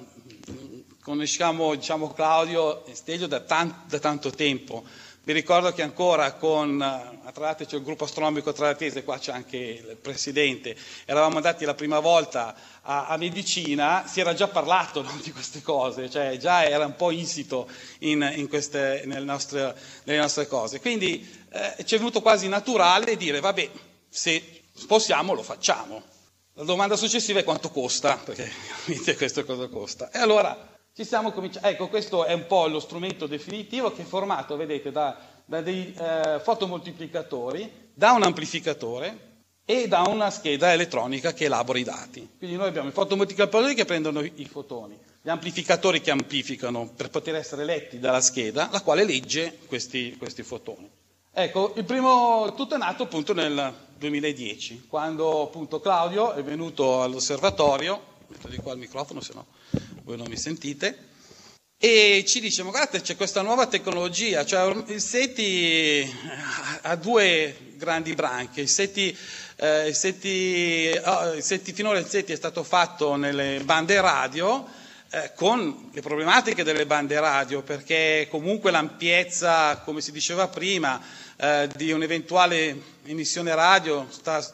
conosciamo 1.02 1.74
diciamo, 1.74 2.12
Claudio 2.12 2.86
e 2.86 2.94
Stelio 2.94 3.26
da, 3.26 3.40
tan- 3.40 3.82
da 3.88 3.98
tanto 3.98 4.30
tempo, 4.30 4.84
vi 5.24 5.32
ricordo 5.32 5.72
che 5.72 5.80
ancora 5.80 6.32
con, 6.34 6.80
a 6.82 7.32
Trate 7.32 7.64
c'è 7.64 7.76
il 7.76 7.82
gruppo 7.82 8.04
astronomico 8.04 8.52
tradatese, 8.52 9.04
qua 9.04 9.18
c'è 9.18 9.32
anche 9.32 9.56
il 9.56 9.96
presidente, 9.96 10.76
eravamo 11.06 11.36
andati 11.36 11.64
la 11.64 11.72
prima 11.72 11.98
volta 11.98 12.54
a, 12.82 13.06
a 13.06 13.16
medicina, 13.16 14.04
si 14.06 14.20
era 14.20 14.34
già 14.34 14.48
parlato 14.48 15.00
no, 15.00 15.18
di 15.22 15.32
queste 15.32 15.62
cose, 15.62 16.10
cioè 16.10 16.36
già 16.36 16.64
era 16.66 16.84
un 16.84 16.94
po' 16.94 17.10
insito 17.10 17.66
in, 18.00 18.30
in 18.36 18.48
queste, 18.48 19.02
nelle, 19.06 19.24
nostre, 19.24 19.74
nelle, 20.04 20.18
nostre, 20.20 20.46
cose. 20.46 20.78
Quindi 20.80 21.26
eh, 21.50 21.84
ci 21.86 21.94
è 21.94 21.98
venuto 21.98 22.20
quasi 22.20 22.46
naturale 22.48 23.16
dire, 23.16 23.40
vabbè, 23.40 23.70
se 24.10 24.62
possiamo 24.86 25.32
lo 25.32 25.42
facciamo. 25.42 26.02
La 26.56 26.64
domanda 26.64 26.96
successiva 26.96 27.40
è 27.40 27.44
quanto 27.44 27.70
costa, 27.70 28.18
perché 28.22 28.52
questo 29.16 29.42
cosa 29.46 29.68
costa. 29.68 30.10
E 30.10 30.18
allora 30.18 30.73
ci 30.96 31.04
siamo 31.04 31.32
cominciati, 31.32 31.66
ecco 31.66 31.88
questo 31.88 32.24
è 32.24 32.32
un 32.34 32.46
po' 32.46 32.68
lo 32.68 32.78
strumento 32.78 33.26
definitivo 33.26 33.92
che 33.92 34.02
è 34.02 34.04
formato, 34.04 34.56
vedete, 34.56 34.92
da, 34.92 35.18
da 35.44 35.60
dei 35.60 35.92
eh, 35.92 36.38
fotomoltiplicatori, 36.40 37.90
da 37.92 38.12
un 38.12 38.22
amplificatore 38.22 39.32
e 39.64 39.88
da 39.88 40.02
una 40.02 40.30
scheda 40.30 40.72
elettronica 40.72 41.32
che 41.32 41.46
elabora 41.46 41.80
i 41.80 41.82
dati. 41.82 42.28
Quindi 42.38 42.54
noi 42.56 42.68
abbiamo 42.68 42.90
i 42.90 42.92
fotomoltiplicatori 42.92 43.74
che 43.74 43.84
prendono 43.84 44.22
i 44.22 44.46
fotoni, 44.48 44.96
gli 45.20 45.28
amplificatori 45.28 46.00
che 46.00 46.12
amplificano 46.12 46.88
per 46.94 47.10
poter 47.10 47.34
essere 47.34 47.64
letti 47.64 47.98
dalla 47.98 48.20
scheda, 48.20 48.68
la 48.70 48.80
quale 48.80 49.04
legge 49.04 49.58
questi, 49.66 50.14
questi 50.16 50.44
fotoni. 50.44 50.88
Ecco, 51.32 51.72
il 51.74 51.84
primo, 51.84 52.54
tutto 52.54 52.76
è 52.76 52.78
nato 52.78 53.02
appunto 53.02 53.34
nel 53.34 53.74
2010, 53.98 54.86
quando 54.86 55.42
appunto 55.42 55.80
Claudio 55.80 56.34
è 56.34 56.44
venuto 56.44 57.02
all'osservatorio, 57.02 58.00
metto 58.28 58.46
di 58.46 58.58
qua 58.58 58.74
il 58.74 58.78
microfono 58.78 59.20
se 59.20 59.32
no 59.34 59.46
voi 60.04 60.16
non 60.18 60.26
mi 60.28 60.36
sentite, 60.36 61.12
e 61.78 62.24
ci 62.26 62.40
dice, 62.40 62.62
ma 62.62 62.70
guardate 62.70 63.00
c'è 63.00 63.16
questa 63.16 63.42
nuova 63.42 63.66
tecnologia, 63.66 64.44
cioè 64.44 64.74
il 64.88 65.00
SETI 65.00 66.10
ha 66.82 66.94
due 66.96 67.72
grandi 67.76 68.14
branche, 68.14 68.60
il 68.60 68.68
SETI, 68.68 69.16
eh, 69.56 69.88
il 69.88 69.94
SETI, 69.94 71.00
oh, 71.04 71.32
il 71.34 71.42
SETI 71.42 71.72
finora 71.72 71.98
il 71.98 72.06
SETI 72.06 72.32
è 72.32 72.36
stato 72.36 72.62
fatto 72.64 73.16
nelle 73.16 73.60
bande 73.64 74.00
radio, 74.00 74.66
eh, 75.10 75.32
con 75.34 75.90
le 75.92 76.00
problematiche 76.00 76.64
delle 76.64 76.86
bande 76.86 77.18
radio, 77.20 77.62
perché 77.62 78.26
comunque 78.30 78.70
l'ampiezza, 78.70 79.78
come 79.78 80.00
si 80.00 80.10
diceva 80.12 80.48
prima, 80.48 81.00
eh, 81.36 81.68
di 81.76 81.92
un'eventuale 81.92 82.76
emissione 83.04 83.54
radio, 83.54 84.06
sta, 84.10 84.44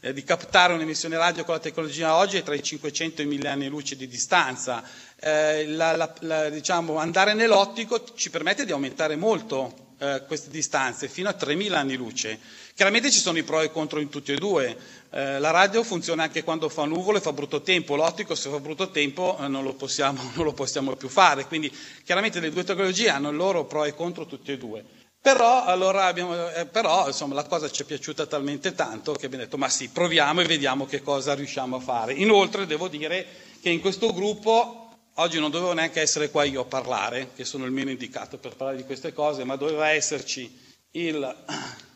eh, 0.00 0.12
di 0.12 0.22
captare 0.24 0.72
un'emissione 0.72 1.16
radio 1.16 1.44
con 1.44 1.54
la 1.54 1.60
tecnologia 1.60 2.14
oggi 2.16 2.38
è 2.38 2.42
tra 2.42 2.54
i 2.54 2.62
500 2.62 3.22
e 3.22 3.24
i 3.24 3.28
1000 3.28 3.48
anni 3.48 3.68
luce 3.68 3.96
di 3.96 4.06
distanza. 4.06 4.82
Eh, 5.20 5.66
la, 5.66 5.96
la, 5.96 6.14
la, 6.20 6.48
diciamo, 6.48 6.96
andare 6.96 7.34
nell'ottico 7.34 8.04
ci 8.14 8.30
permette 8.30 8.64
di 8.64 8.72
aumentare 8.72 9.16
molto 9.16 9.86
eh, 9.98 10.22
queste 10.26 10.50
distanze, 10.50 11.08
fino 11.08 11.28
a 11.28 11.32
3000 11.32 11.78
anni 11.78 11.96
luce. 11.96 12.38
Chiaramente 12.74 13.10
ci 13.10 13.18
sono 13.18 13.38
i 13.38 13.42
pro 13.42 13.60
e 13.60 13.66
i 13.66 13.70
contro 13.72 13.98
in 13.98 14.08
tutti 14.08 14.32
e 14.32 14.36
due. 14.36 14.76
Eh, 15.10 15.38
la 15.38 15.50
radio 15.50 15.82
funziona 15.82 16.24
anche 16.24 16.44
quando 16.44 16.68
fa 16.68 16.84
nuvole 16.84 17.18
e 17.18 17.20
fa 17.20 17.32
brutto 17.32 17.62
tempo, 17.62 17.96
l'ottico 17.96 18.34
se 18.34 18.50
fa 18.50 18.60
brutto 18.60 18.90
tempo 18.90 19.38
eh, 19.40 19.48
non 19.48 19.64
lo, 19.64 19.74
possiamo, 19.74 20.20
non 20.34 20.44
lo 20.44 20.52
possiamo 20.52 20.94
più 20.96 21.08
fare. 21.08 21.46
Quindi 21.46 21.74
chiaramente 22.04 22.40
le 22.40 22.50
due 22.50 22.64
tecnologie 22.64 23.08
hanno 23.08 23.30
il 23.30 23.36
loro 23.36 23.64
pro 23.64 23.84
e 23.84 23.94
contro 23.94 24.26
tutti 24.26 24.52
e 24.52 24.58
due. 24.58 24.84
Però, 25.20 25.64
allora 25.64 26.04
abbiamo, 26.04 26.50
eh, 26.52 26.66
però 26.66 27.06
insomma, 27.06 27.34
la 27.34 27.44
cosa 27.44 27.70
ci 27.70 27.82
è 27.82 27.84
piaciuta 27.84 28.26
talmente 28.26 28.74
tanto 28.74 29.12
che 29.12 29.26
abbiamo 29.26 29.44
detto 29.44 29.58
ma 29.58 29.68
sì, 29.68 29.88
proviamo 29.88 30.40
e 30.42 30.44
vediamo 30.46 30.86
che 30.86 31.02
cosa 31.02 31.34
riusciamo 31.34 31.76
a 31.76 31.80
fare. 31.80 32.12
Inoltre 32.12 32.66
devo 32.66 32.88
dire 32.88 33.26
che 33.60 33.70
in 33.70 33.80
questo 33.80 34.12
gruppo 34.12 34.82
Oggi 35.20 35.40
non 35.40 35.50
dovevo 35.50 35.72
neanche 35.72 36.00
essere 36.00 36.30
qua 36.30 36.44
io 36.44 36.60
a 36.60 36.64
parlare, 36.64 37.30
che 37.34 37.44
sono 37.44 37.64
il 37.64 37.72
meno 37.72 37.90
indicato 37.90 38.38
per 38.38 38.54
parlare 38.54 38.76
di 38.76 38.84
queste 38.84 39.12
cose, 39.12 39.42
ma 39.42 39.56
doveva 39.56 39.88
esserci 39.88 40.56
il 40.92 41.36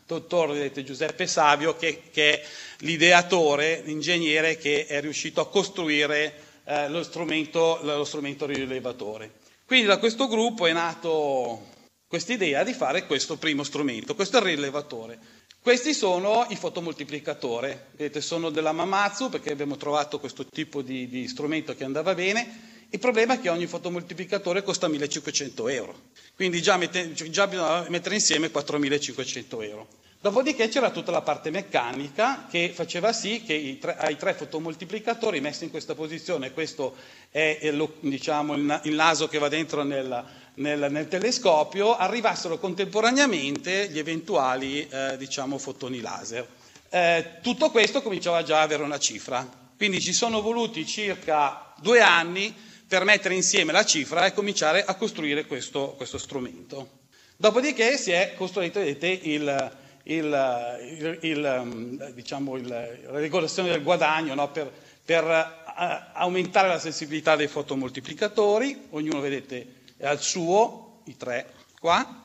dottor 0.05 0.71
Giuseppe 0.83 1.27
Savio, 1.27 1.75
che, 1.75 2.03
che, 2.11 2.33
è 2.41 2.45
l'ideatore, 2.79 3.81
l'ingegnere 3.85 4.57
che 4.57 4.85
è 4.85 5.01
riuscito 5.01 5.41
a 5.41 5.49
costruire 5.49 6.33
eh, 6.65 6.89
lo, 6.89 7.03
strumento, 7.03 7.79
lo 7.81 8.03
strumento 8.03 8.45
rilevatore. 8.45 9.31
Quindi 9.65 9.85
da 9.87 9.97
questo 9.97 10.27
gruppo 10.27 10.67
è 10.67 10.73
nato 10.73 11.71
questa 12.07 12.33
idea 12.33 12.63
di 12.63 12.73
fare 12.73 13.05
questo 13.05 13.37
primo 13.37 13.63
strumento, 13.63 14.13
questo 14.15 14.37
è 14.37 14.39
il 14.41 14.45
rilevatore. 14.47 15.17
Questi 15.63 15.93
sono 15.93 16.45
i 16.49 16.57
fotomoltiplicatore, 16.57 17.87
vedete, 17.95 18.19
sono 18.19 18.49
della 18.49 18.73
Mamatsu 18.73 19.29
perché 19.29 19.49
abbiamo 19.51 19.77
trovato 19.77 20.19
questo 20.19 20.45
tipo 20.45 20.81
di, 20.81 21.07
di 21.07 21.25
strumento 21.27 21.73
che 21.73 21.85
andava 21.85 22.13
bene. 22.13 22.72
Il 22.93 22.99
problema 22.99 23.33
è 23.33 23.39
che 23.39 23.49
ogni 23.49 23.65
fotomoltiplicatore 23.65 24.61
costa 24.61 24.87
1500 24.87 25.67
euro, 25.67 25.99
quindi 26.35 26.61
già, 26.61 26.77
mette, 26.77 27.11
già 27.13 27.47
bisogna 27.47 27.89
mettere 27.89 28.13
insieme 28.13 28.51
4500 28.51 29.61
euro. 29.63 29.87
Dopodiché 30.21 30.67
c'era 30.67 30.91
tutta 30.91 31.09
la 31.09 31.21
parte 31.23 31.49
meccanica 31.49 32.45
che 32.47 32.71
faceva 32.71 33.11
sì 33.11 33.41
che 33.41 33.79
tre, 33.81 33.97
ai 33.97 34.15
tre 34.15 34.35
fotomoltiplicatori 34.35 35.41
messi 35.41 35.63
in 35.63 35.71
questa 35.71 35.95
posizione, 35.95 36.53
questo 36.53 36.95
è 37.31 37.67
lo, 37.71 37.95
diciamo, 37.99 38.53
il, 38.53 38.93
naso 38.93 39.27
che 39.27 39.39
va 39.39 39.47
dentro 39.47 39.81
nel, 39.81 40.23
nel, 40.53 40.91
nel 40.91 41.07
telescopio, 41.07 41.97
arrivassero 41.97 42.59
contemporaneamente 42.59 43.89
gli 43.89 43.97
eventuali 43.97 44.87
eh, 44.87 45.17
diciamo, 45.17 45.57
fotoni 45.57 45.99
laser. 45.99 46.47
Eh, 46.89 47.39
tutto 47.41 47.71
questo 47.71 48.03
cominciava 48.03 48.43
già 48.43 48.59
a 48.59 48.61
avere 48.61 48.83
una 48.83 48.99
cifra, 48.99 49.49
quindi 49.77 49.99
ci 49.99 50.13
sono 50.13 50.41
voluti 50.43 50.85
circa 50.85 51.73
due 51.81 51.99
anni 51.99 52.71
per 52.93 53.05
mettere 53.05 53.33
insieme 53.33 53.71
la 53.71 53.83
cifra 53.83 54.23
e 54.27 54.33
cominciare 54.33 54.85
a 54.85 54.93
costruire 54.93 55.47
questo, 55.47 55.95
questo 55.97 56.19
strumento. 56.19 56.99
Dopodiché 57.35 57.97
si 57.97 58.11
è 58.11 58.35
costruito, 58.37 58.79
vedete, 58.81 59.07
il, 59.07 59.71
il, 60.03 61.17
il, 61.21 62.11
diciamo 62.13 62.55
la 62.57 62.85
regolazione 63.05 63.69
del 63.71 63.81
guadagno 63.81 64.35
no? 64.35 64.51
per, 64.51 64.71
per 65.03 65.23
uh, 65.23 66.19
aumentare 66.19 66.67
la 66.67 66.77
sensibilità 66.77 67.35
dei 67.35 67.47
fotomoltiplicatori, 67.47 68.85
ognuno 68.91 69.21
vedete 69.21 69.81
è 69.97 70.05
al 70.05 70.21
suo, 70.21 70.99
i 71.05 71.17
tre 71.17 71.47
qua. 71.79 72.22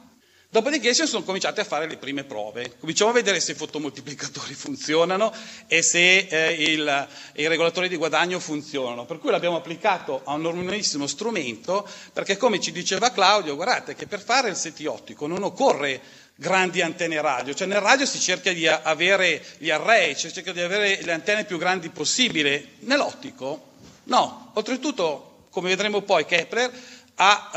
Dopodiché 0.50 0.94
si 0.94 1.06
sono 1.06 1.24
cominciati 1.24 1.60
a 1.60 1.64
fare 1.64 1.86
le 1.86 1.98
prime 1.98 2.24
prove. 2.24 2.78
Cominciamo 2.80 3.10
a 3.10 3.12
vedere 3.12 3.38
se 3.38 3.52
i 3.52 3.54
fotomoltiplicatori 3.54 4.54
funzionano 4.54 5.30
e 5.66 5.82
se 5.82 6.20
eh, 6.20 6.52
il, 6.72 7.08
i 7.34 7.46
regolatori 7.46 7.86
di 7.86 7.96
guadagno 7.96 8.40
funzionano. 8.40 9.04
Per 9.04 9.18
cui 9.18 9.30
l'abbiamo 9.30 9.56
applicato 9.56 10.22
a 10.24 10.32
un 10.32 10.40
normalissimo 10.40 11.06
strumento 11.06 11.86
perché, 12.14 12.38
come 12.38 12.60
ci 12.60 12.72
diceva 12.72 13.10
Claudio, 13.12 13.56
guardate 13.56 13.94
che 13.94 14.06
per 14.06 14.22
fare 14.22 14.48
il 14.48 14.56
SETI 14.56 14.86
ottico 14.86 15.26
non 15.26 15.42
occorre 15.42 16.00
grandi 16.34 16.80
antenne 16.80 17.20
radio, 17.20 17.52
cioè 17.52 17.66
nel 17.66 17.80
radio 17.80 18.06
si 18.06 18.18
cerca 18.18 18.50
di 18.52 18.66
avere 18.66 19.44
gli 19.58 19.70
array, 19.70 20.14
si 20.16 20.32
cerca 20.32 20.52
di 20.52 20.60
avere 20.60 21.02
le 21.02 21.12
antenne 21.12 21.44
più 21.44 21.58
grandi 21.58 21.90
possibile, 21.90 22.74
nell'ottico 22.80 23.72
no, 24.04 24.52
oltretutto 24.54 25.46
come 25.50 25.68
vedremo 25.68 26.00
poi 26.02 26.24
Kepler 26.24 26.70
ha 27.16 27.50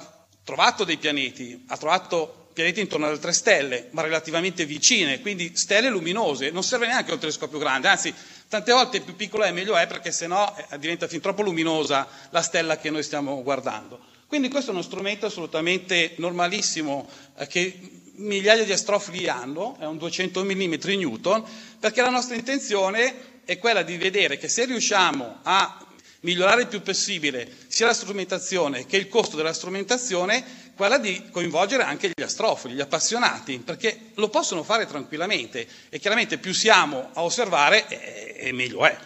eh, 0.00 0.11
trovato 0.44 0.84
dei 0.84 0.96
pianeti, 0.98 1.64
ha 1.68 1.76
trovato 1.76 2.48
pianeti 2.52 2.80
intorno 2.80 3.06
alle 3.06 3.18
tre 3.18 3.32
stelle, 3.32 3.88
ma 3.92 4.02
relativamente 4.02 4.66
vicine, 4.66 5.20
quindi 5.20 5.56
stelle 5.56 5.88
luminose, 5.88 6.50
non 6.50 6.62
serve 6.62 6.86
neanche 6.86 7.12
un 7.12 7.18
telescopio 7.18 7.58
grande, 7.58 7.88
anzi 7.88 8.12
tante 8.48 8.72
volte 8.72 9.00
più 9.00 9.16
piccolo 9.16 9.44
è 9.44 9.52
meglio 9.52 9.76
è 9.76 9.86
perché 9.86 10.12
sennò 10.12 10.54
eh, 10.70 10.78
diventa 10.78 11.08
fin 11.08 11.20
troppo 11.20 11.42
luminosa 11.42 12.06
la 12.30 12.42
stella 12.42 12.76
che 12.76 12.90
noi 12.90 13.02
stiamo 13.02 13.42
guardando. 13.42 13.98
Quindi 14.26 14.48
questo 14.48 14.70
è 14.70 14.74
uno 14.74 14.82
strumento 14.82 15.26
assolutamente 15.26 16.14
normalissimo 16.16 17.08
eh, 17.38 17.46
che 17.46 17.78
migliaia 18.16 18.64
di 18.64 18.72
astrofili 18.72 19.28
hanno, 19.28 19.76
è 19.78 19.86
un 19.86 19.96
200 19.96 20.44
mm 20.44 20.74
Newton, 20.84 21.44
perché 21.80 22.02
la 22.02 22.10
nostra 22.10 22.34
intenzione 22.34 23.40
è 23.44 23.58
quella 23.58 23.82
di 23.82 23.96
vedere 23.96 24.36
che 24.36 24.48
se 24.48 24.64
riusciamo 24.66 25.38
a 25.42 25.86
migliorare 26.22 26.62
il 26.62 26.68
più 26.68 26.82
possibile 26.82 27.50
sia 27.68 27.86
la 27.86 27.94
strumentazione 27.94 28.86
che 28.86 28.96
il 28.96 29.08
costo 29.08 29.36
della 29.36 29.52
strumentazione, 29.52 30.72
quella 30.74 30.98
di 30.98 31.28
coinvolgere 31.30 31.82
anche 31.82 32.10
gli 32.14 32.22
astrofili, 32.22 32.74
gli 32.74 32.80
appassionati, 32.80 33.58
perché 33.58 34.10
lo 34.14 34.28
possono 34.28 34.62
fare 34.62 34.86
tranquillamente 34.86 35.66
e 35.88 35.98
chiaramente 35.98 36.38
più 36.38 36.52
siamo 36.52 37.10
a 37.12 37.22
osservare 37.22 37.86
e, 38.36 38.52
meglio 38.52 38.84
è. 38.86 38.96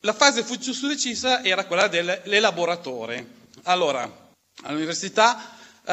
La 0.00 0.12
fase 0.12 0.42
più 0.42 0.56
decisa 0.88 1.44
era 1.44 1.64
quella 1.64 1.86
dell'elaboratore. 1.86 3.40
Allora, 3.64 4.30
all'università 4.62 5.56
eh, 5.84 5.92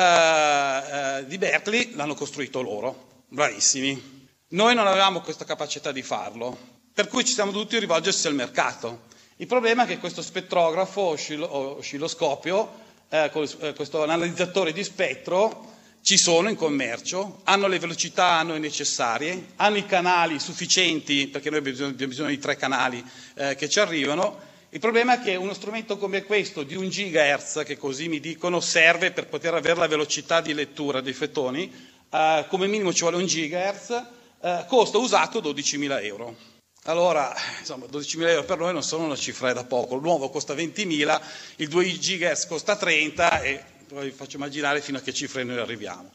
eh, 1.20 1.26
di 1.28 1.38
Berkeley 1.38 1.94
l'hanno 1.96 2.16
costruito 2.16 2.62
loro, 2.62 3.24
bravissimi. 3.28 4.18
Noi 4.50 4.74
non 4.74 4.88
avevamo 4.88 5.22
questa 5.22 5.46
capacità 5.46 5.92
di 5.92 6.02
farlo, 6.02 6.58
per 6.92 7.08
cui 7.08 7.24
ci 7.24 7.34
siamo 7.34 7.52
dovuti 7.52 7.78
rivolgersi 7.78 8.26
al 8.26 8.34
mercato. 8.34 9.08
Il 9.42 9.48
problema 9.48 9.84
è 9.84 9.88
che 9.88 10.00
questo 10.00 10.22
spettrografo 10.22 11.00
o 11.00 11.78
oscilloscopio, 11.78 12.70
eh, 13.08 13.32
eh, 13.62 13.74
questo 13.74 14.04
analizzatore 14.04 14.74
di 14.74 14.84
spettro, 14.84 15.78
ci 16.02 16.18
sono 16.18 16.50
in 16.50 16.58
commercio, 16.58 17.40
hanno 17.46 17.68
le 17.68 17.80
velocità 17.80 18.32
a 18.34 18.44
noi 18.44 18.60
necessarie, 18.60 19.52
hanno 19.56 19.78
i 19.78 19.86
canali 19.86 20.40
sufficienti, 20.42 21.28
perché 21.28 21.50
noi 21.50 21.60
abbiamo 21.60 21.92
bisogno 21.94 22.28
di 22.28 22.38
tre 22.38 22.58
canali 22.58 23.02
eh, 23.36 23.56
che 23.56 23.70
ci 23.70 23.80
arrivano, 23.80 24.40
il 24.72 24.80
problema 24.82 25.14
è 25.14 25.24
che 25.24 25.38
uno 25.38 25.54
strumento 25.54 25.98
come 25.98 26.24
questo 26.26 26.64
di 26.64 26.76
un 26.76 26.90
gigahertz, 26.90 27.64
che 27.66 27.78
così 27.78 28.10
mi 28.10 28.20
dicono, 28.20 28.60
serve 28.60 29.12
per 29.12 29.28
poter 29.28 29.54
avere 29.54 29.80
la 29.80 29.88
velocità 29.88 30.42
di 30.42 30.54
lettura 30.54 31.00
dei 31.00 31.14
fetoni, 31.14 31.74
eh, 32.12 32.46
come 32.50 32.68
minimo 32.68 32.92
ci 32.92 33.04
vuole 33.04 33.16
un 33.16 33.26
gigahertz, 33.26 34.04
eh, 34.42 34.66
costa 34.68 34.98
usato 34.98 35.40
12.000 35.40 36.04
euro. 36.04 36.59
Allora, 36.84 37.34
insomma, 37.60 37.86
12.000 37.86 38.28
euro 38.30 38.44
per 38.46 38.58
noi 38.58 38.74
non 38.74 38.84
sono 38.84 39.04
una 39.04 39.16
cifra 39.16 39.52
da 39.54 39.64
poco, 39.66 39.96
il 39.96 40.02
nuovo 40.02 40.30
costa 40.30 40.54
20.000, 40.54 41.22
il 41.58 41.68
2 41.68 41.86
GHz 41.86 42.48
costa 42.48 42.76
30 42.78 43.42
e 43.42 43.64
poi 43.88 44.06
vi 44.06 44.12
faccio 44.16 44.38
immaginare 44.38 44.82
fino 44.82 44.98
a 44.98 45.02
che 45.02 45.14
cifre 45.14 45.44
noi 45.44 45.58
arriviamo. 45.58 46.12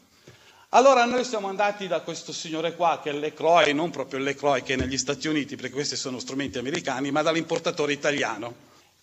Allora 0.69 1.05
noi 1.05 1.23
siamo 1.23 1.47
andati 1.47 1.87
da 1.87 2.01
questo 2.01 2.33
signore 2.33 2.75
qua, 2.75 2.99
che 3.01 3.11
è 3.11 3.13
l'Ecroy, 3.13 3.73
non 3.73 3.91
proprio 3.91 4.19
l'Ecroy 4.19 4.63
che 4.63 4.73
è 4.73 4.77
negli 4.77 4.97
Stati 4.97 5.27
Uniti, 5.27 5.55
perché 5.55 5.71
questi 5.73 5.95
sono 5.95 6.19
strumenti 6.19 6.57
americani, 6.57 7.11
ma 7.11 7.21
dall'importatore 7.21 7.93
italiano. 7.93 8.53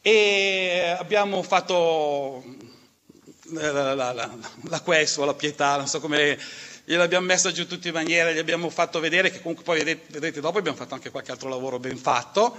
E 0.02 0.94
abbiamo 0.98 1.42
fatto 1.42 2.42
eh, 3.56 3.70
la, 3.72 3.94
la, 3.94 4.12
la, 4.12 4.30
la 4.64 4.80
Questo, 4.80 5.24
la 5.24 5.32
Pietà, 5.34 5.76
non 5.76 5.86
so 5.86 6.00
come, 6.00 6.38
gliel'abbiamo 6.84 7.26
messa 7.26 7.52
giù 7.52 7.66
tutti 7.66 7.88
in 7.88 7.94
maniera, 7.94 8.32
gli 8.32 8.38
abbiamo 8.38 8.68
fatto 8.70 9.00
vedere 9.00 9.30
che 9.30 9.40
comunque 9.40 9.64
poi 9.64 9.82
vedete 9.84 10.40
dopo 10.40 10.58
abbiamo 10.58 10.76
fatto 10.76 10.94
anche 10.94 11.10
qualche 11.10 11.30
altro 11.32 11.48
lavoro 11.48 11.78
ben 11.78 11.96
fatto. 11.96 12.56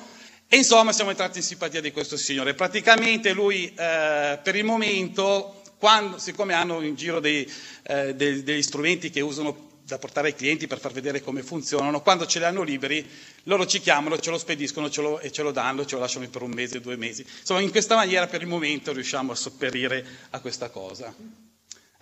E 0.48 0.58
insomma 0.58 0.92
siamo 0.92 1.10
entrati 1.10 1.40
in 1.40 1.44
simpatia 1.44 1.82
di 1.82 1.92
questo 1.92 2.16
signore. 2.18 2.54
Praticamente 2.54 3.34
lui 3.34 3.74
eh, 3.76 4.40
per 4.44 4.56
il 4.56 4.64
momento 4.64 5.62
quando, 5.78 6.18
siccome 6.20 6.54
hanno 6.54 6.82
in 6.82 6.96
giro 6.96 7.20
dei, 7.20 7.52
eh, 7.84 8.14
dei, 8.16 8.44
degli 8.44 8.62
strumenti 8.62 9.10
che 9.10 9.22
usano 9.22 9.72
da 9.86 9.98
portare 9.98 10.28
ai 10.28 10.36
clienti 10.36 10.66
per 10.68 10.80
far 10.80 10.94
vedere 10.94 11.22
come 11.22 11.44
funzionano, 11.44 12.02
quando 12.02 12.26
ce 12.26 12.40
li 12.40 12.46
hanno 12.46 12.62
liberi 12.64 13.06
loro 13.44 13.66
ci 13.66 13.80
chiamano, 13.82 14.18
ce 14.18 14.30
lo 14.30 14.38
spediscono 14.38 14.90
ce 14.90 15.02
lo, 15.02 15.20
e 15.20 15.32
ce 15.32 15.42
lo 15.44 15.52
danno, 15.52 15.86
ce 15.86 15.96
lo 15.96 16.02
lasciano 16.02 16.28
per 16.30 16.42
un 16.42 16.52
mese, 16.52 16.80
due 16.80 16.96
mesi. 16.96 17.26
Insomma, 17.40 17.60
in 17.60 17.70
questa 17.72 17.96
maniera 17.96 18.28
per 18.28 18.42
il 18.42 18.48
momento 18.48 18.94
riusciamo 18.94 19.34
a 19.34 19.36
sopperire 19.36 20.06
a 20.30 20.40
questa 20.40 20.70
cosa. 20.70 21.14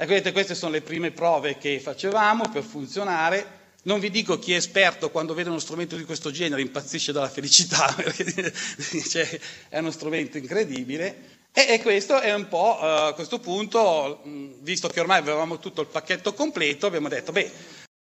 Ecco, 0.02 0.14
vedete, 0.14 0.32
queste 0.32 0.56
sono 0.56 0.72
le 0.72 0.82
prime 0.82 1.12
prove 1.12 1.60
che 1.60 1.80
facevamo 1.80 2.50
per 2.50 2.64
funzionare. 2.64 3.60
Non 3.84 4.00
vi 4.00 4.10
dico 4.10 4.40
chi 4.40 4.54
è 4.54 4.56
esperto 4.56 5.12
quando 5.12 5.36
vede 5.36 5.50
uno 5.50 5.60
strumento 5.60 5.96
di 5.96 6.06
questo 6.06 6.32
genere 6.32 6.64
impazzisce 6.64 7.12
dalla 7.12 7.30
felicità, 7.30 7.94
perché 7.96 8.52
dice, 8.90 9.40
è 9.70 9.78
uno 9.78 9.92
strumento 9.92 10.40
incredibile. 10.40 11.40
E, 11.54 11.68
e 11.74 11.82
questo 11.84 12.20
è 12.20 12.34
un 12.34 12.48
po' 12.48 12.80
uh, 12.82 12.84
a 13.10 13.14
questo 13.14 13.38
punto, 13.38 14.24
visto 14.62 14.88
che 14.88 15.02
ormai 15.02 15.20
avevamo 15.20 15.60
tutto 15.60 15.82
il 15.82 15.88
pacchetto 15.88 16.34
completo, 16.34 16.88
abbiamo 16.88 17.08
detto, 17.08 17.32
beh, 17.32 17.52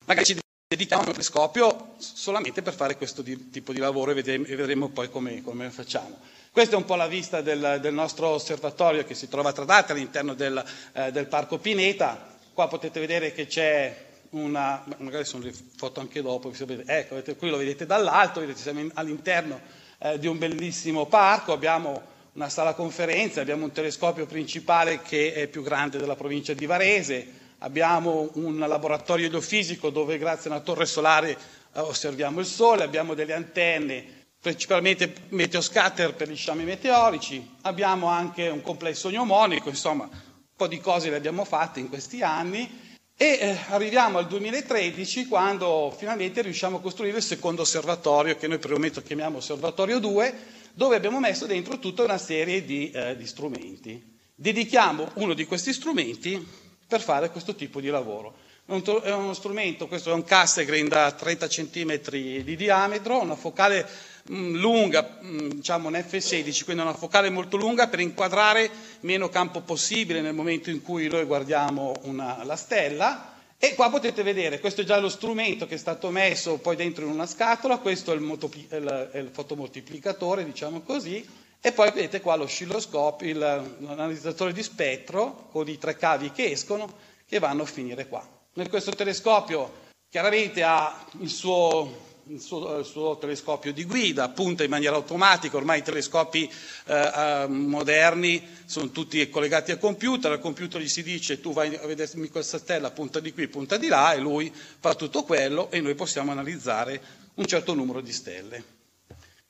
magari 0.06 0.26
ci 0.26 0.40
dedichiamo 0.70 1.04
al 1.04 1.12
telescopio 1.12 1.96
solamente 1.98 2.62
per 2.62 2.76
fare 2.76 2.96
questo 2.96 3.22
di, 3.22 3.50
tipo 3.50 3.74
di 3.74 3.80
lavoro 3.80 4.12
e 4.12 4.14
vedremo, 4.14 4.46
e 4.46 4.56
vedremo 4.56 4.88
poi 4.88 5.10
come, 5.10 5.42
come, 5.42 5.70
facciamo. 5.70 6.18
Questa 6.60 6.76
è 6.76 6.82
un 6.82 6.86
po' 6.88 6.96
la 6.96 7.08
vista 7.08 7.40
del, 7.40 7.78
del 7.80 7.94
nostro 7.94 8.28
osservatorio 8.32 9.06
che 9.06 9.14
si 9.14 9.30
trova 9.30 9.54
Tradate 9.54 9.94
all'interno 9.94 10.34
del, 10.34 10.62
eh, 10.92 11.10
del 11.10 11.28
Parco 11.28 11.58
Pineta. 11.58 12.36
Qua 12.52 12.68
potete 12.68 13.00
vedere 13.00 13.32
che 13.32 13.48
c'è 13.48 13.96
una, 14.32 14.84
magari 14.98 15.24
sono 15.24 15.46
le 15.46 15.54
foto 15.78 16.02
anche 16.02 16.22
dopo, 16.22 16.52
ecco, 16.86 17.22
qui 17.38 17.50
lo 17.50 17.56
vedete 17.56 17.86
dall'alto, 17.86 18.42
vedete 18.42 18.60
siamo 18.60 18.82
in, 18.82 18.92
all'interno 18.96 19.62
eh, 20.00 20.20
di 20.20 20.28
un 20.28 20.38
bellissimo 20.38 21.06
parco, 21.06 21.54
abbiamo 21.54 22.02
una 22.34 22.50
sala 22.50 22.74
conferenze, 22.74 23.40
abbiamo 23.40 23.64
un 23.64 23.72
telescopio 23.72 24.26
principale 24.26 25.02
che 25.02 25.32
è 25.36 25.48
più 25.48 25.64
grande 25.64 25.98
della 25.98 26.16
provincia 26.18 26.52
di 26.54 26.66
Varese, 26.66 27.26
abbiamo 27.60 28.32
un 28.34 28.60
laboratorio 28.60 29.30
geofisico 29.30 29.92
dove 29.92 30.18
grazie 30.18 30.50
a 30.50 30.56
una 30.56 30.62
torre 30.62 30.86
solare 30.86 31.38
eh, 31.74 31.80
osserviamo 31.80 32.42
il 32.42 32.46
Sole, 32.46 32.84
abbiamo 32.84 33.14
delle 33.14 33.34
antenne 33.34 34.18
principalmente 34.42 35.14
meteoscatter 35.30 36.14
per 36.16 36.30
gli 36.30 36.36
sciami 36.36 36.64
meteorici, 36.64 37.56
abbiamo 37.62 38.08
anche 38.08 38.48
un 38.48 38.62
complesso 38.62 39.10
gnomonico, 39.10 39.70
insomma 39.70 40.04
un 40.06 40.56
po' 40.56 40.68
di 40.68 40.80
cose 40.80 41.10
le 41.10 41.18
abbiamo 41.18 41.44
fatte 41.46 41.80
in 41.80 41.90
questi 41.90 42.22
anni 42.22 42.88
e 43.22 43.38
eh, 43.42 43.58
arriviamo 43.70 44.18
al 44.18 44.28
2013 44.28 45.28
quando 45.28 45.94
finalmente 45.98 46.42
riusciamo 46.42 46.78
a 46.78 46.82
costruire 46.82 47.18
il 47.18 47.24
secondo 47.24 47.64
osservatorio 47.64 48.38
che 48.38 48.48
noi 48.48 48.60
per 48.60 48.70
il 48.70 48.76
momento 48.78 49.02
chiamiamo 49.04 49.38
Osservatorio 49.38 50.00
2 50.00 50.34
dove 50.74 50.96
abbiamo 50.96 51.20
messo 51.20 51.46
dentro 51.46 51.80
tutta 51.80 52.04
una 52.04 52.18
serie 52.18 52.64
di, 52.64 52.90
eh, 52.92 53.18
di 53.18 53.28
strumenti. 53.28 54.18
Dedichiamo 54.34 55.12
uno 55.16 55.34
di 55.34 55.44
questi 55.46 55.74
strumenti 55.74 56.48
per 56.88 57.02
fare 57.02 57.30
questo 57.30 57.56
tipo 57.56 57.82
di 57.82 57.90
lavoro. 57.90 58.36
È 58.66 59.12
uno 59.12 59.34
strumento, 59.34 59.88
questo 59.88 60.12
è 60.12 60.14
un 60.14 60.24
Cassegrain 60.24 60.88
da 60.88 61.12
30 61.12 61.48
cm 61.48 62.00
di 62.44 62.56
diametro, 62.56 63.20
una 63.22 63.36
focale 63.36 63.86
lunga, 64.28 65.18
mh, 65.22 65.28
mm, 65.28 65.50
diciamo 65.50 65.88
un 65.88 65.94
F16, 65.96 66.64
quindi 66.64 66.82
una 66.84 66.94
focale 66.94 67.30
molto 67.30 67.58
lunga 67.58 67.88
per 67.88 68.00
inquadrare 68.00 68.70
meno 69.02 69.30
campo 69.30 69.62
possibile 69.62 70.22
nel 70.22 70.34
momento 70.34 70.70
in 70.70 70.82
cui 70.82 71.08
noi 71.08 71.26
guardiamo 71.26 71.94
una, 72.04 72.44
la 72.44 72.56
stella 72.56 73.38
E 73.62 73.76
qua 73.76 73.90
potete 73.90 74.24
vedere, 74.24 74.62
questo 74.62 74.82
è 74.82 74.84
già 74.86 74.98
lo 75.00 75.10
strumento 75.10 75.68
che 75.68 75.76
è 75.76 75.78
stato 75.78 76.10
messo 76.12 76.60
poi 76.60 76.78
dentro 76.78 77.04
in 77.04 77.12
una 77.12 77.26
scatola, 77.26 77.80
questo 77.80 78.14
è 78.14 78.16
il, 78.16 78.22
motopli- 78.22 78.70
il, 78.72 79.12
il 79.16 79.30
fotomoltiplicatore, 79.34 80.46
diciamo 80.46 80.80
così, 80.80 81.28
e 81.60 81.74
poi 81.74 81.92
vedete 81.92 82.22
qua 82.22 82.38
l'oscilloscopio, 82.38 83.38
l'analizzatore 83.38 84.54
di 84.54 84.64
spettro 84.64 85.50
con 85.52 85.68
i 85.68 85.78
tre 85.78 85.98
cavi 85.98 86.32
che 86.32 86.52
escono 86.52 86.90
che 87.28 87.40
vanno 87.40 87.64
a 87.64 87.66
finire 87.66 88.08
qua. 88.08 88.26
Questo 88.70 88.92
telescopio 88.92 89.88
chiaramente 90.10 90.64
ha 90.64 91.06
il 91.20 91.30
suo 91.30 92.09
il 92.30 92.40
suo, 92.42 92.78
il 92.78 92.86
suo, 92.86 93.18
telescopio 93.18 93.74
di 93.74 93.86
guida, 93.86 94.30
punta 94.30 94.64
in 94.64 94.70
maniera 94.70 94.96
automatica, 94.96 95.58
ormai 95.58 95.80
i 95.80 95.84
telescopi 95.84 96.48
eh, 96.86 96.94
eh, 96.94 97.48
moderni 97.48 98.48
sono 98.66 98.92
tutti 98.92 99.28
collegati 99.30 99.72
al 99.72 99.80
computer, 99.80 100.32
al 100.32 100.40
computer 100.40 100.80
gli 100.80 100.88
si 100.88 101.02
dice 101.02 101.42
tu 101.42 101.54
vai 101.54 101.76
a 101.76 101.86
vedermi 101.88 102.30
questa 102.30 102.60
stella, 102.60 102.92
punta 102.92 103.20
di 103.20 103.34
qui, 103.34 103.48
punta 103.48 103.78
di 103.78 103.88
là 103.88 104.14
e 104.14 104.20
lui 104.20 104.54
fa 104.54 104.94
tutto 104.94 105.24
quello 105.24 105.72
e 105.72 105.82
noi 105.82 105.96
possiamo 105.96 106.32
analizzare 106.32 107.02
un 107.36 107.46
certo 107.46 107.74
numero 107.74 108.00
di 108.00 108.12
stelle. 108.14 108.64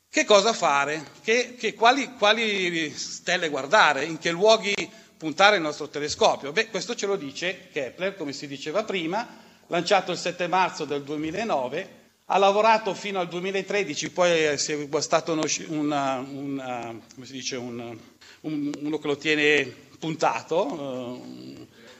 Che 0.09 0.23
cosa 0.23 0.53
fare? 0.53 1.05
Che, 1.21 1.55
che 1.55 1.73
quali, 1.73 2.13
quali 2.17 2.91
stelle 2.95 3.49
guardare? 3.49 4.05
In 4.05 4.17
che 4.19 4.31
luoghi 4.31 4.73
puntare 5.17 5.57
il 5.57 5.61
nostro 5.61 5.89
telescopio? 5.89 6.53
Beh, 6.53 6.69
questo 6.69 6.95
ce 6.95 7.05
lo 7.07 7.17
dice 7.17 7.67
Kepler, 7.73 8.15
come 8.15 8.31
si 8.31 8.47
diceva 8.47 8.83
prima, 8.85 9.27
lanciato 9.67 10.11
il 10.13 10.17
7 10.17 10.47
marzo 10.47 10.85
del 10.85 11.03
2009 11.03 11.97
ha 12.31 12.37
lavorato 12.37 12.93
fino 12.93 13.19
al 13.19 13.27
2013, 13.27 14.11
poi 14.11 14.31
è 14.41 14.55
stato 14.57 15.31
uno, 15.31 15.43
una, 15.69 16.19
una, 16.19 16.95
dice, 17.15 17.55
un, 17.55 17.97
un, 18.41 18.71
uno 18.81 18.97
che 18.99 19.07
lo 19.07 19.17
tiene 19.17 19.65
puntato, 19.97 21.23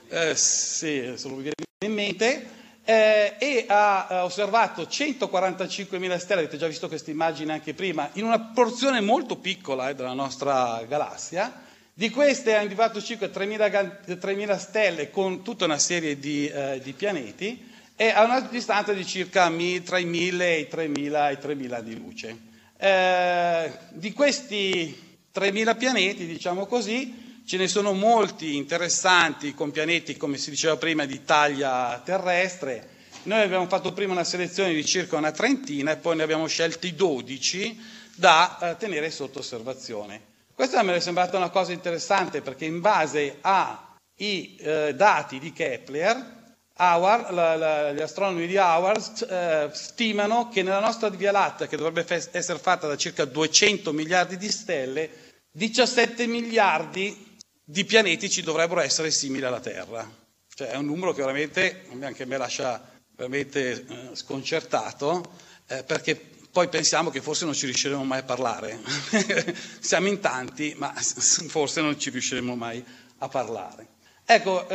eh, 0.08 0.28
eh, 0.30 0.36
sì, 0.36 1.12
se 1.16 1.28
lo 1.28 1.34
viene 1.34 1.54
in 1.84 1.92
mente, 1.92 2.48
eh, 2.84 3.34
e 3.40 3.64
ha 3.66 4.24
osservato 4.24 4.82
145.000 4.82 6.16
stelle, 6.18 6.42
avete 6.42 6.58
già 6.58 6.68
visto 6.68 6.86
questa 6.86 7.10
immagine 7.10 7.52
anche 7.52 7.74
prima, 7.74 8.08
in 8.12 8.24
una 8.24 8.38
porzione 8.38 9.00
molto 9.00 9.34
piccola 9.34 9.88
eh, 9.88 9.96
della 9.96 10.12
nostra 10.12 10.84
galassia. 10.86 11.66
Di 11.92 12.08
queste 12.08 12.54
ha 12.54 12.62
individuato 12.62 13.02
circa 13.02 13.26
3.000, 13.26 14.16
3.000 14.16 14.58
stelle 14.58 15.10
con 15.10 15.42
tutta 15.42 15.64
una 15.64 15.78
serie 15.78 16.20
di, 16.20 16.46
eh, 16.46 16.80
di 16.82 16.92
pianeti 16.92 17.68
è 18.00 18.08
a 18.14 18.24
una 18.24 18.40
distanza 18.40 18.94
di 18.94 19.04
circa 19.04 19.52
tra 19.84 19.98
i 19.98 20.06
1000 20.06 20.46
e 20.46 20.60
i 20.60 20.68
3000, 20.68 21.30
i 21.32 21.38
3000 21.38 21.80
di 21.82 21.96
luce. 21.98 22.38
Eh, 22.78 23.70
di 23.90 24.14
questi 24.14 25.18
3000 25.30 25.74
pianeti, 25.74 26.24
diciamo 26.24 26.64
così, 26.64 27.42
ce 27.44 27.58
ne 27.58 27.68
sono 27.68 27.92
molti 27.92 28.56
interessanti 28.56 29.52
con 29.52 29.70
pianeti, 29.70 30.16
come 30.16 30.38
si 30.38 30.48
diceva 30.48 30.78
prima, 30.78 31.04
di 31.04 31.24
taglia 31.26 32.00
terrestre. 32.02 32.88
Noi 33.24 33.42
abbiamo 33.42 33.66
fatto 33.66 33.92
prima 33.92 34.12
una 34.12 34.24
selezione 34.24 34.72
di 34.72 34.82
circa 34.86 35.18
una 35.18 35.32
trentina 35.32 35.92
e 35.92 35.96
poi 35.96 36.16
ne 36.16 36.22
abbiamo 36.22 36.46
scelti 36.46 36.94
12 36.94 37.78
da 38.14 38.58
eh, 38.62 38.76
tenere 38.78 39.10
sotto 39.10 39.40
osservazione. 39.40 40.22
Questa 40.54 40.82
mi 40.82 40.92
è 40.94 41.00
sembrata 41.00 41.36
una 41.36 41.50
cosa 41.50 41.72
interessante 41.72 42.40
perché 42.40 42.64
in 42.64 42.80
base 42.80 43.36
ai 43.42 44.56
eh, 44.56 44.94
dati 44.94 45.38
di 45.38 45.52
Kepler, 45.52 46.38
Howard, 46.82 47.30
la, 47.32 47.56
la, 47.56 47.92
gli 47.92 48.00
astronomi 48.00 48.46
di 48.46 48.56
Howard 48.56 49.26
eh, 49.28 49.68
stimano 49.74 50.48
che 50.48 50.62
nella 50.62 50.80
nostra 50.80 51.10
Via 51.10 51.30
Lattea, 51.30 51.66
che 51.66 51.76
dovrebbe 51.76 52.04
fe- 52.04 52.26
essere 52.32 52.58
fatta 52.58 52.86
da 52.86 52.96
circa 52.96 53.26
200 53.26 53.92
miliardi 53.92 54.38
di 54.38 54.50
stelle, 54.50 55.10
17 55.52 56.26
miliardi 56.26 57.36
di 57.62 57.84
pianeti 57.84 58.30
ci 58.30 58.40
dovrebbero 58.42 58.80
essere 58.80 59.10
simili 59.10 59.44
alla 59.44 59.60
Terra. 59.60 60.08
Cioè 60.54 60.68
è 60.68 60.76
un 60.76 60.86
numero 60.86 61.12
che 61.12 61.20
veramente 61.20 61.84
anche 62.00 62.24
me 62.24 62.38
lascia 62.38 62.82
veramente 63.14 63.72
eh, 63.86 64.10
sconcertato, 64.16 65.32
eh, 65.66 65.84
perché 65.84 66.16
poi 66.50 66.68
pensiamo 66.68 67.10
che 67.10 67.20
forse 67.20 67.44
non 67.44 67.52
ci 67.52 67.66
riusciremo 67.66 68.02
mai 68.04 68.20
a 68.20 68.24
parlare. 68.24 68.80
Siamo 69.80 70.08
in 70.08 70.18
tanti, 70.18 70.74
ma 70.78 70.92
forse 70.94 71.82
non 71.82 72.00
ci 72.00 72.08
riusciremo 72.08 72.56
mai 72.56 72.82
a 73.18 73.28
parlare. 73.28 73.86
Ecco, 74.24 74.66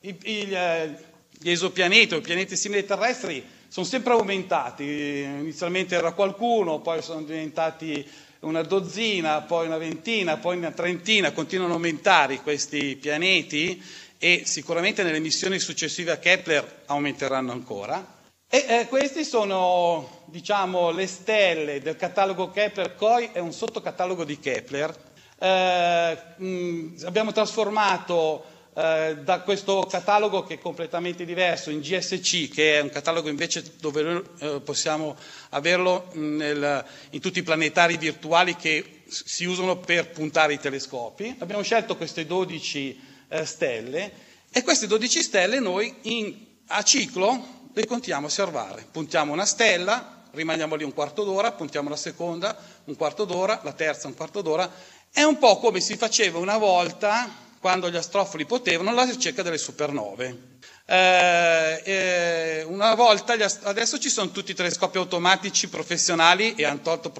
il, 0.00 0.16
il, 0.22 0.54
eh, 0.54 1.14
gli 1.38 1.50
esopianeti 1.50 2.14
o 2.14 2.18
i 2.18 2.22
pianeti 2.22 2.56
simili 2.56 2.80
ai 2.80 2.86
terrestri 2.86 3.44
sono 3.68 3.86
sempre 3.86 4.12
aumentati, 4.12 4.84
inizialmente 4.84 5.94
era 5.96 6.12
qualcuno, 6.12 6.80
poi 6.80 7.02
sono 7.02 7.22
diventati 7.22 8.06
una 8.40 8.62
dozzina, 8.62 9.42
poi 9.42 9.66
una 9.66 9.76
ventina, 9.76 10.36
poi 10.36 10.56
una 10.56 10.70
trentina, 10.70 11.32
continuano 11.32 11.72
a 11.72 11.76
aumentare 11.76 12.40
questi 12.40 12.96
pianeti 12.96 13.82
e 14.18 14.42
sicuramente 14.44 15.02
nelle 15.02 15.18
missioni 15.20 15.58
successive 15.58 16.12
a 16.12 16.18
Kepler 16.18 16.82
aumenteranno 16.86 17.52
ancora. 17.52 18.14
E 18.48 18.64
eh, 18.68 18.86
queste 18.88 19.24
sono, 19.24 20.22
diciamo, 20.26 20.90
le 20.90 21.06
stelle 21.08 21.80
del 21.80 21.96
catalogo 21.96 22.50
Kepler 22.50 22.94
COI, 22.94 23.30
è 23.32 23.40
un 23.40 23.52
sottocatalogo 23.52 24.24
di 24.24 24.38
Kepler. 24.38 24.94
Eh, 25.38 26.18
mh, 26.36 27.02
abbiamo 27.04 27.32
trasformato 27.32 28.44
eh, 28.78 29.16
da 29.22 29.40
questo 29.40 29.86
catalogo 29.88 30.44
che 30.44 30.54
è 30.54 30.58
completamente 30.58 31.24
diverso 31.24 31.70
in 31.70 31.80
GSC, 31.80 32.50
che 32.50 32.76
è 32.76 32.80
un 32.82 32.90
catalogo 32.90 33.30
invece 33.30 33.72
dove 33.80 34.22
eh, 34.38 34.60
possiamo 34.62 35.16
averlo 35.50 36.10
nel, 36.12 36.84
in 37.10 37.20
tutti 37.20 37.38
i 37.38 37.42
planetari 37.42 37.96
virtuali 37.96 38.54
che 38.54 39.04
si 39.06 39.46
usano 39.46 39.78
per 39.78 40.10
puntare 40.10 40.52
i 40.52 40.60
telescopi. 40.60 41.36
Abbiamo 41.38 41.62
scelto 41.62 41.96
queste 41.96 42.26
12 42.26 43.00
eh, 43.28 43.46
stelle 43.46 44.12
e 44.50 44.62
queste 44.62 44.86
12 44.86 45.22
stelle 45.22 45.58
noi 45.58 45.94
in, 46.02 46.36
a 46.66 46.82
ciclo 46.82 47.54
le 47.72 47.86
contiamo 47.86 48.26
a 48.26 48.28
osservare. 48.28 48.86
Puntiamo 48.90 49.32
una 49.32 49.46
stella, 49.46 50.24
rimaniamo 50.32 50.74
lì 50.74 50.84
un 50.84 50.92
quarto 50.92 51.24
d'ora, 51.24 51.52
puntiamo 51.52 51.88
la 51.88 51.96
seconda 51.96 52.54
un 52.84 52.94
quarto 52.96 53.24
d'ora, 53.24 53.58
la 53.64 53.72
terza 53.72 54.06
un 54.06 54.14
quarto 54.14 54.42
d'ora. 54.42 54.70
È 55.10 55.22
un 55.22 55.38
po' 55.38 55.56
come 55.60 55.80
si 55.80 55.96
faceva 55.96 56.38
una 56.38 56.58
volta 56.58 57.44
quando 57.66 57.90
gli 57.90 57.96
astrofoli 57.96 58.46
potevano, 58.46 58.94
la 58.94 59.02
ricerca 59.02 59.42
delle 59.42 59.58
supernove. 59.58 60.58
Eh, 60.86 61.82
eh, 61.84 62.62
una 62.68 62.94
volta, 62.94 63.32
adesso 63.64 63.98
ci 63.98 64.08
sono 64.08 64.30
tutti 64.30 64.52
i 64.52 64.54
telescopi 64.54 64.98
automatici 64.98 65.68
professionali 65.68 66.54
e 66.54 66.64
hanno 66.64 66.80
tolto 66.82 67.12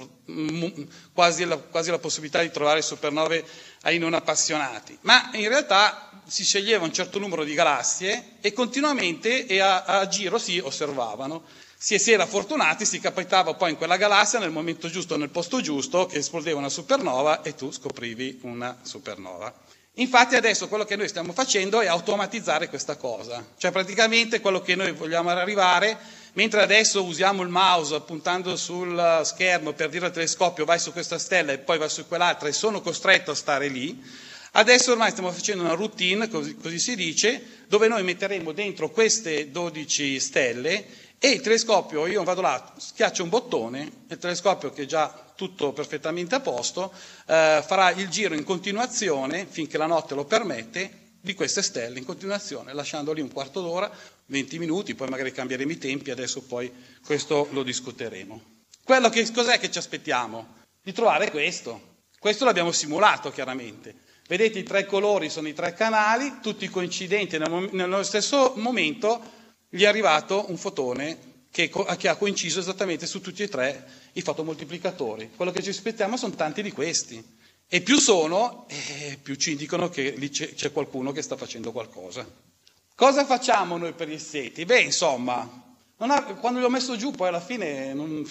quasi 1.12 1.44
la, 1.44 1.56
quasi 1.56 1.90
la 1.90 1.98
possibilità 1.98 2.42
di 2.42 2.52
trovare 2.52 2.80
supernove 2.80 3.44
ai 3.82 3.98
non 3.98 4.14
appassionati, 4.14 4.96
ma 5.00 5.30
in 5.32 5.48
realtà 5.48 6.10
si 6.28 6.44
sceglieva 6.44 6.84
un 6.84 6.92
certo 6.92 7.18
numero 7.18 7.42
di 7.42 7.52
galassie 7.52 8.36
e 8.40 8.52
continuamente 8.52 9.46
e 9.46 9.58
a, 9.58 9.82
a 9.82 10.06
giro 10.06 10.38
si 10.38 10.60
osservavano. 10.60 11.42
Se 11.76 11.98
si 11.98 12.12
era 12.12 12.24
fortunati 12.24 12.84
si 12.84 13.00
capitava 13.00 13.54
poi 13.54 13.70
in 13.70 13.76
quella 13.76 13.96
galassia 13.96 14.38
nel 14.38 14.52
momento 14.52 14.88
giusto, 14.88 15.16
nel 15.16 15.30
posto 15.30 15.60
giusto, 15.60 16.06
che 16.06 16.18
esplodeva 16.18 16.56
una 16.60 16.68
supernova 16.68 17.42
e 17.42 17.56
tu 17.56 17.72
scoprivi 17.72 18.38
una 18.42 18.78
supernova. 18.82 19.65
Infatti 19.98 20.36
adesso 20.36 20.68
quello 20.68 20.84
che 20.84 20.94
noi 20.94 21.08
stiamo 21.08 21.32
facendo 21.32 21.80
è 21.80 21.86
automatizzare 21.86 22.68
questa 22.68 22.96
cosa, 22.96 23.42
cioè 23.56 23.70
praticamente 23.70 24.42
quello 24.42 24.60
che 24.60 24.74
noi 24.74 24.92
vogliamo 24.92 25.30
arrivare, 25.30 25.96
mentre 26.34 26.60
adesso 26.60 27.02
usiamo 27.02 27.42
il 27.42 27.48
mouse 27.48 28.02
puntando 28.02 28.56
sul 28.56 29.22
schermo 29.24 29.72
per 29.72 29.88
dire 29.88 30.04
al 30.04 30.12
telescopio 30.12 30.66
vai 30.66 30.78
su 30.78 30.92
questa 30.92 31.18
stella 31.18 31.52
e 31.52 31.58
poi 31.58 31.78
vai 31.78 31.88
su 31.88 32.06
quell'altra 32.06 32.46
e 32.46 32.52
sono 32.52 32.82
costretto 32.82 33.30
a 33.30 33.34
stare 33.34 33.68
lì, 33.68 33.98
adesso 34.52 34.92
ormai 34.92 35.12
stiamo 35.12 35.32
facendo 35.32 35.62
una 35.62 35.72
routine, 35.72 36.28
così, 36.28 36.56
così 36.56 36.78
si 36.78 36.94
dice, 36.94 37.42
dove 37.66 37.88
noi 37.88 38.02
metteremo 38.02 38.52
dentro 38.52 38.90
queste 38.90 39.50
12 39.50 40.20
stelle 40.20 40.86
e 41.18 41.28
il 41.30 41.40
telescopio, 41.40 42.06
io 42.06 42.22
vado 42.22 42.42
là, 42.42 42.74
schiaccio 42.76 43.22
un 43.22 43.30
bottone, 43.30 43.90
il 44.08 44.18
telescopio 44.18 44.70
che 44.72 44.84
già 44.84 45.25
tutto 45.36 45.72
perfettamente 45.72 46.34
a 46.34 46.40
posto, 46.40 46.92
eh, 47.26 47.62
farà 47.64 47.92
il 47.92 48.08
giro 48.08 48.34
in 48.34 48.42
continuazione, 48.42 49.46
finché 49.48 49.78
la 49.78 49.86
notte 49.86 50.14
lo 50.14 50.24
permette, 50.24 51.04
di 51.20 51.34
queste 51.34 51.60
stelle 51.62 51.98
in 51.98 52.04
continuazione, 52.04 52.72
lasciando 52.72 53.12
lì 53.12 53.20
un 53.20 53.32
quarto 53.32 53.60
d'ora, 53.60 53.90
20 54.26 54.58
minuti, 54.58 54.94
poi 54.94 55.08
magari 55.08 55.32
cambieremo 55.32 55.72
i 55.72 55.78
tempi, 55.78 56.10
adesso 56.10 56.42
poi 56.42 56.72
questo 57.04 57.48
lo 57.50 57.62
discuteremo. 57.62 58.40
Quello 58.84 59.08
che, 59.08 59.28
cos'è 59.32 59.58
che 59.58 59.70
ci 59.70 59.78
aspettiamo? 59.78 60.54
Di 60.82 60.92
trovare 60.92 61.30
questo. 61.32 61.94
Questo 62.18 62.44
l'abbiamo 62.44 62.70
simulato 62.70 63.30
chiaramente. 63.32 63.94
Vedete 64.28 64.60
i 64.60 64.62
tre 64.62 64.86
colori 64.86 65.28
sono 65.30 65.48
i 65.48 65.52
tre 65.52 65.72
canali, 65.74 66.38
tutti 66.40 66.68
coincidenti 66.68 67.38
nello 67.38 68.02
stesso 68.02 68.52
momento, 68.56 69.20
gli 69.68 69.82
è 69.82 69.86
arrivato 69.86 70.46
un 70.48 70.56
fotone 70.56 71.44
che, 71.50 71.70
che 71.96 72.08
ha 72.08 72.16
coinciso 72.16 72.60
esattamente 72.60 73.06
su 73.06 73.20
tutti 73.20 73.42
e 73.42 73.48
tre 73.48 73.84
i 74.16 74.22
fotomoltiplicatori. 74.22 75.30
Quello 75.36 75.50
che 75.52 75.62
ci 75.62 75.70
aspettiamo 75.70 76.16
sono 76.16 76.34
tanti 76.34 76.62
di 76.62 76.72
questi. 76.72 77.22
E 77.68 77.80
più 77.80 77.98
sono, 77.98 78.66
eh, 78.68 79.18
più 79.20 79.34
ci 79.34 79.52
indicano 79.52 79.88
che 79.88 80.10
lì 80.10 80.30
c'è, 80.30 80.54
c'è, 80.54 80.70
qualcuno 80.72 81.12
che 81.12 81.20
sta 81.22 81.36
facendo 81.36 81.72
qualcosa. 81.72 82.26
Cosa 82.94 83.24
facciamo 83.26 83.76
noi 83.76 83.92
per 83.92 84.08
gli 84.08 84.18
seti? 84.18 84.64
Beh, 84.64 84.80
insomma, 84.82 85.64
ha, 85.96 86.22
quando 86.34 86.60
li 86.60 86.64
ho 86.64 86.70
messo 86.70 86.96
giù, 86.96 87.10
poi 87.10 87.28
alla 87.28 87.40
fine 87.40 87.92
non, 87.92 88.24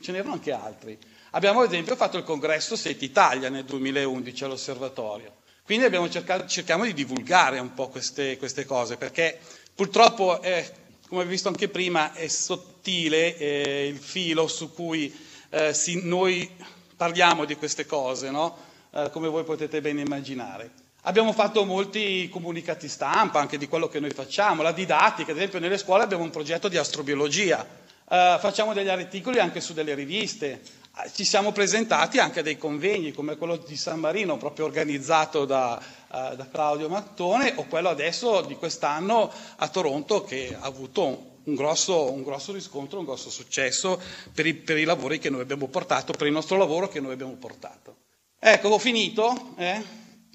ce 0.00 0.12
n'erano 0.12 0.32
anche 0.34 0.52
altri. 0.52 0.98
Abbiamo 1.30 1.60
ad 1.60 1.68
esempio 1.68 1.94
fatto 1.96 2.18
il 2.18 2.24
congresso 2.24 2.74
Seti 2.76 3.04
Italia 3.04 3.48
nel 3.48 3.64
2011 3.64 4.44
all'osservatorio. 4.44 5.36
Quindi 5.64 5.88
cercato, 6.10 6.46
cerchiamo 6.48 6.84
di 6.84 6.92
divulgare 6.92 7.60
un 7.60 7.72
po' 7.72 7.88
queste, 7.88 8.36
queste 8.38 8.64
cose, 8.64 8.96
perché 8.96 9.38
purtroppo, 9.72 10.42
è, 10.42 10.68
come 11.06 11.20
avete 11.20 11.28
visto 11.36 11.46
anche 11.48 11.68
prima, 11.68 12.12
è 12.12 12.26
sottile 12.26 13.36
eh, 13.38 13.86
il 13.86 13.98
filo 13.98 14.48
su 14.48 14.72
cui 14.74 15.28
eh, 15.50 15.74
si, 15.74 16.00
noi 16.04 16.48
parliamo 16.96 17.44
di 17.44 17.56
queste 17.56 17.86
cose, 17.86 18.30
no? 18.30 18.56
eh, 18.92 19.10
come 19.10 19.28
voi 19.28 19.44
potete 19.44 19.80
ben 19.80 19.98
immaginare. 19.98 20.70
Abbiamo 21.02 21.32
fatto 21.32 21.64
molti 21.64 22.28
comunicati 22.28 22.86
stampa 22.88 23.40
anche 23.40 23.56
di 23.56 23.68
quello 23.68 23.88
che 23.88 24.00
noi 24.00 24.10
facciamo, 24.10 24.62
la 24.62 24.72
didattica, 24.72 25.30
ad 25.30 25.38
esempio 25.38 25.58
nelle 25.58 25.78
scuole 25.78 26.02
abbiamo 26.02 26.24
un 26.24 26.30
progetto 26.30 26.68
di 26.68 26.76
astrobiologia, 26.76 27.66
eh, 28.08 28.36
facciamo 28.38 28.74
degli 28.74 28.88
articoli 28.88 29.38
anche 29.38 29.60
su 29.60 29.72
delle 29.72 29.94
riviste, 29.94 30.60
eh, 31.02 31.10
ci 31.14 31.24
siamo 31.24 31.52
presentati 31.52 32.18
anche 32.18 32.40
a 32.40 32.42
dei 32.42 32.58
convegni 32.58 33.12
come 33.12 33.36
quello 33.36 33.56
di 33.56 33.76
San 33.76 33.98
Marino 33.98 34.36
proprio 34.36 34.66
organizzato 34.66 35.46
da, 35.46 35.80
uh, 36.08 36.34
da 36.34 36.48
Claudio 36.50 36.88
Mattone 36.88 37.54
o 37.56 37.64
quello 37.64 37.88
adesso 37.88 38.42
di 38.42 38.56
quest'anno 38.56 39.32
a 39.56 39.68
Toronto 39.68 40.22
che 40.22 40.54
ha 40.58 40.66
avuto 40.66 41.29
un 41.44 41.54
grosso, 41.54 42.10
un 42.10 42.22
grosso, 42.22 42.52
riscontro, 42.52 42.98
un 42.98 43.04
grosso 43.04 43.30
successo 43.30 44.00
per 44.32 44.46
i, 44.46 44.54
per 44.54 44.78
i, 44.78 44.84
lavori 44.84 45.18
che 45.18 45.30
noi 45.30 45.40
abbiamo 45.40 45.68
portato, 45.68 46.12
per 46.12 46.26
il 46.26 46.32
nostro 46.32 46.56
lavoro 46.56 46.88
che 46.88 47.00
noi 47.00 47.12
abbiamo 47.12 47.34
portato. 47.34 47.96
Ecco, 48.38 48.68
ho 48.68 48.78
finito. 48.78 49.54
Eh? 49.56 49.82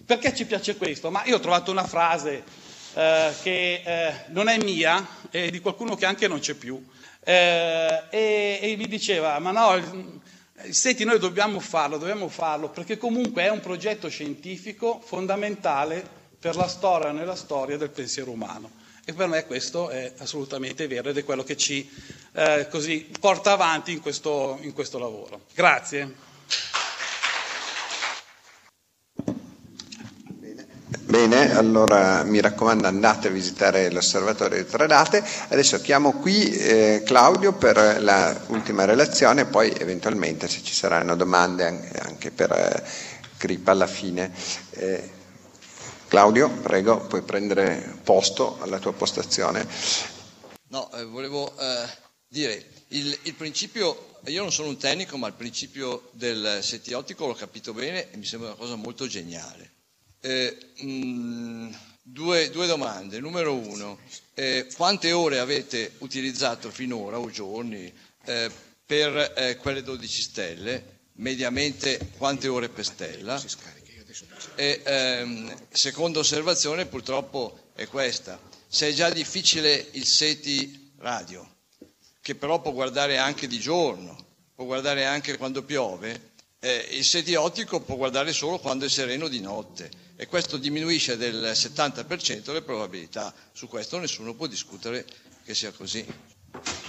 Perché 0.06 0.36
ci 0.36 0.46
piace 0.46 0.78
questo? 0.78 1.10
Ma 1.10 1.24
io 1.26 1.38
ho 1.38 1.40
trovato 1.40 1.72
una 1.72 1.86
frase 1.86 2.44
eh, 2.94 3.34
che 3.42 3.82
eh, 3.84 4.14
non 4.28 4.48
è 4.48 4.58
mia, 4.64 5.08
è 5.30 5.50
di 5.50 5.60
qualcuno 5.60 5.96
che 5.96 6.06
anche 6.06 6.28
non 6.28 6.40
c'è 6.40 6.54
più, 6.54 6.84
eh, 7.24 8.04
e, 8.10 8.60
e, 8.62 8.76
mi 8.78 8.88
diceva, 8.88 9.40
ma 9.40 9.52
no, 9.52 10.14
senti, 10.70 11.04
noi 11.04 11.18
dobbiamo 11.18 11.60
farlo, 11.60 11.98
dobbiamo 11.98 12.30
farlo, 12.30 12.70
perché 12.70 12.98
comunque 12.98 13.44
è 13.44 13.50
un 13.50 13.62
progetto 13.62 14.08
scientifico 14.10 15.02
fondamentale 15.04 16.08
per 16.40 16.56
la 16.56 16.68
storia 16.68 17.12
nella 17.12 17.36
storia 17.36 17.78
del 17.78 17.90
pensiero 17.90 18.30
umano. 18.30 18.84
E 19.08 19.14
per 19.14 19.28
me 19.28 19.46
questo 19.46 19.90
è 19.90 20.14
assolutamente 20.18 20.88
vero 20.88 21.10
ed 21.10 21.18
è 21.18 21.24
quello 21.24 21.44
che 21.44 21.56
ci 21.56 21.88
eh, 22.34 22.68
così, 22.72 23.08
porta 23.20 23.52
avanti 23.52 23.92
in 23.92 24.02
questo, 24.02 24.58
in 24.62 24.74
questo 24.74 24.98
lavoro. 24.98 25.42
Grazie. 25.54 26.12
Bene, 31.08 31.56
allora 31.56 32.24
mi 32.24 32.42
raccomando 32.42 32.88
andate 32.88 33.28
a 33.28 33.32
visitare 33.32 33.92
l'osservatorio 33.92 34.58
di 34.64 34.68
Tradate. 34.68 35.24
Adesso 35.50 35.80
chiamo 35.82 36.14
qui 36.14 36.50
eh, 36.58 37.04
Claudio 37.06 37.54
per 37.54 38.02
l'ultima 38.48 38.86
relazione 38.86 39.46
poi 39.46 39.72
eventualmente 39.78 40.48
se 40.50 40.64
ci 40.64 40.74
saranno 40.74 41.16
domande 41.16 41.92
anche, 42.02 42.32
per 42.32 42.52
eh, 42.52 42.84
Cripa 43.38 43.70
alla 43.70 43.86
fine. 43.86 44.32
Eh, 44.72 45.10
Claudio, 46.08 46.50
prego, 46.50 47.06
puoi 47.08 47.22
prendere 47.22 48.00
posto 48.04 48.58
alla 48.62 48.80
tua 48.80 48.94
postazione. 48.94 49.68
No, 50.68 50.92
eh, 50.94 51.04
volevo 51.06 51.58
eh, 51.58 51.88
dire, 52.28 52.84
il, 52.90 53.18
il 53.24 53.34
principio 53.34 54.14
io 54.32 54.42
non 54.42 54.52
sono 54.52 54.70
un 54.70 54.78
tecnico, 54.78 55.18
ma 55.18 55.28
il 55.28 55.34
principio 55.34 56.10
del 56.12 56.60
seti 56.62 56.94
ottico 56.94 57.28
l'ho 57.28 57.34
capito 57.34 57.74
bene 57.74 58.12
e 58.12 58.18
mi 58.18 58.26
sembra 58.26 58.50
una 58.50 58.58
cosa 58.58 58.76
molto 58.76 59.08
geniale. 59.08 59.72
Eh, 60.20 60.58
mh, 60.78 60.88
mm, 60.88 61.74
due, 62.02 62.50
due, 62.50 62.66
domande. 62.68 63.20
Numero 63.20 63.54
uno, 63.54 64.00
eh, 64.34 64.68
quante 64.76 65.12
ore 65.12 65.40
avete 65.40 65.94
utilizzato 66.00 66.72
finora 66.72 67.20
o 67.20 67.30
giorni 67.30 67.92
eh, 68.26 68.52
per 68.86 69.34
eh, 69.38 69.58
quelle 69.58 69.84
12 69.84 70.22
stelle? 70.22 70.94
Mediamente 71.18 72.12
quante 72.18 72.48
ore 72.48 72.70
per 72.70 72.86
stella? 72.86 73.38
E, 74.56 74.82
ehm, 74.86 75.68
seconda 75.72 76.20
osservazione 76.20 76.86
purtroppo 76.86 77.72
è 77.74 77.88
questa. 77.88 78.40
Se 78.68 78.88
è 78.90 78.94
già 78.94 79.10
difficile 79.10 79.90
il 79.92 80.06
SETI 80.06 80.94
radio, 81.00 81.48
che 82.22 82.36
però 82.36 82.62
può 82.62 82.72
guardare 82.72 83.18
anche 83.18 83.48
di 83.48 83.60
giorno, 83.60 84.18
può 84.56 84.66
guardare 84.66 85.06
anche 85.06 85.38
quando 85.38 85.64
piove, 85.64 86.34
eh, 86.60 86.88
il 86.92 87.04
SETI 87.04 87.36
ottico 87.36 87.82
può 87.82 87.96
guardare 87.96 88.34
solo 88.34 88.58
quando 88.58 88.86
è 88.86 88.90
sereno 88.90 89.28
di 89.28 89.40
notte 89.40 89.92
e 90.16 90.26
questo 90.28 90.58
diminuisce 90.58 91.18
del 91.18 91.52
70% 91.54 92.54
le 92.54 92.62
probabilità. 92.62 93.34
Su 93.52 93.68
questo 93.68 94.00
nessuno 94.00 94.34
può 94.34 94.48
discutere 94.48 95.06
che 95.44 95.54
sia 95.54 95.72
così. 95.72 96.06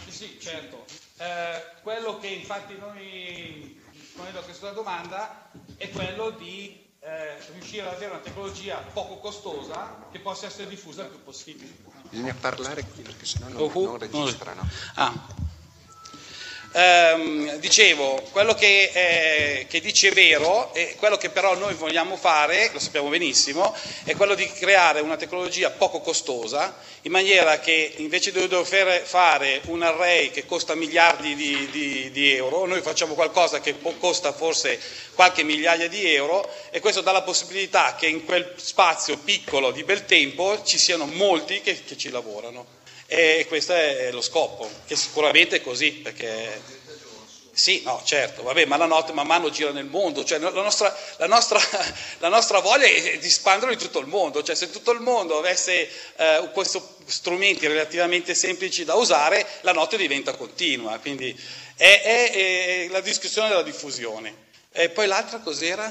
Sì, 0.06 0.12
sì 0.12 0.38
certo. 0.40 0.86
Eh, 1.18 1.80
quello 1.82 2.18
che 2.18 2.28
infatti 2.28 2.76
noi 2.78 3.78
rispondendo 3.92 4.38
a 4.40 4.42
questa 4.42 4.70
domanda 4.70 5.50
è 5.76 5.90
quello 5.90 6.30
di 6.30 6.85
eh, 7.06 7.36
riuscire 7.52 7.86
ad 7.86 7.94
avere 7.94 8.10
una 8.10 8.20
tecnologia 8.20 8.82
poco 8.92 9.18
costosa 9.18 10.06
che 10.10 10.18
possa 10.18 10.46
essere 10.46 10.66
diffusa 10.66 11.02
il 11.02 11.08
più 11.10 11.22
possibile. 11.22 11.72
Bisogna 12.10 12.34
parlare 12.34 12.84
qui 12.84 13.02
perché 13.02 13.24
sennò 13.24 13.48
non, 13.48 13.70
uh-huh. 13.72 13.84
non 13.84 13.98
registrano. 13.98 14.68
Ah. 14.94 15.54
Ehm, 16.78 17.56
dicevo, 17.56 18.22
quello 18.32 18.52
che, 18.52 18.90
eh, 18.92 19.66
che, 19.66 19.80
dice 19.80 20.10
vero 20.10 20.74
e 20.74 20.94
quello 20.98 21.16
che 21.16 21.30
però 21.30 21.56
noi 21.56 21.72
vogliamo 21.72 22.16
fare, 22.18 22.68
lo 22.70 22.78
sappiamo 22.78 23.08
benissimo, 23.08 23.74
è 24.04 24.14
quello 24.14 24.34
di 24.34 24.46
creare 24.46 25.00
una 25.00 25.16
tecnologia 25.16 25.70
poco 25.70 26.00
costosa, 26.00 26.76
in 27.00 27.12
maniera 27.12 27.60
che 27.60 27.94
invece 27.96 28.30
di 28.30 28.46
dover 28.46 29.06
fare 29.06 29.62
un 29.68 29.80
array 29.80 30.30
che 30.30 30.44
costa 30.44 30.74
miliardi 30.74 31.34
di, 31.34 31.66
di, 31.70 32.10
di 32.10 32.32
euro, 32.32 32.66
noi 32.66 32.82
facciamo 32.82 33.14
qualcosa 33.14 33.60
che 33.60 33.76
costa 33.98 34.34
forse 34.34 34.78
qualche 35.14 35.44
migliaia 35.44 35.88
di 35.88 36.14
euro 36.14 36.46
e 36.68 36.80
questo 36.80 37.00
dà 37.00 37.10
la 37.10 37.22
possibilità 37.22 37.94
che 37.94 38.06
in 38.06 38.26
quel 38.26 38.52
spazio 38.56 39.16
piccolo 39.16 39.70
di 39.70 39.82
bel 39.82 40.04
tempo 40.04 40.62
ci 40.62 40.76
siano 40.76 41.06
molti 41.06 41.62
che, 41.62 41.84
che 41.84 41.96
ci 41.96 42.10
lavorano. 42.10 42.75
E 43.06 43.46
questo 43.48 43.72
è 43.72 44.10
lo 44.10 44.20
scopo, 44.20 44.68
che 44.86 44.96
sicuramente 44.96 45.56
è 45.56 45.60
così, 45.60 45.92
perché... 45.92 46.84
Sì, 47.52 47.80
no, 47.84 48.02
certo, 48.04 48.42
vabbè, 48.42 48.66
ma 48.66 48.76
la 48.76 48.84
notte 48.84 49.14
man 49.14 49.26
mano 49.26 49.48
gira 49.48 49.70
nel 49.70 49.86
mondo, 49.86 50.24
cioè 50.24 50.38
la 50.38 50.50
nostra, 50.50 50.94
la 51.16 51.26
nostra, 51.26 51.58
la 52.18 52.28
nostra 52.28 52.58
voglia 52.60 52.84
è 52.84 53.16
di 53.16 53.26
espanderlo 53.26 53.72
in 53.72 53.78
tutto 53.78 53.98
il 53.98 54.06
mondo, 54.06 54.42
cioè 54.42 54.54
se 54.54 54.68
tutto 54.68 54.90
il 54.90 55.00
mondo 55.00 55.38
avesse 55.38 55.88
eh, 56.16 56.50
questi 56.52 56.78
strumenti 57.06 57.66
relativamente 57.66 58.34
semplici 58.34 58.84
da 58.84 58.92
usare, 58.92 59.46
la 59.62 59.72
notte 59.72 59.96
diventa 59.96 60.34
continua, 60.34 60.98
quindi 60.98 61.34
è, 61.76 62.02
è, 62.02 62.30
è 62.32 62.88
la 62.90 63.00
discussione 63.00 63.48
della 63.48 63.62
diffusione. 63.62 64.44
E 64.72 64.90
poi 64.90 65.06
l'altra 65.06 65.38
cos'era? 65.38 65.90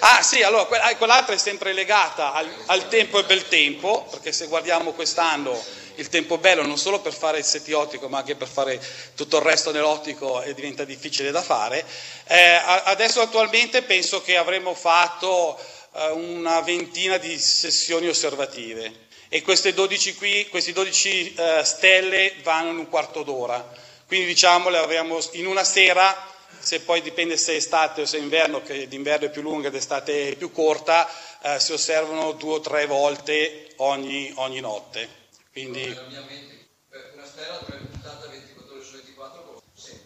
Ah 0.00 0.22
sì, 0.22 0.42
allora 0.42 0.68
ah, 0.80 0.96
quell'altra 0.96 1.34
è 1.34 1.38
sempre 1.38 1.72
legata 1.72 2.32
al, 2.32 2.52
al 2.66 2.88
tempo 2.88 3.18
e 3.18 3.24
bel 3.24 3.48
tempo, 3.48 4.06
perché 4.10 4.32
se 4.32 4.46
guardiamo 4.46 4.92
quest'anno 4.92 5.58
il 5.96 6.08
tempo 6.08 6.38
bello 6.38 6.62
non 6.62 6.78
solo 6.78 7.00
per 7.00 7.12
fare 7.12 7.38
il 7.38 7.44
seti 7.44 7.72
ottico 7.72 8.08
ma 8.08 8.18
anche 8.18 8.34
per 8.34 8.48
fare 8.48 8.80
tutto 9.14 9.36
il 9.36 9.42
resto 9.42 9.70
nell'ottico 9.70 10.42
e 10.42 10.54
diventa 10.54 10.84
difficile 10.84 11.30
da 11.30 11.42
fare. 11.42 11.84
Eh, 12.26 12.60
adesso 12.84 13.20
attualmente 13.20 13.82
penso 13.82 14.22
che 14.22 14.36
avremmo 14.36 14.74
fatto 14.74 15.58
eh, 15.92 16.10
una 16.10 16.60
ventina 16.60 17.18
di 17.18 17.38
sessioni 17.38 18.08
osservative 18.08 19.08
e 19.28 19.42
queste 19.42 19.74
12 19.74 20.14
qui, 20.16 20.48
queste 20.48 20.72
12 20.72 21.34
eh, 21.34 21.64
stelle 21.64 22.34
vanno 22.42 22.70
in 22.70 22.78
un 22.78 22.88
quarto 22.88 23.22
d'ora, 23.22 23.64
quindi 24.06 24.26
diciamo 24.26 24.70
le 24.70 24.78
avremo 24.78 25.18
in 25.32 25.46
una 25.46 25.64
sera 25.64 26.29
se 26.60 26.80
poi 26.80 27.00
dipende 27.00 27.36
se 27.36 27.52
è 27.52 27.56
estate 27.56 28.02
o 28.02 28.06
se 28.06 28.18
è 28.18 28.20
inverno, 28.20 28.62
che 28.62 28.86
d'inverno 28.86 29.26
è 29.26 29.30
più 29.30 29.42
lunga 29.42 29.68
e 29.68 29.70
d'estate 29.70 30.28
è 30.28 30.36
più 30.36 30.52
corta, 30.52 31.08
eh, 31.42 31.58
si 31.58 31.72
osservano 31.72 32.32
due 32.32 32.54
o 32.54 32.60
tre 32.60 32.86
volte 32.86 33.72
ogni, 33.76 34.32
ogni 34.36 34.60
notte. 34.60 35.08
Quindi... 35.52 35.84
una 35.84 37.26
stella 37.26 37.56
puntata 37.56 38.28
24 38.28 38.74
ore 38.74 38.84
su 38.84 38.92
24 38.92 39.62
sì. 39.74 39.98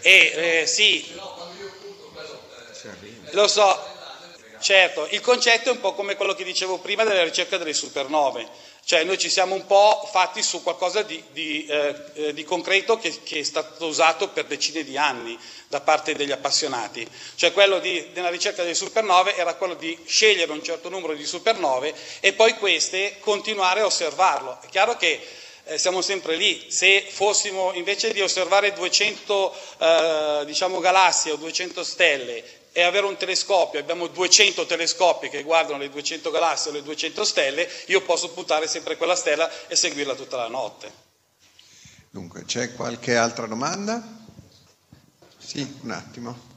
E, 0.00 0.60
eh, 0.62 0.66
sì. 0.66 1.04
Se 1.06 1.14
no, 1.14 1.34
quando 1.34 1.62
io 1.62 1.72
punto 1.80 2.10
quello... 2.12 2.40
Eh, 2.82 3.34
lo 3.34 3.46
so, 3.46 3.78
certo, 4.60 5.06
il 5.10 5.20
concetto 5.20 5.68
è 5.68 5.72
un 5.72 5.80
po' 5.80 5.92
come 5.94 6.16
quello 6.16 6.34
che 6.34 6.44
dicevo 6.44 6.78
prima 6.78 7.04
della 7.04 7.22
ricerca 7.22 7.58
delle 7.58 7.74
supernove 7.74 8.48
cioè 8.84 9.04
noi 9.04 9.16
ci 9.16 9.30
siamo 9.30 9.54
un 9.54 9.64
po' 9.66 10.08
fatti 10.10 10.42
su 10.42 10.62
qualcosa 10.62 11.02
di, 11.02 11.22
di, 11.30 11.66
eh, 11.66 11.94
eh, 12.14 12.34
di 12.34 12.42
concreto 12.42 12.98
che, 12.98 13.22
che, 13.22 13.38
è 13.38 13.42
stato 13.42 13.86
usato 13.86 14.28
per 14.28 14.46
decine 14.46 14.82
di 14.82 14.96
anni 14.96 15.38
da 15.68 15.80
parte 15.80 16.14
degli 16.14 16.32
appassionati. 16.32 17.08
Cioè 17.36 17.52
quello 17.52 17.78
di, 17.78 18.10
della 18.12 18.28
ricerca 18.28 18.62
delle 18.62 18.74
supernove 18.74 19.36
era 19.36 19.54
quello 19.54 19.74
di 19.74 19.96
scegliere 20.04 20.50
un 20.50 20.62
certo 20.64 20.88
numero 20.88 21.14
di 21.14 21.24
supernove 21.24 21.94
e 22.20 22.32
poi 22.32 22.54
queste 22.54 23.18
continuare 23.20 23.80
a 23.80 23.86
osservarlo. 23.86 24.58
È 24.60 24.66
chiaro 24.68 24.96
che 24.96 25.20
eh, 25.64 25.78
siamo 25.78 26.00
sempre 26.02 26.34
lì, 26.34 26.66
se 26.68 27.06
fossimo 27.08 27.72
invece 27.74 28.12
di 28.12 28.20
osservare 28.20 28.72
200 28.72 29.54
eh, 29.78 30.42
diciamo, 30.44 30.80
galassie 30.80 31.30
o 31.30 31.36
200 31.36 31.84
stelle 31.84 32.60
e 32.72 32.82
avere 32.82 33.06
un 33.06 33.16
telescopio, 33.16 33.78
abbiamo 33.78 34.06
200 34.06 34.64
telescopi 34.66 35.28
che 35.28 35.42
guardano 35.42 35.78
le 35.78 35.90
200 35.90 36.30
galassie 36.30 36.70
o 36.70 36.74
le 36.74 36.82
200 36.82 37.24
stelle, 37.24 37.68
io 37.86 38.00
posso 38.02 38.30
puntare 38.30 38.66
sempre 38.66 38.96
quella 38.96 39.14
stella 39.14 39.48
e 39.68 39.76
seguirla 39.76 40.14
tutta 40.14 40.38
la 40.38 40.48
notte. 40.48 40.90
Dunque, 42.10 42.44
c'è 42.44 42.74
qualche 42.74 43.16
altra 43.16 43.46
domanda? 43.46 44.20
Sì, 45.38 45.80
un 45.82 45.90
attimo. 45.90 46.50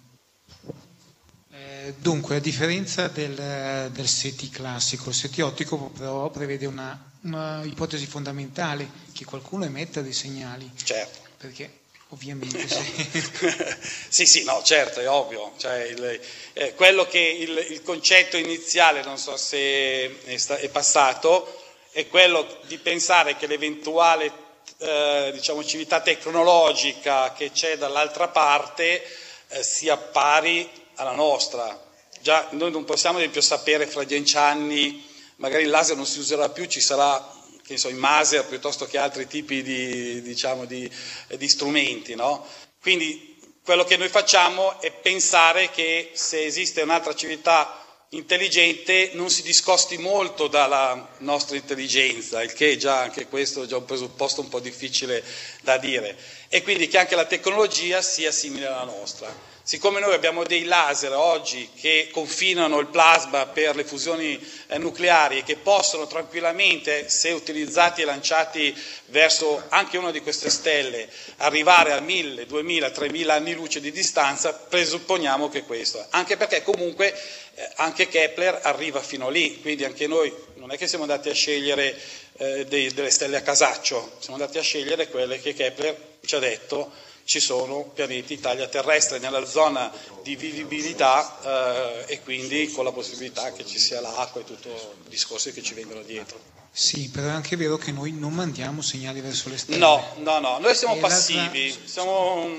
Eh, 1.52 1.94
dunque, 1.98 2.38
a 2.38 2.40
differenza 2.40 3.08
del, 3.08 3.90
del 3.92 4.08
SETI 4.08 4.50
classico, 4.50 5.10
il 5.10 5.16
SETI 5.16 5.42
ottico 5.42 5.78
però 5.90 6.30
prevede 6.30 6.66
una, 6.66 7.12
una 7.22 7.64
ipotesi 7.64 8.06
fondamentale, 8.06 8.90
che 9.14 9.26
qualcuno 9.26 9.66
emetta 9.66 10.02
dei 10.02 10.14
segnali. 10.14 10.72
Certo. 10.82 11.20
Perché 11.38 11.84
ovviamente 12.16 12.66
se... 12.66 13.78
sì, 14.08 14.26
sì, 14.26 14.44
no, 14.46 14.62
certo, 14.64 15.02
è 15.02 15.10
ovvio. 15.10 15.52
Cioè, 15.58 15.84
il, 15.84 16.20
eh, 16.54 16.74
quello 16.74 17.06
che 17.06 17.20
il, 17.20 17.66
il, 17.72 17.84
concetto 17.84 18.38
iniziale, 18.38 19.04
non 19.04 19.18
so 19.18 19.36
se 19.36 20.24
è, 20.24 20.38
sta, 20.38 20.58
è 20.58 20.70
passato, 20.70 21.62
è 21.92 22.08
quello 22.08 22.60
di 22.68 22.78
pensare 22.78 23.36
che 23.36 23.48
l'eventuale 23.48 24.32
eh, 24.78 25.32
diciamo, 25.34 25.64
civiltà 25.64 26.00
tecnologica 26.00 27.34
che 27.34 27.52
c'è 27.52 27.78
dall'altra 27.78 28.30
parte 28.30 29.04
eh, 29.50 29.64
sia 29.64 29.98
pari 29.98 30.70
alla 30.96 31.14
nostra. 31.14 31.84
Già, 32.22 32.48
noi 32.52 32.72
non 32.72 32.86
possiamo 32.86 33.20
ad 33.20 33.38
sapere 33.40 33.88
fra 33.88 34.06
dieci 34.06 34.38
anni, 34.38 35.06
magari 35.36 35.64
il 35.64 35.70
laser 35.70 35.98
non 35.98 36.06
si 36.06 36.20
userà 36.20 36.48
più, 36.48 36.66
ci 36.66 36.80
sarà 36.80 37.34
che 37.66 37.78
so, 37.78 37.90
i 37.90 37.94
maser 37.94 38.46
piuttosto 38.46 38.86
che 38.86 38.98
altri 38.98 39.28
tipi 39.28 39.64
di, 39.64 40.22
diciamo, 40.22 40.66
di, 40.66 40.90
di 41.36 41.48
strumenti. 41.50 42.14
No? 42.14 42.46
Quindi 42.80 43.36
quello 43.64 43.84
che 43.84 43.98
noi 43.98 44.10
facciamo 44.10 44.80
è 44.80 44.92
pensare 44.92 45.72
che 45.72 46.12
se 46.14 46.46
esiste 46.46 46.82
un'altra 46.82 47.16
civiltà 47.16 47.82
intelligente 48.10 49.10
non 49.14 49.32
si 49.32 49.42
discosti 49.42 49.98
molto 49.98 50.48
dalla 50.48 51.16
nostra 51.20 51.56
intelligenza, 51.56 52.44
il 52.44 52.54
che 52.54 52.78
già 52.78 53.00
anche 53.00 53.26
questo 53.26 53.64
è 53.64 53.66
già 53.66 53.78
un 53.78 53.86
presupposto 53.86 54.42
un 54.42 54.50
po' 54.50 54.60
difficile 54.60 55.24
da 55.62 55.78
dire, 55.78 56.16
e 56.48 56.62
quindi 56.62 56.88
che 56.88 57.00
anche 57.00 57.16
la 57.16 57.26
tecnologia 57.26 58.02
sia 58.02 58.32
simile 58.32 58.68
alla 58.68 58.84
nostra. 58.84 59.55
Siccome 59.68 60.00
noi 60.00 60.14
abbiamo 60.14 60.44
dei 60.44 60.66
laser 60.66 61.14
oggi 61.14 61.72
che 61.76 62.10
confinano 62.12 62.78
il 62.78 62.86
plasma 62.86 63.48
per 63.48 63.76
le 63.76 63.84
fusioni 63.84 64.40
eh, 64.68 64.78
nucleari 64.78 65.40
e 65.40 65.44
che 65.44 65.56
possono 65.56 66.06
tranquillamente, 66.06 67.10
se 67.10 67.32
utilizzati 67.32 68.04
e 68.04 68.06
lanciati 68.06 68.72
verso 69.08 69.64
anche 69.70 69.98
una 69.98 70.12
di 70.12 70.22
queste 70.22 70.52
stelle, 70.52 71.10
arrivare 71.38 71.94
a 71.94 72.00
1000, 72.00 72.46
2000, 72.46 72.92
3000 72.92 73.34
anni 73.34 73.56
luce 73.56 73.80
di 73.80 73.92
distanza, 73.92 74.54
presupponiamo 74.54 75.50
che 75.50 75.64
questo. 75.64 76.06
Anche 76.12 76.38
perché 76.38 76.62
comunque 76.62 77.12
eh, 77.56 77.68
anche 77.78 78.08
Kepler 78.08 78.60
arriva 78.62 79.02
fino 79.02 79.30
lì, 79.30 79.62
quindi 79.62 79.84
anche 79.84 80.06
noi 80.06 80.32
non 80.58 80.70
è 80.74 80.78
che 80.78 80.88
siamo 80.88 81.06
andati 81.06 81.30
a 81.30 81.34
scegliere 81.34 82.00
eh, 82.38 82.66
dei, 82.68 82.94
delle 82.94 83.10
stelle 83.10 83.38
a 83.38 83.42
casaccio, 83.42 84.18
siamo 84.20 84.38
andati 84.38 84.60
a 84.60 84.62
scegliere 84.62 85.10
quelle 85.10 85.42
che 85.42 85.56
Kepler 85.56 85.98
ci 86.24 86.36
ha 86.36 86.40
detto 86.40 87.14
ci 87.26 87.40
sono 87.40 87.90
pianeti 87.94 88.40
taglia 88.40 88.68
terrestre 88.68 89.18
nella 89.18 89.44
zona 89.46 89.92
di 90.24 90.36
vivibilità 90.36 92.06
eh, 92.08 92.14
e 92.14 92.22
quindi 92.22 92.72
con 92.72 92.86
la 92.86 92.92
possibilità 92.92 93.52
che 93.52 93.66
ci 93.66 93.80
sia 93.80 94.00
l'acqua 94.00 94.42
e 94.42 94.44
tutti 94.44 94.68
i 94.68 95.10
discorsi 95.10 95.52
che 95.52 95.64
ci 95.64 95.74
vengono 95.74 96.02
dietro. 96.04 96.40
Sì, 96.72 97.10
però 97.10 97.28
è 97.28 97.32
anche 97.32 97.56
vero 97.56 97.78
che 97.78 97.92
noi 97.92 98.12
non 98.12 98.34
mandiamo 98.34 98.82
segnali 98.82 99.22
verso 99.22 99.50
le 99.50 99.58
stelle. 99.58 99.78
No, 99.78 100.04
no, 100.18 100.40
no, 100.40 100.60
noi 100.60 100.76
siamo 100.76 100.96
e 100.96 101.00
passivi. 101.00 101.70
L'altra, 101.70 101.88
siamo... 101.88 102.50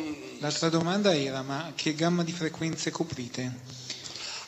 l'altra 0.40 0.68
domanda 0.68 1.14
era, 1.14 1.42
ma 1.42 1.72
che 1.76 1.94
gamma 1.94 2.24
di 2.24 2.32
frequenze 2.32 2.90
coprite? 2.90 3.84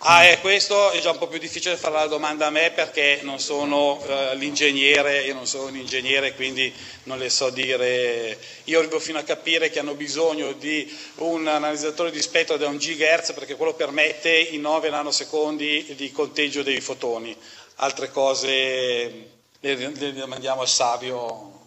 Ah, 0.02 0.22
eh, 0.22 0.38
questo 0.40 0.92
è 0.92 1.00
già 1.00 1.10
un 1.10 1.18
po' 1.18 1.26
più 1.26 1.40
difficile 1.40 1.76
fare 1.76 1.94
la 1.94 2.06
domanda 2.06 2.46
a 2.46 2.50
me 2.50 2.70
perché 2.70 3.18
non 3.22 3.40
sono 3.40 4.00
eh, 4.06 4.36
l'ingegnere, 4.36 5.24
io 5.24 5.34
non 5.34 5.44
sono 5.48 5.66
un 5.66 5.76
ingegnere, 5.76 6.36
quindi 6.36 6.72
non 7.04 7.18
le 7.18 7.28
so 7.28 7.50
dire. 7.50 8.38
Io 8.64 8.78
arrivo 8.78 9.00
fino 9.00 9.18
a 9.18 9.24
capire 9.24 9.70
che 9.70 9.80
hanno 9.80 9.94
bisogno 9.94 10.52
di 10.52 10.96
un 11.16 11.48
analizzatore 11.48 12.12
di 12.12 12.22
spettro 12.22 12.56
da 12.56 12.68
un 12.68 12.76
GHz 12.76 13.32
perché 13.32 13.56
quello 13.56 13.74
permette 13.74 14.30
i 14.30 14.58
9 14.58 14.88
nanosecondi 14.88 15.92
di 15.96 16.12
conteggio 16.12 16.62
dei 16.62 16.80
fotoni. 16.80 17.36
Altre 17.76 18.12
cose 18.12 19.30
le, 19.58 19.74
le 19.74 20.12
domandiamo 20.12 20.60
al 20.60 20.68
Savio 20.68 21.64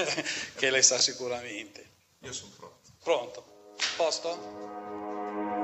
che 0.56 0.70
le 0.70 0.80
sa 0.80 0.98
sicuramente. 0.98 1.84
Io 2.20 2.32
sono 2.32 2.50
pronto. 2.56 2.80
Pronto? 3.02 3.44
Posto? 3.96 5.63